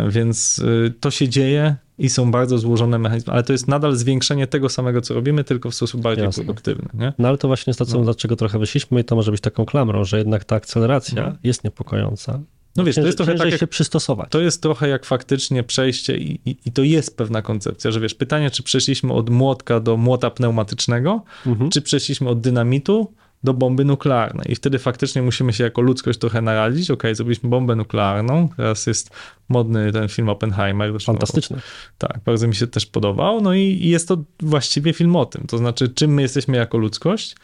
[0.09, 4.47] więc y, to się dzieje i są bardzo złożone mechanizmy, ale to jest nadal zwiększenie
[4.47, 6.45] tego samego, co robimy, tylko w sposób bardziej Jasne.
[6.45, 7.13] produktywny, nie?
[7.19, 8.05] No ale to właśnie jest to, co, No.
[8.05, 11.37] dlaczego trochę wyszliśmy i to może być taką klamrą, że jednak ta akceleracja No.
[11.45, 12.41] jest niepokojąca.
[12.77, 14.31] No wiesz, to jest trochę tak jak się przystosować.
[14.31, 18.15] To jest trochę jak faktycznie przejście i, i, i to jest pewna koncepcja, że wiesz,
[18.15, 21.71] pytanie, czy przeszliśmy od młotka do młota pneumatycznego, Mhm.
[21.71, 23.13] czy przeszliśmy od dynamitu
[23.45, 24.53] do bomby nuklearnej.
[24.53, 26.91] I wtedy faktycznie musimy się jako ludzkość trochę naradzić.
[26.91, 29.11] Ok, zrobiliśmy bombę nuklearną, teraz jest
[29.49, 31.03] modny ten film Oppenheimer.
[31.03, 31.61] Fantastyczne.
[31.99, 33.41] Tak, bardzo mi się też podobał.
[33.41, 35.47] No i, jest to właściwie film o tym.
[35.47, 37.37] To znaczy, czym my jesteśmy jako ludzkość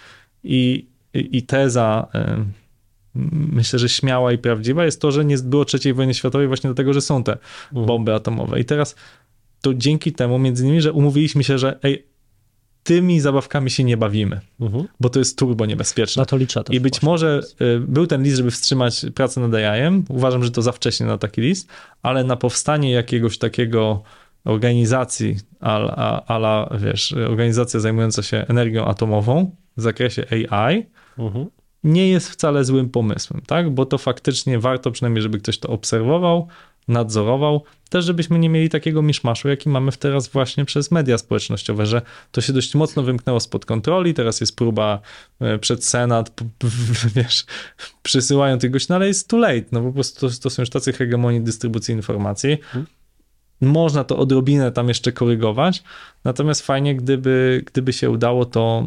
[0.44, 2.08] i, i, i teza...
[2.12, 2.52] em,
[3.30, 6.92] Myślę, że śmiała i prawdziwa jest to, że nie było trzeciej wojny światowej właśnie dlatego,
[6.92, 7.86] że są te Mhm.
[7.86, 8.60] bomby atomowe.
[8.60, 8.94] I teraz
[9.60, 12.06] to dzięki temu, między innymi, że umówiliśmy się, że ej,
[12.88, 14.84] tymi zabawkami się nie bawimy, Mhm.
[15.00, 16.20] bo to jest turbo niebezpieczne.
[16.20, 16.76] Na to liczę też.
[16.76, 20.04] I być może y, był ten list, żeby wstrzymać pracę nad AI-em.
[20.08, 21.68] Uważam, że to za wcześnie na taki list,
[22.02, 24.02] ale na powstanie jakiegoś takiego
[24.44, 30.86] organizacji, ala, ala wiesz, organizacja zajmująca się energią atomową w zakresie AI,
[31.18, 31.46] Mhm.
[31.84, 33.70] nie jest wcale złym pomysłem, tak?
[33.70, 36.48] Bo to faktycznie warto przynajmniej, żeby ktoś to obserwował,
[36.88, 42.02] nadzorował, też żebyśmy nie mieli takiego miszmaszu, jaki mamy teraz właśnie przez media społecznościowe, że
[42.32, 45.00] to się dość mocno wymknęło spod kontroli, teraz jest próba
[45.40, 46.40] e, przed Senat,
[47.16, 47.46] wiesz,
[48.02, 50.70] przysyłają tych gości, no ale jest too late, no po prostu to, to są już
[50.70, 52.86] tacy hegemonii dystrybucji informacji, hmm.
[53.60, 55.82] Można to odrobinę tam jeszcze korygować,
[56.24, 58.86] natomiast fajnie, gdyby, gdyby się udało to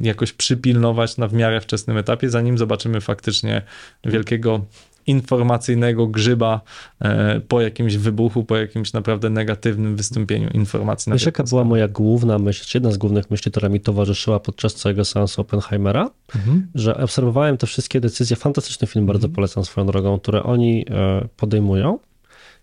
[0.00, 3.62] jakoś przypilnować na w miarę wczesnym etapie, zanim zobaczymy faktycznie
[4.04, 4.64] wielkiego
[5.08, 6.60] informacyjnego grzyba
[7.00, 11.12] e, po jakimś wybuchu, po jakimś naprawdę negatywnym wystąpieniu informacji.
[11.12, 14.74] Wiesz, jaka była moja główna myśl, czy jedna z głównych myśli, która mi towarzyszyła podczas
[14.74, 16.66] całego seansu Oppenheimera, mhm.
[16.74, 19.34] że obserwowałem te wszystkie decyzje, fantastyczny film, bardzo mhm.
[19.34, 21.98] polecam swoją drogą, które oni e, podejmują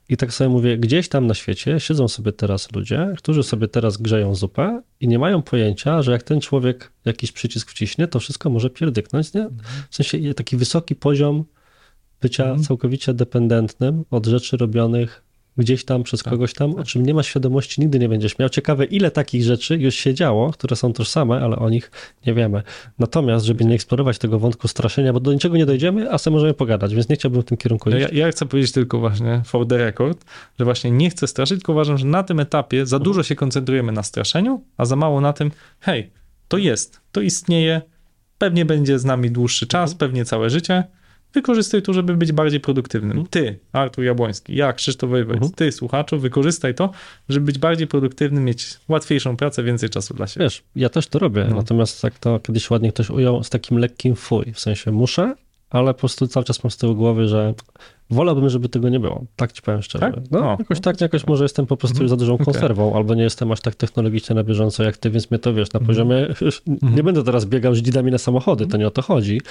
[0.09, 3.97] i tak sobie mówię, gdzieś tam na świecie siedzą sobie teraz ludzie, którzy sobie teraz
[3.97, 8.49] grzeją zupę i nie mają pojęcia, że jak ten człowiek jakiś przycisk wciśnie, to wszystko
[8.49, 9.49] może pierdyknąć, nie?
[9.89, 11.45] W sensie taki wysoki poziom
[12.21, 12.63] bycia mhm.
[12.63, 15.25] całkowicie dependentnym od rzeczy robionych
[15.57, 16.81] gdzieś tam przez tak, kogoś tam, tak.
[16.81, 18.49] o czym nie ma świadomości, nigdy nie będziesz miał.
[18.49, 21.91] Ciekawe, ile takich rzeczy już się działo, które są tożsame, ale o nich
[22.25, 22.63] nie wiemy.
[22.99, 26.53] Natomiast, żeby nie eksplorować tego wątku straszenia, bo do niczego nie dojdziemy, a sobie możemy
[26.53, 27.99] pogadać, więc nie chciałbym w tym kierunku iść.
[27.99, 30.25] Ja, ja chcę powiedzieć tylko właśnie, for the record,
[30.59, 33.91] że właśnie nie chcę straszyć, tylko uważam, że na tym etapie za dużo się koncentrujemy
[33.91, 36.11] na straszeniu, a za mało na tym, hej,
[36.47, 37.81] to jest, to istnieje,
[38.37, 39.97] pewnie będzie z nami dłuższy czas, mhm.
[39.97, 40.83] pewnie całe życie,
[41.35, 43.11] wykorzystuj to, żeby być bardziej produktywnym.
[43.11, 43.27] Mhm.
[43.27, 45.51] Ty, Artur Jabłoński, ja, Krzysztof Wojewódz, mhm.
[45.51, 46.91] ty, słuchaczu, wykorzystaj to,
[47.29, 50.45] żeby być bardziej produktywnym, mieć łatwiejszą pracę, więcej czasu dla siebie.
[50.45, 51.55] Wiesz, ja też to robię, no.
[51.55, 55.35] natomiast tak to kiedyś ładnie ktoś ujął z takim lekkim fuj, w sensie muszę,
[55.69, 57.53] ale po prostu cały czas mam z tyłu głowy, że
[58.09, 59.25] wolałbym, żeby tego nie było.
[59.35, 60.11] Tak ci powiem szczerze.
[60.11, 60.15] Tak?
[60.31, 62.09] No, jakoś tak, jakoś może jestem po prostu mhm.
[62.09, 62.97] za dużą konserwą, okay.
[62.97, 65.79] albo nie jestem aż tak technologicznie na bieżąco jak ty, więc mnie to wiesz, na
[65.79, 65.87] mhm.
[65.87, 66.27] poziomie,
[66.95, 69.41] nie będę teraz biegał z dzidami na samochody, to nie o to chodzi.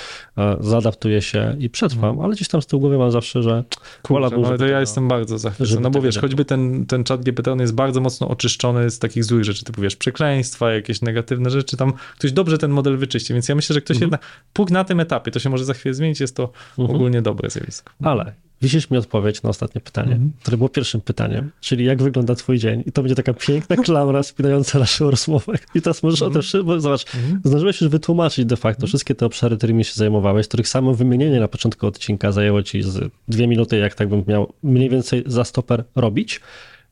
[0.60, 2.24] Zaadaptuję się i przetrwam, mhm.
[2.24, 3.64] ale gdzieś tam z tyłu głowy mam zawsze, że
[4.02, 7.52] Kurczę, no, to ja jestem bardzo zachwycony, no bo wiesz, choćby ten, ten czat GPT
[7.52, 11.76] on jest bardzo mocno oczyszczony z takich złych rzeczy, typu wiesz, przekleństwa, jakieś negatywne rzeczy,
[11.76, 14.02] tam ktoś dobrze ten model wyczyści, więc ja myślę, że ktoś mhm.
[14.04, 14.20] jednak,
[14.52, 16.96] póki na tym etapie, to się może za chwilę zmienić, jest to mhm.
[16.96, 17.92] ogólnie dobre zjawisko.
[18.02, 20.40] Ale Wisisz mi odpowiedź na ostatnie pytanie, mm -hmm.
[20.40, 22.82] które było pierwszym pytaniem, czyli jak wygląda twój dzień?
[22.86, 25.52] I to będzie taka piękna klamra spinająca naszą rozmowę.
[25.74, 26.38] I teraz możesz mm -hmm.
[26.38, 26.80] o tym, mhm.
[26.80, 27.40] zobacz, mm -hmm.
[27.44, 31.48] zdążyłeś już wytłumaczyć de facto wszystkie te obszary, którymi się zajmowałeś, których samo wymienienie na
[31.48, 35.84] początku odcinka zajęło ci z dwie minuty, jak tak bym miał mniej więcej za stoper
[35.96, 36.40] robić.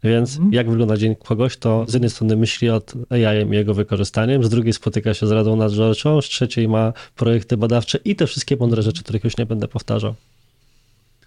[0.04, 0.52] Więc mm.
[0.52, 4.48] jak wygląda dzień kogoś, to z jednej strony myśli od AI i jego wykorzystaniem, z
[4.48, 8.82] drugiej spotyka się z Radą Nadzorczą, z trzeciej ma projekty badawcze i te wszystkie mądre
[8.82, 10.14] rzeczy, których już nie będę powtarzał.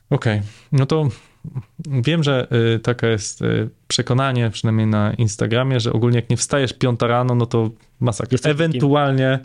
[0.09, 0.49] Okej, okay.
[0.71, 1.09] no to
[1.85, 6.73] wiem, że y, taka jest y, przekonanie, przynajmniej na Instagramie, że ogólnie jak nie wstajesz
[6.73, 7.69] piąta rano, no to
[7.99, 8.37] masakra.
[8.43, 9.39] Ewentualnie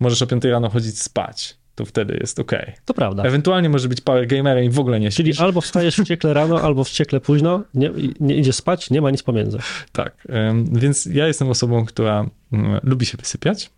[0.00, 1.56] możesz o piątej rano chodzić spać.
[1.74, 2.52] To wtedy jest ok.
[2.84, 3.22] To prawda.
[3.22, 5.16] Ewentualnie może być power gamerem i w ogóle nie śpisz.
[5.16, 7.90] Czyli albo wstajesz wściekle rano, albo wściekle późno, nie,
[8.20, 9.58] nie idziesz spać, nie ma nic pomiędzy.
[9.92, 10.26] Tak,
[10.72, 13.70] więc ja jestem osobą, która mm, lubi się wysypiać,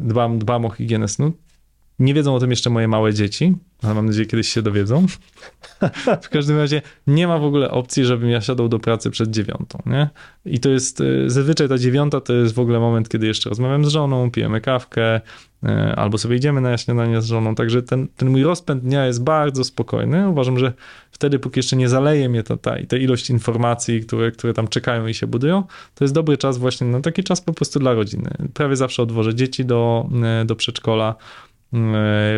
[0.00, 1.32] dbam, dbam o higienę snu.
[1.98, 5.06] Nie wiedzą o tym jeszcze moje małe dzieci, ale mam nadzieję, kiedyś się dowiedzą.
[6.22, 9.82] w każdym razie nie ma w ogóle opcji, żebym ja siadał do pracy przed dziewiątą,
[9.86, 10.10] nie?
[10.44, 13.84] I to jest, y, zazwyczaj ta dziewiąta to jest w ogóle moment, kiedy jeszcze rozmawiam
[13.84, 15.20] z żoną, pijemy kawkę,
[15.64, 19.24] y, albo sobie idziemy na śniadanie z żoną, także ten, ten mój rozpęd dnia jest
[19.24, 20.28] bardzo spokojny.
[20.28, 20.72] Uważam, że
[21.10, 25.06] wtedy, póki jeszcze nie zaleje mnie ta, ta, ta ilość informacji, które, które tam czekają
[25.06, 25.62] i się budują,
[25.94, 28.30] to jest dobry czas właśnie na taki czas po prostu dla rodziny.
[28.54, 30.08] Prawie zawsze odwożę dzieci do,
[30.42, 31.14] y, do przedszkola,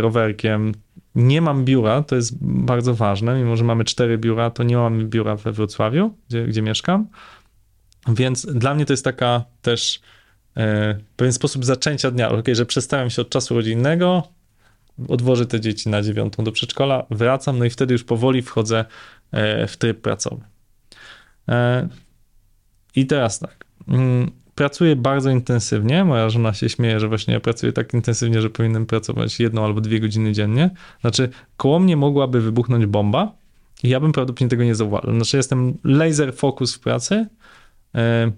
[0.00, 0.72] rowerkiem,
[1.14, 5.04] nie mam biura, to jest bardzo ważne, mimo że mamy cztery biura, to nie mamy
[5.04, 7.08] biura we Wrocławiu, gdzie, gdzie mieszkam,
[8.08, 10.00] więc dla mnie to jest taka też
[10.56, 14.22] e, pewien sposób zaczęcia dnia, że przestałem się od czasu rodzinnego,
[15.08, 18.84] odwożę te dzieci na dziewiątą do przedszkola, wracam, no i wtedy już powoli wchodzę
[19.32, 20.42] e, w tryb pracowy.
[21.48, 21.88] E,
[22.96, 24.30] I teraz tak, mm,
[24.60, 26.04] pracuję bardzo intensywnie.
[26.04, 29.80] Moja żona się śmieje, że właśnie ja pracuję tak intensywnie, że powinienem pracować jedną albo
[29.80, 30.70] dwie godziny dziennie.
[31.00, 33.32] Znaczy, koło mnie mogłaby wybuchnąć bomba
[33.82, 35.14] i ja bym prawdopodobnie tego nie zauważył.
[35.14, 37.26] Znaczy, jestem laser focus w pracy.
[37.94, 38.32] E,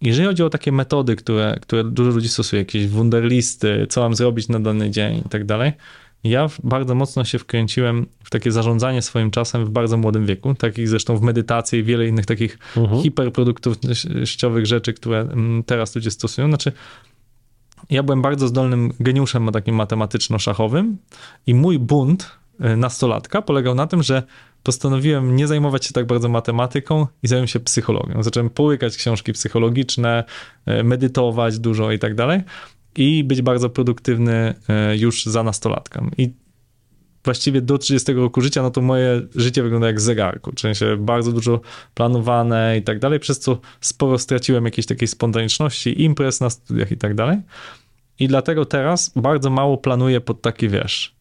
[0.00, 4.48] jeżeli chodzi o takie metody, które, które dużo ludzi stosuje, jakieś wunderlisty, co mam zrobić
[4.48, 5.72] na dany dzień i tak dalej,
[6.24, 10.88] ja bardzo mocno się wkręciłem w takie zarządzanie swoim czasem w bardzo młodym wieku, takich
[10.88, 13.02] zresztą w medytacji i wiele innych takich uh-huh.
[13.02, 16.48] hiperproduktywnościowych rzeczy, które mm, teraz ludzie stosują.
[16.48, 16.72] Znaczy,
[17.90, 20.96] ja byłem bardzo zdolnym geniuszem takim matematyczno-szachowym
[21.46, 22.30] i mój bunt
[22.64, 24.22] y, nastolatka polegał na tym, że
[24.62, 28.22] postanowiłem nie zajmować się tak bardzo matematyką i zająłem się psychologią.
[28.22, 30.24] Zacząłem połykać książki psychologiczne,
[30.68, 32.40] y, medytować dużo i tak dalej.
[32.96, 36.10] I być bardzo produktywny e, już za nastolatkiem.
[36.18, 36.32] I
[37.24, 41.32] właściwie do 30 roku życia, no to moje życie wygląda jak zegarku, w sensie bardzo
[41.32, 41.60] dużo
[41.94, 46.96] planowane i tak dalej, przez co sporo straciłem jakiejś takiej spontaniczności, imprez na studiach i
[46.96, 47.38] tak dalej.
[48.18, 51.14] I dlatego teraz bardzo mało planuję pod taki, wiesz,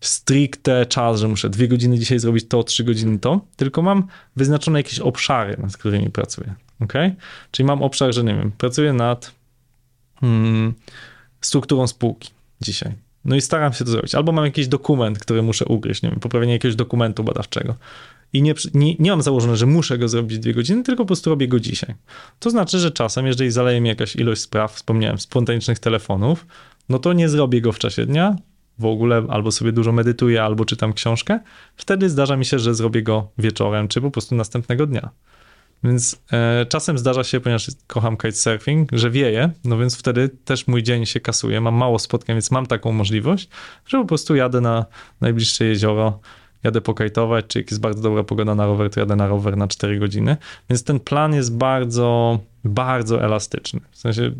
[0.00, 4.78] stricte czas, że muszę dwie godziny dzisiaj zrobić to, trzy godziny to, tylko mam wyznaczone
[4.78, 6.92] jakieś obszary, nad którymi pracuję, ok?
[7.50, 9.32] Czyli mam obszar, że nie wiem, pracuję nad
[10.20, 10.74] hmm,
[11.42, 12.94] strukturą spółki dzisiaj
[13.24, 14.14] no i staram się to zrobić.
[14.14, 17.74] Albo mam jakiś dokument, który muszę ugryźć, nie wiem, poprawienie jakiegoś dokumentu badawczego.
[18.32, 21.30] I nie, nie, nie mam założone, że muszę go zrobić dwie godziny, tylko po prostu
[21.30, 21.94] robię go dzisiaj.
[22.38, 26.46] To znaczy, że czasem, jeżeli zaleje mi jakaś ilość spraw, wspomniałem, spontanicznych telefonów,
[26.88, 28.36] no to nie zrobię go w czasie dnia,
[28.78, 31.40] w ogóle albo sobie dużo medytuję, albo czytam książkę.
[31.76, 35.10] Wtedy zdarza mi się, że zrobię go wieczorem, czy po prostu następnego dnia.
[35.84, 40.82] Więc e, czasem zdarza się, ponieważ kocham kitesurfing, że wieje, no więc wtedy też mój
[40.82, 41.60] dzień się kasuje.
[41.60, 43.48] Mam mało spotkań, więc mam taką możliwość,
[43.86, 44.86] że po prostu jadę na
[45.20, 46.20] najbliższe jezioro,
[46.64, 49.68] jadę pokajtować, czy jak jest bardzo dobra pogoda na rower, to jadę na rower na
[49.68, 50.36] 4 godziny.
[50.70, 53.80] Więc ten plan jest bardzo, bardzo elastyczny.
[53.90, 54.32] W sensie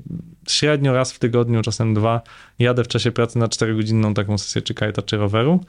[0.49, 2.21] średnio raz w tygodniu, czasem dwa,
[2.59, 5.61] jadę w czasie pracy na 4-godzinną taką sesję czy kajta, czy roweru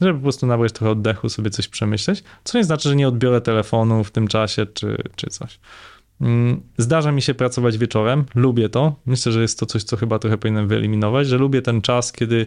[0.00, 3.40] żeby po prostu nabrać trochę oddechu, sobie coś przemyśleć, co nie znaczy, że nie odbiorę
[3.40, 5.58] telefonu w tym czasie, czy, czy coś.
[6.20, 8.96] Mm, zdarza mi się pracować wieczorem, lubię to.
[9.06, 12.46] Myślę, że jest to coś, co chyba trochę powinienem wyeliminować, że lubię ten czas, kiedy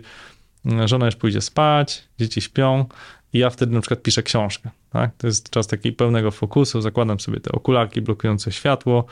[0.66, 2.86] mm, żona już pójdzie spać, dzieci śpią
[3.34, 4.70] i ja wtedy na przykład piszę książkę.
[4.90, 5.12] Tak?
[5.18, 9.06] To jest czas takiego pełnego fokusu, zakładam sobie te okularki blokujące światło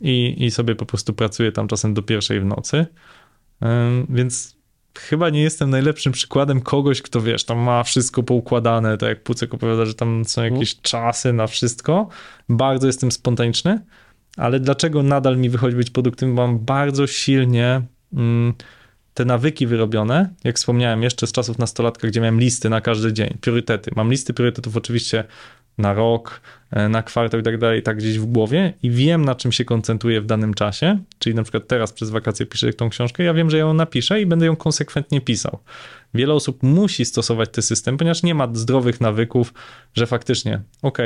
[0.00, 2.86] i, i sobie po prostu pracuję tam czasem do pierwszej w nocy.
[4.08, 4.56] Więc
[4.98, 9.54] chyba nie jestem najlepszym przykładem kogoś, kto wiesz, tam ma wszystko poukładane, tak jak Pucek
[9.54, 10.82] opowiada, że tam są jakieś mm.
[10.82, 12.08] czasy na wszystko.
[12.48, 13.80] Bardzo jestem spontaniczny,
[14.36, 16.34] ale dlaczego nadal mi wychodzi być produktywny?
[16.34, 18.54] Bo mam bardzo silnie mm,
[19.14, 23.38] te nawyki wyrobione, jak wspomniałem jeszcze z czasów nastolatka, gdzie miałem listy na każdy dzień,
[23.40, 23.90] priorytety.
[23.96, 25.24] Mam listy priorytetów oczywiście
[25.80, 26.40] na rok,
[26.70, 29.64] e, na kwartał i tak dalej, tak gdzieś w głowie i wiem, na czym się
[29.64, 33.50] koncentruję w danym czasie, czyli na przykład teraz przez wakacje piszę tą książkę, ja wiem,
[33.50, 35.58] że ją napiszę i będę ją konsekwentnie pisał.
[36.14, 39.54] Wiele osób musi stosować ten system, ponieważ nie ma zdrowych nawyków,
[39.94, 40.98] że faktycznie, ok,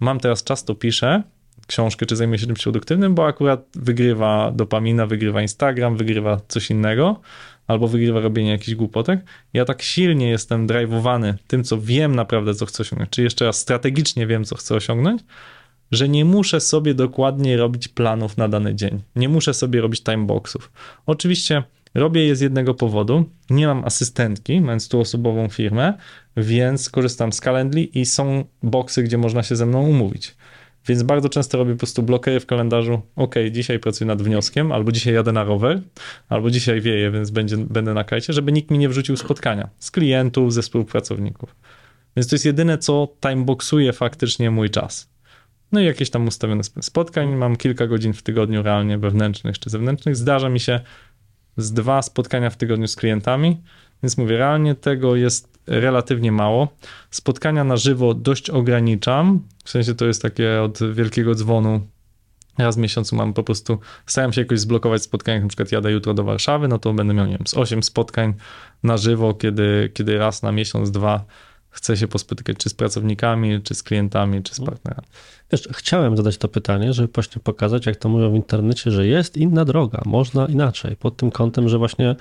[0.00, 1.22] mam teraz czas, to piszę,
[1.68, 7.20] książkę, czy zajmuję się czymś produktywnym, bo akurat wygrywa dopamina, wygrywa Instagram, wygrywa coś innego,
[7.66, 9.20] albo wygrywa robienie jakichś głupotek.
[9.52, 13.56] Ja tak silnie jestem drive'owany tym, co wiem naprawdę, co chcę osiągnąć, czy jeszcze raz
[13.58, 15.22] strategicznie wiem, co chcę osiągnąć,
[15.90, 19.02] że nie muszę sobie dokładnie robić planów na dany dzień.
[19.16, 20.72] Nie muszę sobie robić timeboxów.
[21.06, 21.62] Oczywiście
[21.94, 23.24] robię je z jednego powodu.
[23.50, 25.94] Nie mam asystentki, mając tu osobową firmę,
[26.36, 30.34] więc korzystam z Calendly i są boxy, gdzie można się ze mną umówić.
[30.88, 33.02] Więc bardzo często robię po prostu blokery w kalendarzu.
[33.16, 35.80] Ok, dzisiaj pracuję nad wnioskiem, albo dzisiaj jadę na rower,
[36.28, 39.90] albo dzisiaj wieje, więc będzie, będę na kajcie, żeby nikt mi nie wrzucił spotkania z
[39.90, 41.56] klientów, ze współpracowników.
[42.16, 45.10] Więc to jest jedyne, co timeboxuje faktycznie mój czas.
[45.72, 47.34] No i jakieś tam ustawione spotkań.
[47.36, 50.16] Mam kilka godzin w tygodniu realnie wewnętrznych czy zewnętrznych.
[50.16, 50.80] Zdarza mi się
[51.56, 53.60] z dwa spotkania w tygodniu z klientami,
[54.02, 56.68] więc mówię, realnie tego jest relatywnie mało.
[57.10, 61.80] Spotkania na żywo dość ograniczam, w sensie to jest takie od wielkiego dzwonu
[62.58, 65.92] raz w miesiącu mam po prostu, staram się jakoś zblokować spotkania, jak na przykład jadę
[65.92, 68.34] jutro do Warszawy, no to będę miał, nie wiem, z 8 spotkań
[68.82, 71.24] na żywo, kiedy, kiedy raz na miesiąc, dwa
[71.70, 74.76] chcę się pospotykać czy z pracownikami, czy z klientami, czy z mhm.
[74.76, 75.08] partnerami.
[75.52, 79.36] Wiesz, chciałem zadać to pytanie, żeby właśnie pokazać, jak to mówią w internecie, że jest
[79.36, 82.16] inna droga, można inaczej, pod tym kątem, że właśnie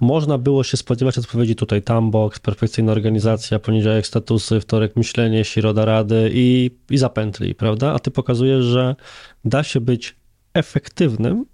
[0.00, 6.30] można było się spodziewać odpowiedzi tutaj Tambox, perfekcyjna organizacja, poniedziałek statusy, wtorek myślenie, środa rady
[6.34, 7.92] i, i zapętli, prawda?
[7.92, 8.96] A ty pokazujesz, że
[9.44, 10.16] da się być
[10.54, 11.46] efektywnym,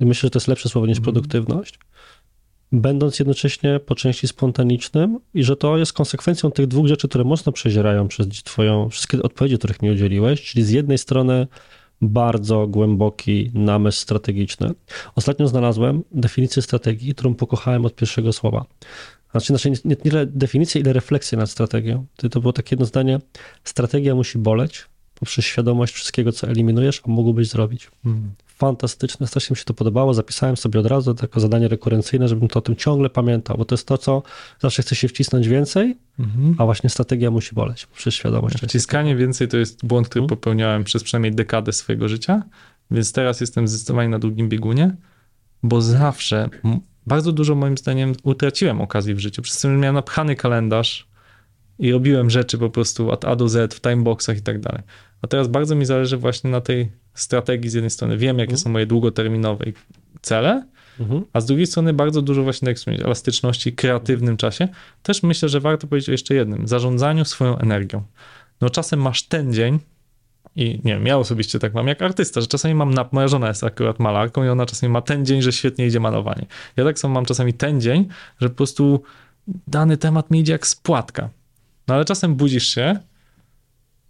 [0.00, 1.12] i myślę, że to jest lepsze słowo niż mhm.
[1.12, 1.78] produktywność,
[2.72, 7.52] będąc jednocześnie po części spontanicznym i że to jest konsekwencją tych dwóch rzeczy, które mocno
[7.52, 11.46] przezierają przez twoją, wszystkie odpowiedzi, których mi udzieliłeś, czyli z jednej strony
[12.08, 14.70] bardzo głęboki namysł strategiczny.
[15.14, 18.64] Ostatnio znalazłem definicję strategii, którą pokochałem od pierwszego słowa.
[19.30, 22.06] Znaczy, znaczy nie, nie tyle definicję, ile refleksję nad strategią.
[22.30, 23.18] To było takie jedno zdanie,
[23.64, 27.90] strategia musi boleć poprzez świadomość wszystkiego, co eliminujesz, a mógłbyś zrobić.
[28.04, 30.14] Hmm fantastyczne, strasznie mi się to podobało.
[30.14, 33.74] Zapisałem sobie od razu jako zadanie rekurencyjne, żebym to o tym ciągle pamiętał, bo to
[33.74, 34.22] jest to, co
[34.60, 36.54] zawsze chce się wcisnąć więcej, mhm.
[36.58, 38.56] a właśnie strategia musi boleć przez świadomość.
[38.56, 40.38] Wciskanie więcej to jest błąd, który mhm.
[40.38, 42.42] popełniałem przez przynajmniej dekadę swojego życia,
[42.90, 44.96] więc teraz jestem zdecydowanie na długim biegunie,
[45.62, 46.48] bo zawsze
[47.06, 49.42] bardzo dużo moim zdaniem utraciłem okazji w życiu.
[49.42, 51.08] Przez to miałem napchany kalendarz
[51.78, 54.82] i robiłem rzeczy po prostu od A do Z w timeboxach i tak dalej.
[55.22, 58.16] A teraz bardzo mi zależy właśnie na tej strategii z jednej strony.
[58.16, 58.58] Wiem, jakie mhm.
[58.58, 59.64] są moje długoterminowe
[60.22, 60.66] cele,
[61.00, 61.24] mhm.
[61.32, 64.68] a z drugiej strony bardzo dużo właśnie tak elastyczności, kreatywnym czasie.
[65.02, 68.02] Też myślę, że warto powiedzieć o jeszcze jednym, zarządzaniu swoją energią.
[68.60, 69.78] No czasem masz ten dzień,
[70.56, 73.48] i nie wiem, ja osobiście tak mam jak artysta, że czasami mam, na, moja żona
[73.48, 76.46] jest akurat malarką i ona czasami ma ten dzień, że świetnie idzie malowanie.
[76.76, 78.08] Ja tak samo mam czasami ten dzień,
[78.40, 79.02] że po prostu
[79.68, 81.28] dany temat mi idzie jak spłatka.
[81.88, 82.98] No ale czasem budzisz się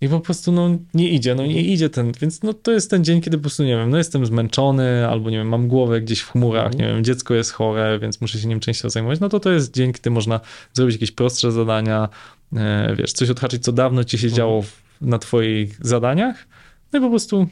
[0.04, 3.04] i po prostu no nie idzie, no nie idzie ten, więc no to jest ten
[3.04, 6.20] dzień, kiedy po prostu, nie wiem, no jestem zmęczony, albo nie wiem, mam głowę gdzieś
[6.20, 6.82] w chmurach, mhm.
[6.82, 9.74] nie wiem, dziecko jest chore, więc muszę się nim częściej zajmować, no to to jest
[9.74, 10.40] dzień, kiedy można
[10.72, 12.08] zrobić jakieś prostsze zadania,
[12.56, 14.36] e, wiesz, coś odhaczyć, co dawno ci się mhm.
[14.36, 16.46] działo w, na twoich zadaniach,
[16.92, 17.46] no i po prostu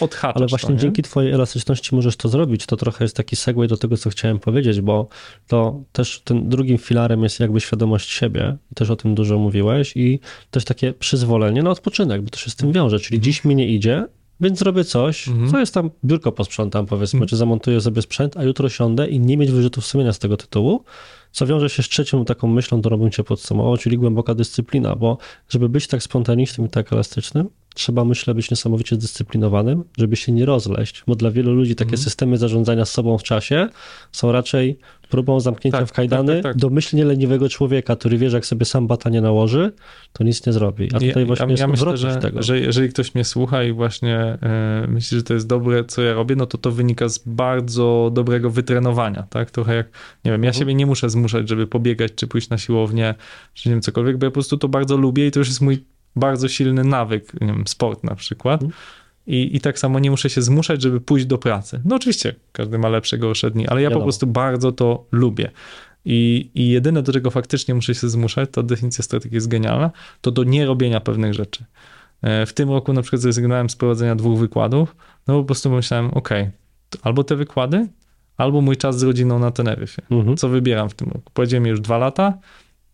[0.00, 2.66] odhaczasz Ale właśnie to, dzięki twojej elastyczności możesz to zrobić.
[2.66, 5.08] To trochę jest taki segue do tego, co chciałem powiedzieć, bo
[5.46, 8.56] to też tym drugim filarem jest jakby świadomość siebie.
[8.74, 10.20] Też o tym dużo mówiłeś i
[10.50, 13.00] też takie przyzwolenie na odpoczynek, bo to się z tym wiąże.
[13.00, 14.06] Czyli dziś mi nie idzie,
[14.40, 15.50] więc zrobię coś, mhm.
[15.50, 17.28] co jest tam, biurko posprzątam powiedzmy, mhm.
[17.28, 20.84] czy zamontuję sobie sprzęt, a jutro siądę i nie mieć wyrzutów sumienia z tego tytułu,
[21.32, 25.18] co wiąże się z trzecią taką myślą, którą bym cię podsumował, czyli głęboka dyscyplina, bo
[25.48, 30.46] żeby być tak spontanicznym i tak elastycznym, trzeba, myślę, być niesamowicie zdyscyplinowanym, żeby się nie
[30.46, 31.98] rozleść, bo dla wielu ludzi takie mm.
[31.98, 33.68] systemy zarządzania sobą w czasie
[34.12, 34.78] są raczej
[35.08, 36.60] próbą zamknięcia tak, w kajdany tak, tak, tak.
[36.60, 39.72] domyślnie leniwego człowieka, który wie, że jak sobie sam bata nie nałoży,
[40.12, 40.88] to nic nie zrobi.
[40.94, 42.42] A tutaj właśnie ja, jest ja myślę, że, tego.
[42.42, 46.14] że jeżeli ktoś mnie słucha i właśnie e, myśli, że to jest dobre, co ja
[46.14, 49.50] robię, no to to wynika z bardzo dobrego wytrenowania, tak?
[49.50, 49.86] Trochę jak,
[50.24, 50.60] nie wiem, ja mhm.
[50.60, 53.14] siebie nie muszę zmuszać, żeby pobiegać, czy pójść na siłownię,
[53.54, 55.60] czy nie wiem, cokolwiek, bo ja po prostu to bardzo lubię i to już jest
[55.60, 55.84] mój
[56.16, 58.62] bardzo silny nawyk, nie wiem, sport na przykład.
[58.62, 58.80] Mhm.
[59.26, 61.80] I, I tak samo nie muszę się zmuszać, żeby pójść do pracy.
[61.84, 64.00] No oczywiście, każdy ma lepsze, gorsze dni, ale ja Wiadomo.
[64.00, 65.50] po prostu bardzo to lubię.
[66.04, 69.90] I, I jedyne, do czego faktycznie muszę się zmuszać, ta definicja strategii jest genialna,
[70.20, 71.64] to do nierobienia pewnych rzeczy.
[72.22, 76.10] E, w tym roku na przykład zrezygnowałem z prowadzenia dwóch wykładów, no po prostu myślałem,
[76.10, 76.28] ok,
[77.02, 77.88] albo te wykłady,
[78.36, 80.02] albo mój czas z rodziną na Teneryfie.
[80.10, 80.36] Mhm.
[80.36, 81.30] Co wybieram w tym roku?
[81.34, 82.38] Powiedziałem już dwa lata,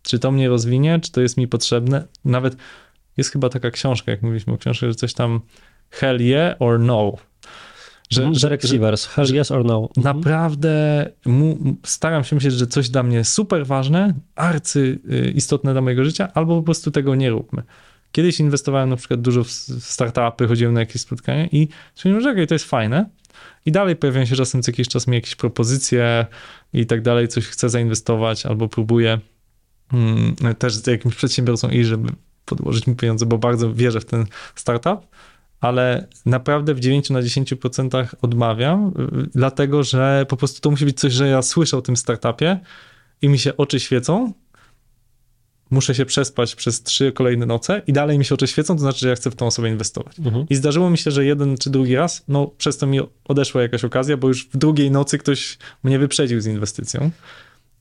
[0.01, 2.07] czy to mnie rozwinie, czy to jest mi potrzebne.
[2.25, 2.55] Nawet
[3.17, 5.41] jest chyba taka książka, jak mówiliśmy o książce, że coś tam
[5.89, 7.13] hell yeah or no.
[8.09, 9.89] Że, mm, że, Receivers, hell yes or no.
[9.97, 10.15] Mhm.
[10.15, 15.81] Naprawdę mu, staram się myśleć, że coś dla mnie super ważne, arcy y, istotne dla
[15.81, 17.63] mojego życia, albo po prostu tego nie róbmy.
[18.11, 19.49] Kiedyś inwestowałem na przykład dużo w
[19.79, 23.09] startupy, chodziłem na jakieś spotkania i stwierdziłem, że okay, to jest fajne.
[23.65, 26.25] I dalej pojawiają się czasem co jakiś czas mi jakieś propozycje
[26.73, 29.19] i tak dalej, coś chcę zainwestować albo próbuję
[29.91, 32.09] hmm, też z jakimś przedsiębiorcą i żeby
[32.45, 34.25] podłożyć mi pieniądze, bo bardzo wierzę w ten
[34.55, 35.07] startup,
[35.61, 40.99] ale naprawdę w 9 na 10% odmawiam, y, dlatego że po prostu to musi być
[40.99, 42.59] coś, że ja słyszę o tym startupie
[43.21, 44.33] i mi się oczy świecą,
[45.71, 48.99] muszę się przespać przez trzy kolejne noce i dalej mi się oczy świecą, to znaczy,
[48.99, 50.19] że ja chcę w tą osobę inwestować.
[50.19, 50.45] Mhm.
[50.49, 53.83] I zdarzyło mi się, że jeden czy drugi raz, no przez to mi odeszła jakaś
[53.83, 57.11] okazja, bo już w drugiej nocy ktoś mnie wyprzedził z inwestycją.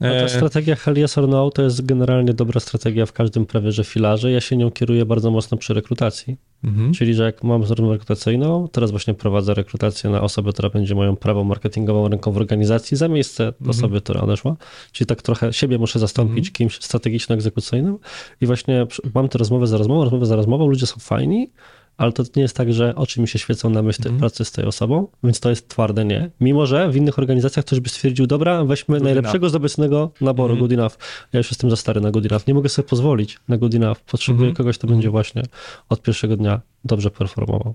[0.00, 3.46] No ta e, strategia Hell Yes or No to jest generalnie dobra strategia w każdym
[3.46, 4.32] prawie że filarze.
[4.32, 6.36] Ja się nią kieruję bardzo mocno przy rekrutacji.
[6.64, 6.92] Mhm.
[6.92, 11.16] Czyli, że jak mam rozmowę rekrutacyjną, teraz właśnie prowadzę rekrutację na osobę, która będzie moją
[11.16, 13.70] prawą marketingową ręką w organizacji za miejsce mhm.
[13.70, 14.56] osoby, która odeszła.
[14.92, 16.52] Czyli tak trochę siebie muszę zastąpić mhm.
[16.52, 17.96] kimś strategiczno-egzekucyjnym
[18.40, 21.50] i właśnie mam tę rozmowę za rozmową, rozmowę za rozmową, ludzie są fajni,
[21.96, 24.20] ale to nie jest tak, że oczy mi się świecą na myśl mm.
[24.20, 26.30] pracy z tej osobą, więc to jest twarde nie.
[26.40, 29.52] Mimo, że w innych organizacjach ktoś by stwierdził, dobra, weźmy good najlepszego enough.
[29.52, 30.60] z obecnego naboru, mm.
[30.60, 30.92] good enough.
[31.32, 32.46] Ja już jestem za stary na good enough.
[32.46, 34.00] Nie mogę sobie pozwolić na good enough.
[34.00, 34.56] Potrzebuję mm.
[34.56, 35.42] kogoś, kto będzie właśnie
[35.88, 37.74] od pierwszego dnia dobrze performował.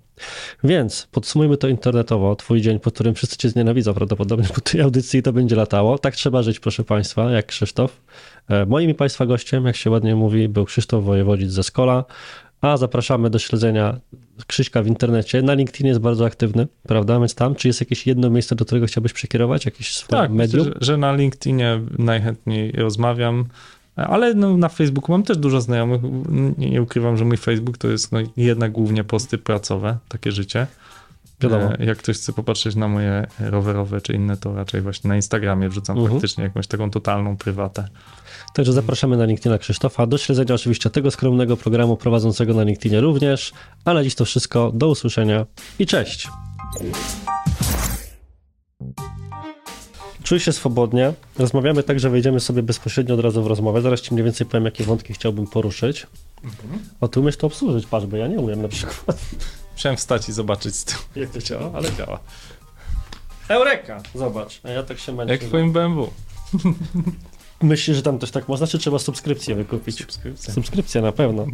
[0.64, 2.36] Więc podsumujmy to internetowo.
[2.36, 5.98] Twój dzień, po którym wszyscy cię znienawidzą prawdopodobnie po tej audycji to będzie latało.
[5.98, 8.02] Tak trzeba żyć, proszę Państwa, jak Krzysztof.
[8.50, 12.06] E, moim i Państwa gościem, jak się ładnie mówi, był Krzysztof Wojewodzic ze Skola.
[12.62, 14.00] A zapraszamy do śledzenia
[14.48, 15.42] Krzyśka w internecie.
[15.42, 17.20] Na LinkedInie jest bardzo aktywny, prawda?
[17.20, 19.66] Więc tam, czy jest jakieś jedno miejsce, do którego chciałbyś przekierować?
[19.66, 20.66] Jakieś swoje tak, medium?
[20.66, 23.46] Myślę, że, że na LinkedInie najchętniej rozmawiam.
[23.96, 26.02] Ale no, na Facebooku mam też dużo znajomych.
[26.58, 30.68] Nie, nie ukrywam, że mój Facebook to jest no, jednak głównie posty pracowe, takie życie.
[31.42, 31.74] Wiadomo.
[31.74, 35.70] E, jak ktoś chce popatrzeć na moje rowerowe czy inne, to raczej właśnie na Instagramie
[35.70, 36.12] wrzucam uh-huh.
[36.12, 37.88] faktycznie jakąś taką totalną prywatę.
[38.54, 40.08] Także zapraszamy na LinkedIna Krzysztofa.
[40.08, 43.54] Do śledzenia oczywiście tego skromnego programu prowadzącego na LinkedInie również.
[43.86, 44.72] Ale dziś to wszystko.
[44.72, 45.46] Do usłyszenia
[45.80, 46.28] i cześć.
[50.24, 51.14] Czuj się swobodnie.
[51.38, 53.82] Rozmawiamy tak, że wejdziemy sobie bezpośrednio od razu w rozmowę.
[53.82, 56.08] Zaraz ci mniej więcej powiem, jakie wątki chciałbym poruszyć.
[56.44, 56.80] Mhm.
[57.02, 59.18] O, ty umiesz to obsłużyć, patrz, bo ja nie umiem na przykład.
[59.74, 62.20] Musiałem wstać i zobaczyć z tyłu, jak to działa, ale działa.
[63.48, 64.02] Eureka!
[64.16, 65.34] Zobacz, a ja tak się męczę.
[65.34, 66.10] Jak w twoim BMW.
[67.62, 69.98] Myślisz, że tam też tak można, czy trzeba subskrypcję wykupić?
[70.00, 70.54] Subskrypcja.
[70.54, 71.46] Subskrypcja na pewno.